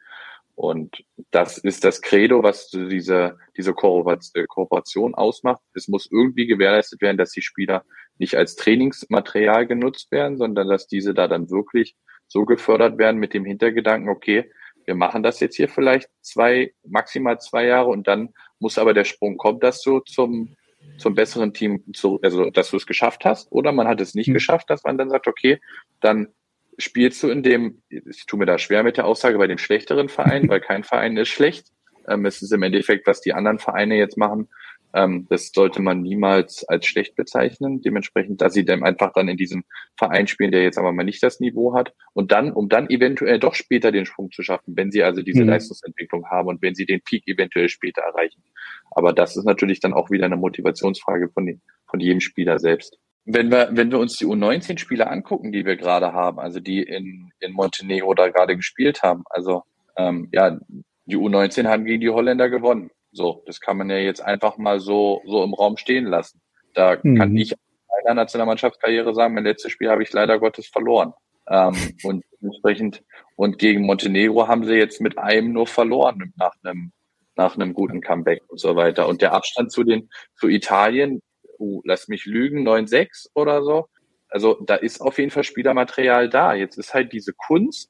Und 0.53 1.03
das 1.31 1.59
ist 1.59 1.83
das 1.83 2.01
Credo, 2.01 2.41
was 2.41 2.69
diese, 2.69 3.37
diese 3.55 3.73
Kooperation 3.73 5.13
ausmacht. 5.13 5.61
Es 5.73 5.87
muss 5.87 6.09
irgendwie 6.11 6.47
gewährleistet 6.47 6.99
werden, 7.01 7.17
dass 7.17 7.31
die 7.31 7.43
Spieler 7.43 7.83
nicht 8.19 8.35
als 8.35 8.55
Trainingsmaterial 8.55 9.67
genutzt 9.67 10.11
werden, 10.11 10.37
sondern 10.37 10.67
dass 10.67 10.87
diese 10.87 11.13
da 11.13 11.27
dann 11.27 11.49
wirklich 11.49 11.95
so 12.27 12.45
gefördert 12.45 12.97
werden 12.97 13.19
mit 13.19 13.33
dem 13.33 13.45
Hintergedanken, 13.45 14.09
okay, 14.09 14.51
wir 14.85 14.95
machen 14.95 15.23
das 15.23 15.39
jetzt 15.39 15.55
hier 15.55 15.69
vielleicht 15.69 16.09
zwei, 16.21 16.73
maximal 16.85 17.39
zwei 17.39 17.65
Jahre 17.65 17.89
und 17.89 18.07
dann 18.07 18.29
muss 18.59 18.77
aber 18.77 18.93
der 18.93 19.03
Sprung 19.03 19.37
kommen, 19.37 19.59
dass 19.59 19.81
du 19.81 19.99
zum, 19.99 20.55
zum 20.97 21.13
besseren 21.13 21.53
Team, 21.53 21.83
zu, 21.93 22.19
also 22.21 22.49
dass 22.49 22.71
du 22.71 22.77
es 22.77 22.85
geschafft 22.85 23.25
hast, 23.25 23.51
oder 23.51 23.71
man 23.71 23.87
hat 23.87 24.01
es 24.01 24.15
nicht 24.15 24.29
mhm. 24.29 24.33
geschafft, 24.33 24.69
dass 24.69 24.83
man 24.83 24.97
dann 24.97 25.09
sagt, 25.09 25.27
okay, 25.27 25.59
dann 25.99 26.29
spielst 26.77 27.21
du 27.23 27.29
in 27.29 27.43
dem, 27.43 27.81
ich 27.89 28.25
tue 28.27 28.39
mir 28.39 28.45
da 28.45 28.57
schwer 28.57 28.83
mit 28.83 28.97
der 28.97 29.05
Aussage, 29.05 29.37
bei 29.37 29.47
dem 29.47 29.57
schlechteren 29.57 30.09
Verein, 30.09 30.47
weil 30.47 30.61
kein 30.61 30.83
Verein 30.83 31.17
ist 31.17 31.29
schlecht. 31.29 31.67
Ähm, 32.07 32.25
es 32.25 32.41
ist 32.41 32.53
im 32.53 32.63
Endeffekt, 32.63 33.07
was 33.07 33.21
die 33.21 33.33
anderen 33.33 33.59
Vereine 33.59 33.97
jetzt 33.97 34.17
machen, 34.17 34.49
ähm, 34.97 35.27
das 35.29 35.51
sollte 35.53 35.79
man 35.79 36.01
niemals 36.01 36.67
als 36.67 36.87
schlecht 36.87 37.15
bezeichnen. 37.15 37.81
Dementsprechend, 37.81 38.41
dass 38.41 38.53
sie 38.53 38.65
dann 38.65 38.83
einfach 38.83 39.13
dann 39.13 39.27
in 39.27 39.37
diesem 39.37 39.63
Verein 39.95 40.25
spielen, 40.25 40.51
der 40.51 40.63
jetzt 40.63 40.79
aber 40.79 40.91
mal 40.91 41.03
nicht 41.03 41.21
das 41.21 41.39
Niveau 41.39 41.75
hat. 41.75 41.93
Und 42.13 42.31
dann, 42.31 42.51
um 42.51 42.67
dann 42.67 42.89
eventuell 42.89 43.37
doch 43.39 43.53
später 43.53 43.91
den 43.91 44.07
Sprung 44.07 44.31
zu 44.31 44.41
schaffen, 44.41 44.75
wenn 44.75 44.91
sie 44.91 45.03
also 45.03 45.21
diese 45.21 45.43
mhm. 45.43 45.49
Leistungsentwicklung 45.49 46.25
haben 46.31 46.47
und 46.47 46.63
wenn 46.63 46.73
sie 46.73 46.87
den 46.87 47.01
Peak 47.01 47.27
eventuell 47.27 47.69
später 47.69 48.01
erreichen. 48.01 48.41
Aber 48.89 49.13
das 49.13 49.37
ist 49.37 49.45
natürlich 49.45 49.79
dann 49.79 49.93
auch 49.93 50.09
wieder 50.09 50.25
eine 50.25 50.35
Motivationsfrage 50.35 51.29
von, 51.29 51.45
den, 51.45 51.61
von 51.85 51.99
jedem 51.99 52.19
Spieler 52.19 52.57
selbst. 52.57 52.97
Wenn 53.23 53.51
wir, 53.51 53.69
wenn 53.73 53.91
wir 53.91 53.99
uns 53.99 54.17
die 54.17 54.25
U19-Spieler 54.25 55.11
angucken, 55.11 55.51
die 55.51 55.65
wir 55.65 55.75
gerade 55.75 56.11
haben, 56.11 56.39
also 56.39 56.59
die 56.59 56.81
in, 56.81 57.31
in 57.39 57.51
Montenegro 57.51 58.15
da 58.15 58.29
gerade 58.29 58.55
gespielt 58.55 59.03
haben, 59.03 59.23
also 59.29 59.61
ähm, 59.95 60.29
ja, 60.31 60.57
die 61.05 61.17
U19 61.17 61.67
haben 61.67 61.85
gegen 61.85 62.01
die 62.01 62.09
Holländer 62.09 62.49
gewonnen. 62.49 62.89
So, 63.11 63.43
das 63.45 63.59
kann 63.59 63.77
man 63.77 63.89
ja 63.89 63.97
jetzt 63.97 64.21
einfach 64.21 64.57
mal 64.57 64.79
so, 64.79 65.21
so 65.25 65.43
im 65.43 65.53
Raum 65.53 65.77
stehen 65.77 66.05
lassen. 66.05 66.41
Da 66.73 66.97
mhm. 67.01 67.17
kann 67.17 67.35
ich 67.35 67.51
in 67.51 67.57
meiner 68.05 68.21
Nationalmannschaftskarriere 68.21 69.13
sagen, 69.13 69.33
mein 69.33 69.43
letztes 69.43 69.71
Spiel 69.71 69.89
habe 69.89 70.03
ich 70.03 70.13
leider 70.13 70.39
Gottes 70.39 70.67
verloren. 70.67 71.13
Ähm, 71.49 71.75
und 72.03 72.25
entsprechend, 72.41 73.03
und 73.35 73.57
gegen 73.57 73.85
Montenegro 73.85 74.47
haben 74.47 74.65
sie 74.65 74.75
jetzt 74.75 75.01
mit 75.01 75.17
einem 75.17 75.53
nur 75.53 75.67
verloren 75.67 76.33
nach 76.37 76.53
einem, 76.63 76.91
nach 77.35 77.55
einem 77.55 77.73
guten 77.73 78.01
Comeback 78.01 78.43
und 78.47 78.59
so 78.59 78.75
weiter. 78.75 79.07
Und 79.07 79.21
der 79.21 79.33
Abstand 79.33 79.71
zu 79.71 79.83
den, 79.83 80.09
zu 80.35 80.47
Italien, 80.47 81.21
uh, 81.59 81.81
lass 81.85 82.07
mich 82.07 82.25
lügen, 82.25 82.67
9-6 82.67 83.29
oder 83.33 83.63
so. 83.63 83.87
Also 84.29 84.59
da 84.65 84.75
ist 84.75 85.01
auf 85.01 85.17
jeden 85.17 85.31
Fall 85.31 85.43
Spielermaterial 85.43 86.29
da. 86.29 86.53
Jetzt 86.53 86.77
ist 86.77 86.93
halt 86.93 87.13
diese 87.13 87.33
Kunst, 87.33 87.89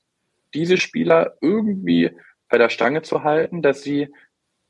diese 0.53 0.77
Spieler 0.77 1.35
irgendwie 1.41 2.11
bei 2.49 2.57
der 2.57 2.69
Stange 2.69 3.01
zu 3.01 3.23
halten, 3.23 3.61
dass 3.61 3.81
sie 3.81 4.09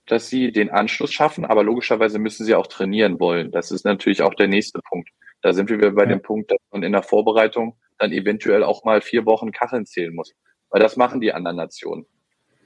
dass 0.08 0.30
sie 0.30 0.52
den 0.52 0.70
Anschluss 0.70 1.12
schaffen, 1.12 1.46
aber 1.46 1.64
logischerweise 1.64 2.18
müssen 2.18 2.46
sie 2.46 2.56
auch 2.56 2.68
trainieren 2.68 3.20
wollen. 3.20 3.52
Das 3.52 3.72
ist 3.72 3.86
natürlich 3.86 4.22
auch 4.22 4.34
der 4.34 4.48
nächste 4.48 4.80
Punkt. 4.82 5.10
Da 5.42 5.54
sind 5.54 5.70
wir 5.70 5.78
bei 5.92 6.04
ja. 6.04 6.10
dem 6.10 6.22
Punkt, 6.22 6.50
dass 6.50 6.60
man 6.72 6.84
in 6.84 6.94
der 6.94 7.04
Vorbereitung 7.04 7.78
dann 8.00 8.12
eventuell 8.12 8.64
auch 8.64 8.84
mal 8.84 9.02
vier 9.02 9.26
Wochen 9.26 9.52
Kacheln 9.52 9.86
zählen 9.86 10.16
muss. 10.16 10.34
Weil 10.70 10.82
das 10.82 10.98
machen 10.98 11.22
die 11.22 11.34
anderen 11.34 11.58
Nationen. 11.58 12.06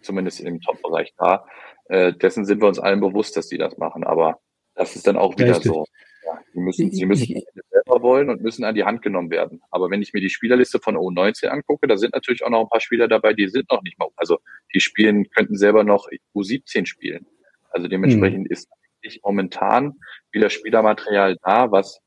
Zumindest 0.01 0.39
im 0.41 0.62
Top-Bereich 0.62 1.13
da. 1.17 1.45
Äh, 1.86 2.13
dessen 2.13 2.45
sind 2.45 2.62
wir 2.62 2.67
uns 2.67 2.80
allen 2.80 2.99
bewusst, 2.99 3.38
dass 3.38 3.47
die 3.47 3.58
das 3.58 3.77
machen. 3.77 4.04
Aber 4.04 4.39
das 4.75 4.95
ist 4.95 5.08
dann 5.08 5.17
auch 5.17 5.38
wieder 5.38 5.56
Richtig. 5.56 5.71
so. 5.71 5.86
Ja, 6.23 6.39
sie 6.53 6.60
müssen, 6.60 6.91
sie 6.91 7.05
müssen 7.05 7.41
selber 7.71 8.01
wollen 8.01 8.29
und 8.29 8.41
müssen 8.41 8.63
an 8.63 8.75
die 8.75 8.84
Hand 8.84 9.01
genommen 9.01 9.31
werden. 9.31 9.62
Aber 9.71 9.89
wenn 9.89 10.01
ich 10.01 10.13
mir 10.13 10.21
die 10.21 10.29
Spielerliste 10.29 10.79
von 10.79 10.95
U19 10.95 11.47
angucke, 11.47 11.88
da 11.88 11.97
sind 11.97 12.13
natürlich 12.13 12.43
auch 12.43 12.49
noch 12.49 12.62
ein 12.62 12.69
paar 12.69 12.81
Spieler 12.81 13.07
dabei, 13.07 13.34
die 13.34 13.47
sind 13.47 13.69
noch 13.71 13.81
nicht 13.81 13.97
mal, 13.97 14.10
also 14.15 14.39
die 14.73 14.79
spielen, 14.79 15.29
könnten 15.29 15.57
selber 15.57 15.84
noch 15.84 16.07
U17 16.36 16.86
spielen. 16.86 17.25
Also 17.71 17.88
dementsprechend 17.88 18.45
mhm. 18.45 18.51
ist 18.51 18.69
eigentlich 19.03 19.21
momentan 19.23 19.93
wieder 20.31 20.49
Spielermaterial 20.49 21.38
da, 21.43 21.71
was 21.71 22.01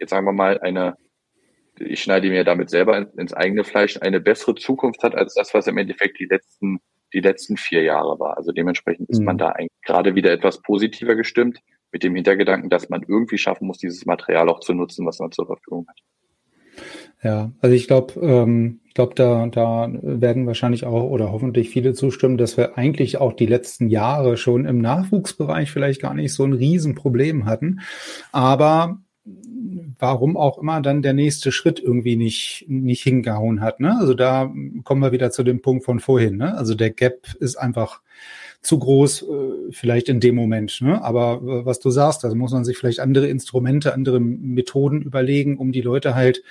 jetzt 0.00 0.10
sagen 0.10 0.26
wir 0.26 0.32
mal 0.32 0.58
eine, 0.60 0.96
ich 1.78 2.02
schneide 2.02 2.28
mir 2.28 2.44
damit 2.44 2.70
selber 2.70 3.06
ins 3.16 3.32
eigene 3.32 3.64
Fleisch, 3.64 3.98
eine 4.00 4.20
bessere 4.20 4.54
Zukunft 4.54 5.02
hat 5.02 5.14
als 5.14 5.34
das, 5.34 5.54
was 5.54 5.66
im 5.66 5.78
Endeffekt 5.78 6.18
die 6.18 6.26
letzten, 6.26 6.80
die 7.12 7.20
letzten 7.20 7.56
vier 7.56 7.82
Jahre 7.82 8.18
war. 8.18 8.36
Also 8.36 8.52
dementsprechend 8.52 9.08
ist 9.10 9.20
mhm. 9.20 9.26
man 9.26 9.38
da 9.38 9.50
eigentlich 9.50 9.80
gerade 9.84 10.14
wieder 10.14 10.32
etwas 10.32 10.60
positiver 10.62 11.14
gestimmt 11.14 11.60
mit 11.92 12.02
dem 12.02 12.14
Hintergedanken, 12.14 12.70
dass 12.70 12.88
man 12.88 13.02
irgendwie 13.06 13.38
schaffen 13.38 13.66
muss, 13.66 13.78
dieses 13.78 14.06
Material 14.06 14.48
auch 14.48 14.60
zu 14.60 14.74
nutzen, 14.74 15.06
was 15.06 15.18
man 15.18 15.32
zur 15.32 15.46
Verfügung 15.46 15.86
hat. 15.88 15.98
Ja, 17.22 17.52
also 17.60 17.76
ich 17.76 17.86
glaube, 17.86 18.18
ähm, 18.20 18.80
ich 18.86 18.94
glaube, 18.94 19.14
da, 19.14 19.46
da 19.46 19.88
werden 20.02 20.46
wahrscheinlich 20.46 20.86
auch 20.86 21.10
oder 21.10 21.32
hoffentlich 21.32 21.68
viele 21.68 21.92
zustimmen, 21.92 22.38
dass 22.38 22.56
wir 22.56 22.78
eigentlich 22.78 23.18
auch 23.18 23.34
die 23.34 23.46
letzten 23.46 23.88
Jahre 23.88 24.36
schon 24.36 24.64
im 24.64 24.78
Nachwuchsbereich 24.78 25.70
vielleicht 25.70 26.00
gar 26.00 26.14
nicht 26.14 26.32
so 26.32 26.44
ein 26.44 26.54
Riesenproblem 26.54 27.44
hatten. 27.44 27.80
Aber 28.32 28.98
warum 29.98 30.36
auch 30.36 30.58
immer 30.58 30.80
dann 30.80 31.02
der 31.02 31.12
nächste 31.12 31.52
Schritt 31.52 31.78
irgendwie 31.78 32.16
nicht, 32.16 32.64
nicht 32.68 33.02
hingehauen 33.02 33.60
hat. 33.60 33.80
Ne? 33.80 33.96
Also 33.98 34.14
da 34.14 34.50
kommen 34.84 35.02
wir 35.02 35.12
wieder 35.12 35.30
zu 35.30 35.42
dem 35.42 35.60
Punkt 35.60 35.84
von 35.84 36.00
vorhin. 36.00 36.38
Ne? 36.38 36.56
Also 36.56 36.74
der 36.74 36.90
Gap 36.90 37.26
ist 37.38 37.56
einfach 37.56 38.00
zu 38.62 38.78
groß, 38.78 39.22
äh, 39.22 39.72
vielleicht 39.72 40.08
in 40.08 40.20
dem 40.20 40.34
Moment. 40.34 40.80
Ne? 40.80 41.02
Aber 41.02 41.40
äh, 41.42 41.64
was 41.64 41.80
du 41.80 41.90
sagst, 41.90 42.24
also 42.24 42.36
muss 42.36 42.52
man 42.52 42.64
sich 42.64 42.76
vielleicht 42.76 43.00
andere 43.00 43.26
Instrumente, 43.28 43.94
andere 43.94 44.20
Methoden 44.20 45.02
überlegen, 45.02 45.58
um 45.58 45.72
die 45.72 45.80
Leute 45.80 46.14
halt 46.14 46.42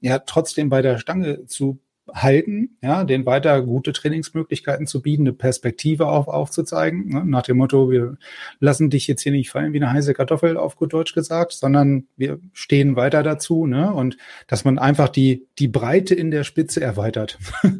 ja 0.00 0.18
trotzdem 0.18 0.68
bei 0.68 0.82
der 0.82 0.98
Stange 0.98 1.46
zu 1.46 1.80
halten, 2.12 2.76
ja, 2.82 3.04
den 3.04 3.26
weiter 3.26 3.62
gute 3.62 3.92
Trainingsmöglichkeiten 3.92 4.86
zu 4.86 5.02
bieten, 5.02 5.22
eine 5.22 5.32
Perspektive 5.32 6.06
auf, 6.06 6.28
aufzuzeigen, 6.28 7.08
ne? 7.08 7.24
nach 7.24 7.42
dem 7.42 7.56
Motto, 7.56 7.90
wir 7.90 8.16
lassen 8.60 8.90
dich 8.90 9.06
jetzt 9.08 9.22
hier 9.22 9.32
nicht 9.32 9.50
fallen 9.50 9.72
wie 9.72 9.82
eine 9.82 9.92
heiße 9.92 10.14
Kartoffel, 10.14 10.56
auf 10.56 10.76
gut 10.76 10.92
Deutsch 10.92 11.14
gesagt, 11.14 11.52
sondern 11.52 12.06
wir 12.16 12.38
stehen 12.52 12.94
weiter 12.96 13.22
dazu, 13.22 13.66
ne, 13.66 13.92
und 13.92 14.16
dass 14.46 14.64
man 14.64 14.78
einfach 14.78 15.08
die, 15.08 15.48
die 15.58 15.68
Breite 15.68 16.14
in 16.14 16.30
der 16.30 16.44
Spitze 16.44 16.80
erweitert. 16.80 17.38
äh, 17.64 17.72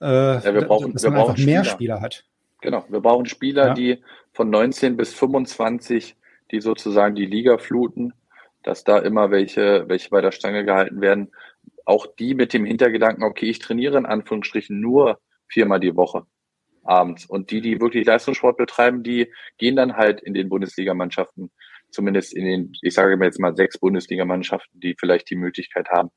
ja, 0.00 0.54
wir 0.54 0.62
brauchen, 0.62 0.92
dass 0.92 1.02
man 1.02 1.16
einfach 1.16 1.36
mehr 1.36 1.64
Spieler. 1.64 1.74
Spieler 1.74 2.00
hat. 2.00 2.24
Genau, 2.64 2.82
wir 2.88 3.00
brauchen 3.00 3.26
Spieler, 3.26 3.68
ja. 3.68 3.74
die 3.74 3.98
von 4.32 4.48
19 4.48 4.96
bis 4.96 5.12
25, 5.12 6.16
die 6.50 6.60
sozusagen 6.60 7.14
die 7.14 7.26
Liga 7.26 7.58
fluten, 7.58 8.14
dass 8.62 8.84
da 8.84 8.98
immer 8.98 9.30
welche, 9.30 9.84
welche 9.86 10.08
bei 10.08 10.22
der 10.22 10.32
Stange 10.32 10.64
gehalten 10.64 11.02
werden. 11.02 11.30
Auch 11.84 12.06
die 12.06 12.34
mit 12.34 12.54
dem 12.54 12.64
Hintergedanken, 12.64 13.22
okay, 13.22 13.50
ich 13.50 13.58
trainiere 13.58 13.98
in 13.98 14.06
Anführungsstrichen 14.06 14.80
nur 14.80 15.20
viermal 15.46 15.78
die 15.78 15.94
Woche 15.94 16.24
abends. 16.84 17.26
Und 17.26 17.50
die, 17.50 17.60
die 17.60 17.82
wirklich 17.82 18.06
Leistungssport 18.06 18.56
betreiben, 18.56 19.02
die 19.02 19.30
gehen 19.58 19.76
dann 19.76 19.98
halt 19.98 20.22
in 20.22 20.32
den 20.32 20.48
Bundesligamannschaften, 20.48 21.50
zumindest 21.90 22.34
in 22.34 22.46
den, 22.46 22.72
ich 22.80 22.94
sage 22.94 23.14
mir 23.18 23.26
jetzt 23.26 23.40
mal 23.40 23.54
sechs 23.54 23.76
Bundesligamannschaften, 23.76 24.80
die 24.80 24.96
vielleicht 24.98 25.28
die 25.28 25.36
Möglichkeit 25.36 25.90
haben, 25.90 26.08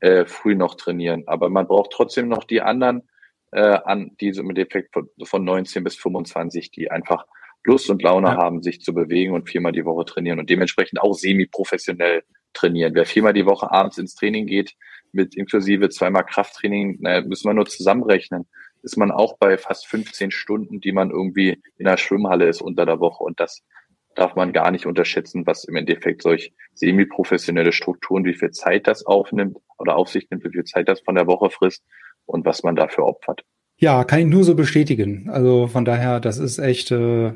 äh, 0.00 0.26
früh 0.26 0.54
noch 0.54 0.74
trainieren. 0.74 1.24
Aber 1.26 1.48
man 1.48 1.66
braucht 1.66 1.92
trotzdem 1.92 2.28
noch 2.28 2.44
die 2.44 2.60
anderen, 2.60 3.08
äh, 3.54 3.78
an, 3.84 4.16
die 4.20 4.32
so 4.32 4.42
mit 4.42 4.58
Effekt 4.58 4.92
von, 4.92 5.08
von 5.24 5.44
19 5.44 5.84
bis 5.84 5.94
25, 5.96 6.72
die 6.72 6.90
einfach 6.90 7.24
Lust 7.62 7.88
und 7.88 8.02
Laune 8.02 8.28
ja. 8.28 8.36
haben, 8.36 8.62
sich 8.62 8.80
zu 8.80 8.92
bewegen 8.92 9.32
und 9.32 9.48
viermal 9.48 9.72
die 9.72 9.84
Woche 9.84 10.04
trainieren 10.04 10.40
und 10.40 10.50
dementsprechend 10.50 11.00
auch 11.00 11.14
semi-professionell 11.14 12.24
trainieren. 12.52 12.94
Wer 12.94 13.06
viermal 13.06 13.32
die 13.32 13.46
Woche 13.46 13.70
abends 13.70 13.96
ins 13.96 14.16
Training 14.16 14.46
geht, 14.46 14.74
mit 15.12 15.36
inklusive 15.36 15.88
zweimal 15.88 16.24
Krafttraining, 16.24 16.98
naja, 17.00 17.22
müssen 17.22 17.48
wir 17.48 17.54
nur 17.54 17.66
zusammenrechnen, 17.66 18.48
ist 18.82 18.96
man 18.96 19.12
auch 19.12 19.38
bei 19.38 19.56
fast 19.56 19.86
15 19.86 20.32
Stunden, 20.32 20.80
die 20.80 20.92
man 20.92 21.10
irgendwie 21.10 21.62
in 21.78 21.86
der 21.86 21.96
Schwimmhalle 21.96 22.48
ist 22.48 22.60
unter 22.60 22.84
der 22.84 22.98
Woche. 22.98 23.22
Und 23.22 23.38
das 23.38 23.62
darf 24.16 24.34
man 24.34 24.52
gar 24.52 24.72
nicht 24.72 24.84
unterschätzen, 24.84 25.46
was 25.46 25.64
im 25.64 25.76
Endeffekt 25.76 26.22
solch 26.22 26.52
semi-professionelle 26.74 27.72
Strukturen, 27.72 28.24
wie 28.24 28.34
viel 28.34 28.50
Zeit 28.50 28.88
das 28.88 29.06
aufnimmt 29.06 29.56
oder 29.78 29.96
auf 29.96 30.08
sich 30.08 30.28
nimmt, 30.28 30.44
wie 30.44 30.50
viel 30.50 30.64
Zeit 30.64 30.88
das 30.88 31.00
von 31.00 31.14
der 31.14 31.28
Woche 31.28 31.50
frisst 31.50 31.84
und 32.26 32.44
was 32.44 32.62
man 32.62 32.76
dafür 32.76 33.04
opfert. 33.06 33.44
Ja, 33.76 34.04
kann 34.04 34.20
ich 34.20 34.26
nur 34.26 34.44
so 34.44 34.54
bestätigen. 34.54 35.28
Also 35.30 35.66
von 35.66 35.84
daher, 35.84 36.20
das 36.20 36.38
ist 36.38 36.58
echt 36.58 36.92
äh, 36.92 37.32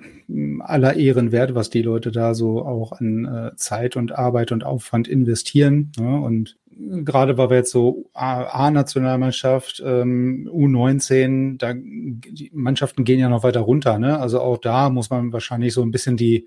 aller 0.60 0.94
Ehren 0.94 1.32
wert, 1.32 1.54
was 1.54 1.68
die 1.68 1.82
Leute 1.82 2.12
da 2.12 2.32
so 2.34 2.64
auch 2.64 2.92
an 2.92 3.24
äh, 3.24 3.56
Zeit 3.56 3.96
und 3.96 4.12
Arbeit 4.12 4.52
und 4.52 4.64
Aufwand 4.64 5.08
investieren. 5.08 5.90
Ne? 5.98 6.20
Und 6.20 6.56
gerade 7.04 7.36
weil 7.38 7.50
wir 7.50 7.56
jetzt 7.56 7.72
so 7.72 8.08
A-Nationalmannschaft, 8.14 9.82
ähm, 9.84 10.48
U19, 10.52 11.58
da 11.58 11.74
die 11.74 12.50
Mannschaften 12.54 13.04
gehen 13.04 13.18
ja 13.18 13.28
noch 13.28 13.42
weiter 13.42 13.60
runter. 13.60 13.98
Ne? 13.98 14.18
Also 14.18 14.40
auch 14.40 14.58
da 14.58 14.90
muss 14.90 15.10
man 15.10 15.32
wahrscheinlich 15.32 15.74
so 15.74 15.82
ein 15.82 15.90
bisschen 15.90 16.16
die 16.16 16.46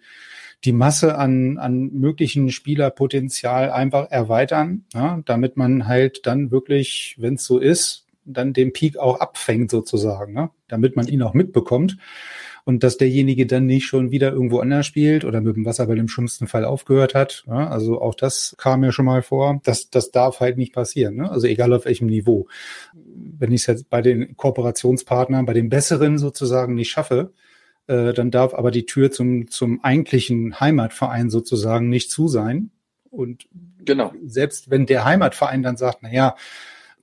die 0.63 0.73
Masse 0.73 1.17
an, 1.17 1.57
an 1.57 1.89
möglichen 1.91 2.51
Spielerpotenzial 2.51 3.71
einfach 3.71 4.11
erweitern, 4.11 4.85
ja, 4.93 5.19
damit 5.25 5.57
man 5.57 5.87
halt 5.87 6.27
dann 6.27 6.51
wirklich, 6.51 7.15
wenn 7.17 7.33
es 7.33 7.45
so 7.45 7.57
ist, 7.57 8.05
dann 8.25 8.53
den 8.53 8.73
Peak 8.73 8.97
auch 8.97 9.19
abfängt 9.19 9.71
sozusagen, 9.71 10.33
ne? 10.33 10.49
damit 10.67 10.95
man 10.95 11.07
ihn 11.07 11.21
auch 11.23 11.33
mitbekommt 11.33 11.97
und 12.63 12.83
dass 12.83 12.97
derjenige 12.97 13.45
dann 13.45 13.65
nicht 13.65 13.85
schon 13.85 14.11
wieder 14.11 14.31
irgendwo 14.31 14.59
anders 14.59 14.85
spielt 14.85 15.25
oder 15.25 15.41
mit 15.41 15.55
dem 15.55 15.65
Wasserball 15.65 15.97
im 15.97 16.07
schlimmsten 16.07 16.47
Fall 16.47 16.65
aufgehört 16.65 17.15
hat. 17.15 17.43
Ja? 17.47 17.69
Also 17.69 18.01
auch 18.01 18.15
das 18.15 18.55
kam 18.57 18.81
mir 18.81 18.91
schon 18.91 19.05
mal 19.05 19.21
vor. 19.21 19.59
Das, 19.63 19.89
das 19.89 20.11
darf 20.11 20.39
halt 20.39 20.57
nicht 20.57 20.73
passieren. 20.73 21.15
Ne? 21.15 21.31
Also 21.31 21.47
egal 21.47 21.73
auf 21.73 21.85
welchem 21.85 22.07
Niveau. 22.07 22.47
Wenn 22.93 23.51
ich 23.51 23.61
es 23.61 23.67
jetzt 23.67 23.89
bei 23.89 24.01
den 24.01 24.37
Kooperationspartnern, 24.37 25.45
bei 25.45 25.53
den 25.53 25.69
besseren 25.69 26.17
sozusagen 26.17 26.75
nicht 26.75 26.91
schaffe, 26.91 27.33
äh, 27.87 28.13
dann 28.13 28.31
darf 28.31 28.53
aber 28.53 28.71
die 28.71 28.85
Tür 28.85 29.11
zum, 29.11 29.49
zum 29.49 29.83
eigentlichen 29.83 30.59
Heimatverein 30.59 31.29
sozusagen 31.29 31.89
nicht 31.89 32.11
zu 32.11 32.27
sein. 32.27 32.69
Und 33.09 33.47
genau. 33.83 34.13
selbst 34.23 34.69
wenn 34.69 34.85
der 34.85 35.03
Heimatverein 35.03 35.63
dann 35.63 35.77
sagt, 35.77 35.99
na 36.01 36.13
ja, 36.13 36.35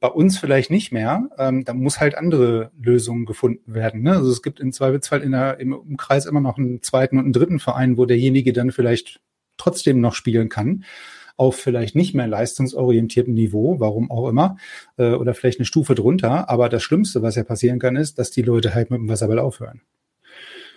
bei 0.01 0.09
uns 0.09 0.39
vielleicht 0.39 0.71
nicht 0.71 0.93
mehr. 0.93 1.29
Ähm, 1.39 1.65
da 1.65 1.75
muss 1.75 2.01
halt 2.01 2.17
andere 2.17 2.71
Lösungen 2.81 3.27
gefunden 3.27 3.75
werden. 3.75 4.03
Ne? 4.03 4.13
Also 4.13 4.31
es 4.31 4.43
gibt 4.43 4.61
im 4.61 4.73
Zweifelsfall 4.73 5.23
in 5.23 5.33
der, 5.33 5.59
im 5.61 5.73
Umkreis 5.73 6.27
immer 6.27 6.41
noch 6.41 6.59
einen 6.59 6.83
zweiten 6.83 7.19
und 7.19 7.25
einen 7.25 7.33
dritten 7.33 7.59
Verein, 7.59 7.97
wo 7.97 8.07
derjenige 8.07 8.53
dann 8.53 8.71
vielleicht 8.71 9.21
trotzdem 9.57 10.01
noch 10.01 10.15
spielen 10.15 10.49
kann 10.49 10.85
auf 11.39 11.55
vielleicht 11.55 11.95
nicht 11.95 12.15
mehr 12.15 12.27
leistungsorientierten 12.27 13.33
Niveau, 13.33 13.79
warum 13.79 14.11
auch 14.11 14.29
immer, 14.29 14.57
äh, 14.97 15.13
oder 15.13 15.35
vielleicht 15.35 15.61
eine 15.61 15.67
Stufe 15.67 15.95
drunter. 15.95 16.51
Aber 16.51 16.69
das 16.69 16.83
Schlimmste, 16.83 17.23
was 17.23 17.37
ja 17.37 17.45
passieren 17.45 17.79
kann, 17.79 17.95
ist, 17.95 18.19
dass 18.19 18.33
die 18.33 18.43
Leute 18.43 18.75
halt 18.75 18.91
mit 18.91 18.99
dem 18.99 19.09
Wasserball 19.09 19.39
aufhören. 19.39 19.81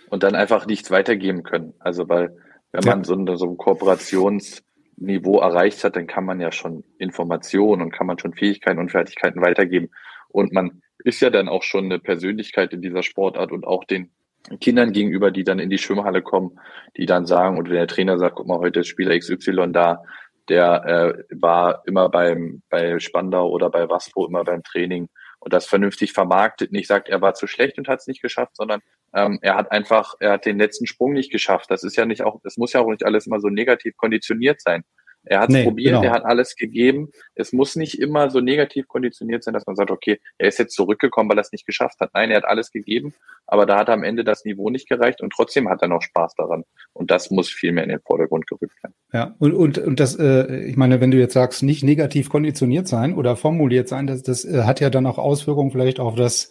Und 0.08 0.22
dann 0.22 0.36
einfach 0.36 0.66
nichts 0.66 0.90
weitergeben 0.92 1.42
können. 1.42 1.74
Also 1.80 2.08
weil, 2.08 2.36
wenn 2.70 2.84
man 2.84 3.02
so, 3.02 3.14
eine, 3.14 3.36
so 3.36 3.46
ein 3.46 3.56
Kooperations- 3.56 4.62
Niveau 4.96 5.40
erreicht 5.40 5.82
hat, 5.84 5.96
dann 5.96 6.06
kann 6.06 6.24
man 6.24 6.40
ja 6.40 6.52
schon 6.52 6.84
Informationen 6.98 7.82
und 7.82 7.92
kann 7.92 8.06
man 8.06 8.18
schon 8.18 8.34
Fähigkeiten 8.34 8.78
und 8.78 8.90
Fertigkeiten 8.90 9.40
weitergeben. 9.40 9.90
Und 10.28 10.52
man 10.52 10.82
ist 11.04 11.20
ja 11.20 11.30
dann 11.30 11.48
auch 11.48 11.62
schon 11.62 11.86
eine 11.86 11.98
Persönlichkeit 11.98 12.72
in 12.72 12.82
dieser 12.82 13.02
Sportart 13.02 13.52
und 13.52 13.66
auch 13.66 13.84
den 13.84 14.12
Kindern 14.60 14.92
gegenüber, 14.92 15.30
die 15.30 15.44
dann 15.44 15.58
in 15.58 15.70
die 15.70 15.78
Schwimmhalle 15.78 16.22
kommen, 16.22 16.58
die 16.96 17.06
dann 17.06 17.26
sagen, 17.26 17.58
oder 17.58 17.70
der 17.70 17.86
Trainer 17.86 18.18
sagt, 18.18 18.36
guck 18.36 18.46
mal, 18.46 18.58
heute 18.58 18.80
ist 18.80 18.88
Spieler 18.88 19.16
XY 19.16 19.72
da, 19.72 20.02
der 20.48 20.84
äh, 20.84 21.40
war 21.40 21.82
immer 21.86 22.08
beim 22.08 22.62
bei 22.68 22.98
Spandau 22.98 23.48
oder 23.50 23.70
bei 23.70 23.88
Waspo 23.88 24.26
immer 24.26 24.44
beim 24.44 24.62
Training 24.62 25.08
und 25.38 25.52
das 25.52 25.66
vernünftig 25.66 26.12
vermarktet, 26.12 26.72
nicht 26.72 26.88
sagt, 26.88 27.08
er 27.08 27.20
war 27.20 27.34
zu 27.34 27.46
schlecht 27.46 27.78
und 27.78 27.88
hat 27.88 28.00
es 28.00 28.06
nicht 28.06 28.22
geschafft, 28.22 28.56
sondern 28.56 28.80
ähm, 29.14 29.38
er 29.42 29.56
hat 29.56 29.72
einfach, 29.72 30.14
er 30.20 30.32
hat 30.32 30.46
den 30.46 30.58
letzten 30.58 30.86
Sprung 30.86 31.12
nicht 31.12 31.30
geschafft. 31.30 31.70
Das 31.70 31.84
ist 31.84 31.96
ja 31.96 32.06
nicht 32.06 32.22
auch, 32.22 32.40
das 32.42 32.56
muss 32.56 32.72
ja 32.72 32.80
auch 32.80 32.90
nicht 32.90 33.04
alles 33.04 33.26
immer 33.26 33.40
so 33.40 33.48
negativ 33.48 33.96
konditioniert 33.96 34.60
sein. 34.60 34.84
Er 35.24 35.40
hat 35.40 35.50
es 35.50 35.54
nee, 35.54 35.62
probiert, 35.62 35.94
genau. 35.94 36.02
er 36.02 36.10
hat 36.12 36.24
alles 36.24 36.56
gegeben. 36.56 37.10
Es 37.34 37.52
muss 37.52 37.76
nicht 37.76 38.00
immer 38.00 38.30
so 38.30 38.40
negativ 38.40 38.88
konditioniert 38.88 39.44
sein, 39.44 39.54
dass 39.54 39.66
man 39.66 39.76
sagt, 39.76 39.90
okay, 39.90 40.18
er 40.38 40.48
ist 40.48 40.58
jetzt 40.58 40.74
zurückgekommen, 40.74 41.30
weil 41.30 41.38
er 41.38 41.42
es 41.42 41.52
nicht 41.52 41.66
geschafft 41.66 42.00
hat. 42.00 42.10
Nein, 42.14 42.30
er 42.30 42.38
hat 42.38 42.44
alles 42.44 42.72
gegeben, 42.72 43.14
aber 43.46 43.64
da 43.64 43.78
hat 43.78 43.88
am 43.88 44.02
Ende 44.02 44.24
das 44.24 44.44
Niveau 44.44 44.68
nicht 44.68 44.88
gereicht 44.88 45.20
und 45.20 45.32
trotzdem 45.32 45.68
hat 45.68 45.80
er 45.82 45.88
noch 45.88 46.02
Spaß 46.02 46.34
daran. 46.34 46.64
Und 46.92 47.10
das 47.10 47.30
muss 47.30 47.48
viel 47.48 47.72
mehr 47.72 47.84
in 47.84 47.90
den 47.90 48.00
Vordergrund 48.00 48.48
gerückt 48.48 48.82
werden. 48.82 48.94
Ja, 49.12 49.36
und, 49.38 49.52
und, 49.52 49.78
und 49.78 50.00
das, 50.00 50.18
äh, 50.18 50.64
ich 50.64 50.76
meine, 50.76 51.00
wenn 51.00 51.12
du 51.12 51.18
jetzt 51.18 51.34
sagst, 51.34 51.62
nicht 51.62 51.84
negativ 51.84 52.28
konditioniert 52.28 52.88
sein 52.88 53.14
oder 53.14 53.36
formuliert 53.36 53.88
sein, 53.88 54.08
das, 54.08 54.22
das 54.22 54.44
äh, 54.44 54.64
hat 54.64 54.80
ja 54.80 54.90
dann 54.90 55.06
auch 55.06 55.18
Auswirkungen 55.18 55.70
vielleicht 55.70 56.00
auf 56.00 56.16
das 56.16 56.50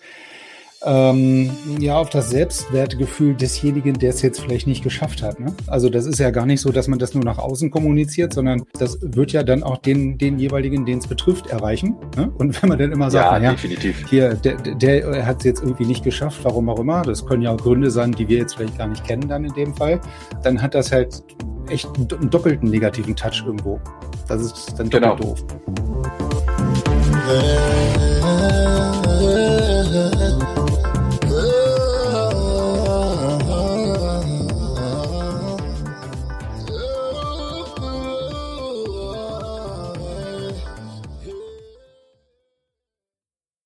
ähm, 0.83 1.51
ja, 1.79 1.97
auf 1.97 2.09
das 2.09 2.31
Selbstwertgefühl 2.31 3.35
desjenigen, 3.35 3.93
der 3.99 4.09
es 4.09 4.21
jetzt 4.21 4.41
vielleicht 4.41 4.65
nicht 4.67 4.83
geschafft 4.83 5.21
hat. 5.21 5.39
Ne? 5.39 5.53
Also 5.67 5.89
das 5.89 6.05
ist 6.05 6.19
ja 6.19 6.31
gar 6.31 6.45
nicht 6.45 6.61
so, 6.61 6.71
dass 6.71 6.87
man 6.87 6.97
das 6.97 7.13
nur 7.13 7.23
nach 7.23 7.37
außen 7.37 7.69
kommuniziert, 7.69 8.33
sondern 8.33 8.63
das 8.79 8.97
wird 9.01 9.31
ja 9.31 9.43
dann 9.43 9.61
auch 9.63 9.77
den, 9.77 10.17
den 10.17 10.39
jeweiligen, 10.39 10.85
den 10.85 10.97
es 10.97 11.07
betrifft, 11.07 11.47
erreichen. 11.47 11.95
Ne? 12.17 12.31
Und 12.37 12.59
wenn 12.61 12.69
man 12.69 12.79
dann 12.79 12.91
immer 12.91 13.11
sagt, 13.11 13.31
ja, 13.31 13.39
naja, 13.39 13.51
definitiv. 13.51 14.09
hier, 14.09 14.33
der, 14.33 14.55
der 14.55 15.25
hat 15.25 15.37
es 15.39 15.43
jetzt 15.43 15.61
irgendwie 15.61 15.85
nicht 15.85 16.03
geschafft, 16.03 16.39
warum 16.43 16.69
auch 16.69 16.79
immer, 16.79 17.03
das 17.03 17.25
können 17.25 17.43
ja 17.43 17.51
auch 17.51 17.57
Gründe 17.57 17.91
sein, 17.91 18.11
die 18.11 18.27
wir 18.27 18.37
jetzt 18.37 18.55
vielleicht 18.55 18.77
gar 18.77 18.87
nicht 18.87 19.03
kennen 19.05 19.27
dann 19.27 19.45
in 19.45 19.53
dem 19.53 19.75
Fall, 19.75 20.01
dann 20.43 20.61
hat 20.61 20.73
das 20.73 20.91
halt 20.91 21.23
echt 21.69 21.87
einen 21.95 22.29
doppelten 22.29 22.69
negativen 22.69 23.15
Touch 23.15 23.43
irgendwo. 23.45 23.79
Das 24.27 24.41
ist 24.41 24.73
dann 24.77 24.89
doppelt 24.89 25.17
genau. 25.17 25.35
doof. 25.35 25.45